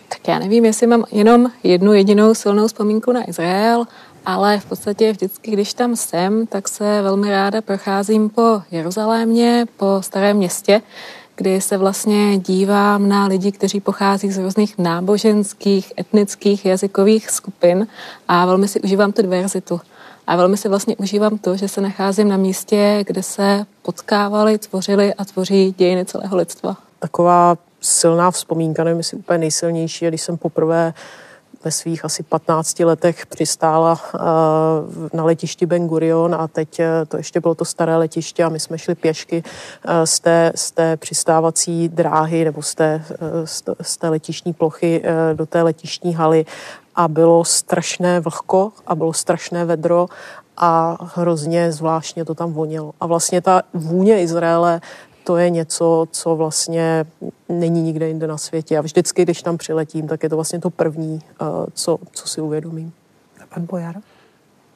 Tak 0.08 0.28
já 0.28 0.38
nevím, 0.38 0.64
jestli 0.64 0.86
mám 0.86 1.04
jenom 1.12 1.50
jednu 1.62 1.92
jedinou 1.92 2.34
silnou 2.34 2.66
vzpomínku 2.66 3.12
na 3.12 3.28
Izrael, 3.28 3.84
ale 4.26 4.58
v 4.58 4.64
podstatě 4.64 5.12
vždycky, 5.12 5.50
když 5.50 5.74
tam 5.74 5.96
jsem, 5.96 6.46
tak 6.46 6.68
se 6.68 7.02
velmi 7.02 7.30
ráda 7.30 7.60
procházím 7.60 8.30
po 8.30 8.62
Jeruzalémě, 8.70 9.66
po 9.76 9.98
starém 10.00 10.36
městě, 10.36 10.82
kdy 11.36 11.60
se 11.60 11.76
vlastně 11.76 12.38
dívám 12.38 13.08
na 13.08 13.26
lidi, 13.26 13.52
kteří 13.52 13.80
pochází 13.80 14.30
z 14.30 14.38
různých 14.38 14.78
náboženských, 14.78 15.92
etnických, 15.98 16.66
jazykových 16.66 17.30
skupin 17.30 17.86
a 18.28 18.46
velmi 18.46 18.68
si 18.68 18.80
užívám 18.80 19.12
tu 19.12 19.22
diverzitu. 19.22 19.80
A 20.26 20.36
velmi 20.36 20.56
si 20.56 20.68
vlastně 20.68 20.96
užívám 20.96 21.38
to, 21.38 21.56
že 21.56 21.68
se 21.68 21.80
nacházím 21.80 22.28
na 22.28 22.36
místě, 22.36 23.04
kde 23.06 23.22
se 23.22 23.66
potkávali, 23.82 24.58
tvořili 24.58 25.14
a 25.14 25.24
tvoří 25.24 25.74
dějiny 25.78 26.04
celého 26.04 26.36
lidstva. 26.36 26.76
Taková 26.98 27.56
silná 27.80 28.30
vzpomínka, 28.30 28.84
nevím, 28.84 28.98
jestli 28.98 29.16
úplně 29.16 29.38
nejsilnější, 29.38 30.06
když 30.06 30.22
jsem 30.22 30.36
poprvé 30.36 30.94
ve 31.66 31.70
svých 31.70 32.04
asi 32.04 32.22
15 32.22 32.80
letech 32.80 33.26
přistála 33.26 34.00
eh, 34.14 34.18
na 35.16 35.24
letišti 35.24 35.66
Ben 35.66 35.86
Gurion 35.86 36.34
a 36.34 36.48
teď 36.48 36.80
eh, 36.80 37.06
to 37.08 37.16
ještě 37.16 37.40
bylo 37.40 37.54
to 37.54 37.64
staré 37.64 37.96
letiště 37.96 38.44
a 38.44 38.48
my 38.48 38.60
jsme 38.60 38.78
šli 38.78 38.94
pěšky 38.94 39.42
eh, 39.42 40.06
z 40.06 40.20
té, 40.20 40.52
z 40.54 40.70
té 40.70 40.96
přistávací 40.96 41.88
dráhy 41.88 42.44
nebo 42.44 42.62
z 42.62 42.74
té, 42.74 43.04
z 43.82 43.96
té 43.96 44.08
letištní 44.08 44.52
plochy 44.52 45.02
do 45.34 45.46
té 45.46 45.62
letištní 45.62 46.14
haly 46.14 46.46
a 46.94 47.08
bylo 47.08 47.44
strašné 47.44 48.20
vlhko 48.20 48.72
a 48.86 48.94
bylo 48.94 49.12
strašné 49.12 49.64
vedro 49.64 50.06
a 50.56 50.96
hrozně 51.14 51.72
zvláštně 51.72 52.24
to 52.24 52.34
tam 52.34 52.52
vonilo. 52.52 52.92
A 53.00 53.06
vlastně 53.06 53.40
ta 53.40 53.62
vůně 53.74 54.22
Izraele 54.22 54.80
to 55.26 55.36
je 55.36 55.50
něco, 55.50 56.08
co 56.10 56.36
vlastně 56.36 57.06
není 57.48 57.82
nikde 57.82 58.08
jinde 58.08 58.26
na 58.26 58.38
světě. 58.38 58.78
A 58.78 58.80
vždycky, 58.80 59.22
když 59.22 59.42
tam 59.42 59.58
přiletím, 59.58 60.08
tak 60.08 60.22
je 60.22 60.28
to 60.28 60.36
vlastně 60.36 60.58
to 60.58 60.70
první, 60.70 61.20
eh, 61.40 61.44
co, 61.74 61.98
co 62.12 62.28
si 62.28 62.40
uvědomím. 62.40 62.92
Pan 63.54 63.66
Bojar? 63.66 63.96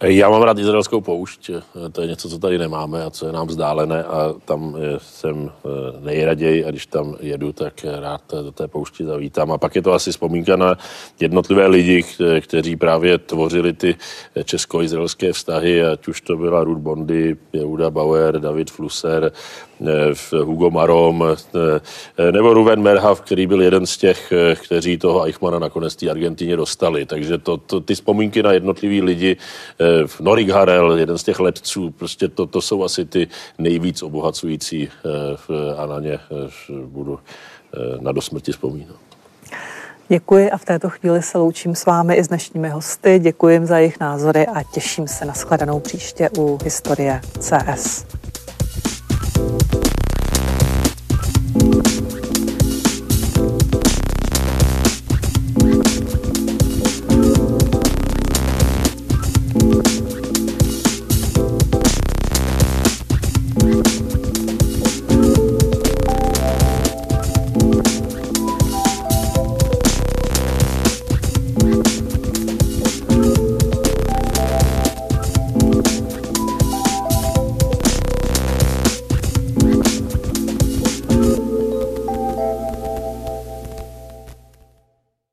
Já 0.02 0.30
mám 0.30 0.42
rád 0.42 0.58
izraelskou 0.58 1.00
poušť, 1.00 1.50
to 1.92 2.02
je 2.02 2.08
něco, 2.08 2.28
co 2.28 2.38
tady 2.38 2.58
nemáme 2.58 3.04
a 3.04 3.10
co 3.10 3.26
je 3.26 3.32
nám 3.32 3.46
vzdálené 3.46 4.04
a 4.04 4.34
tam 4.44 4.76
jsem 4.98 5.50
eh, 5.50 5.68
nejraději 6.00 6.64
a 6.64 6.70
když 6.70 6.86
tam 6.86 7.16
jedu, 7.20 7.52
tak 7.52 7.74
rád 8.00 8.22
do 8.42 8.52
té 8.52 8.68
poušti 8.68 9.04
zavítám. 9.04 9.52
A 9.52 9.58
pak 9.58 9.76
je 9.76 9.82
to 9.82 9.92
asi 9.92 10.10
vzpomínka 10.10 10.56
na 10.56 10.76
jednotlivé 11.20 11.66
lidi, 11.66 12.04
kteří 12.40 12.76
právě 12.76 13.18
tvořili 13.18 13.72
ty 13.72 13.96
česko-izraelské 14.44 15.32
vztahy, 15.32 15.84
ať 15.84 16.08
už 16.08 16.20
to 16.20 16.36
byla 16.36 16.64
Ruth 16.64 16.80
Bondy, 16.80 17.36
Jehuda 17.52 17.90
Bauer, 17.90 18.40
David 18.40 18.70
Flusser, 18.70 19.32
eh, 19.86 20.42
Hugo 20.42 20.70
Marom 20.70 21.24
eh, 21.24 22.32
nebo 22.32 22.54
Ruven 22.54 22.82
Merhav, 22.82 23.20
který 23.20 23.46
byl 23.46 23.62
jeden 23.62 23.86
z 23.86 23.96
těch, 23.96 24.32
kteří 24.54 24.98
toho 24.98 25.24
Eichmana 25.24 25.58
nakonec 25.58 25.96
té 25.96 26.10
Argentině 26.10 26.56
dostali. 26.56 27.06
Takže 27.06 27.38
to, 27.38 27.56
to, 27.56 27.80
ty 27.80 27.94
vzpomínky 27.94 28.42
na 28.42 28.52
jednotlivý 28.52 29.02
lidi 29.02 29.36
Norik 30.20 30.48
Harel, 30.48 30.98
jeden 30.98 31.18
z 31.18 31.22
těch 31.22 31.40
letců, 31.40 31.90
prostě 31.90 32.28
to, 32.28 32.46
to 32.46 32.60
jsou 32.60 32.84
asi 32.84 33.04
ty 33.04 33.28
nejvíc 33.58 34.02
obohacující 34.02 34.88
eh, 34.88 35.74
a 35.76 35.86
na 35.86 36.00
ně 36.00 36.12
eh, 36.12 36.50
budu 36.86 37.18
eh, 37.74 37.78
na 38.00 38.12
dosmrti 38.12 38.52
vzpomínat. 38.52 38.96
Děkuji 40.08 40.50
a 40.50 40.56
v 40.56 40.64
této 40.64 40.90
chvíli 40.90 41.22
se 41.22 41.38
loučím 41.38 41.74
s 41.74 41.86
vámi 41.86 42.14
i 42.14 42.24
s 42.24 42.28
dnešními 42.28 42.68
hosty. 42.68 43.18
Děkuji 43.18 43.66
za 43.66 43.78
jejich 43.78 44.00
názory 44.00 44.46
a 44.46 44.62
těším 44.62 45.08
se 45.08 45.24
na 45.24 45.32
shledanou 45.32 45.80
příště 45.80 46.30
u 46.38 46.58
Historie 46.64 47.20
CS. 47.40 48.06
thank 49.40 49.74
you 49.74 49.99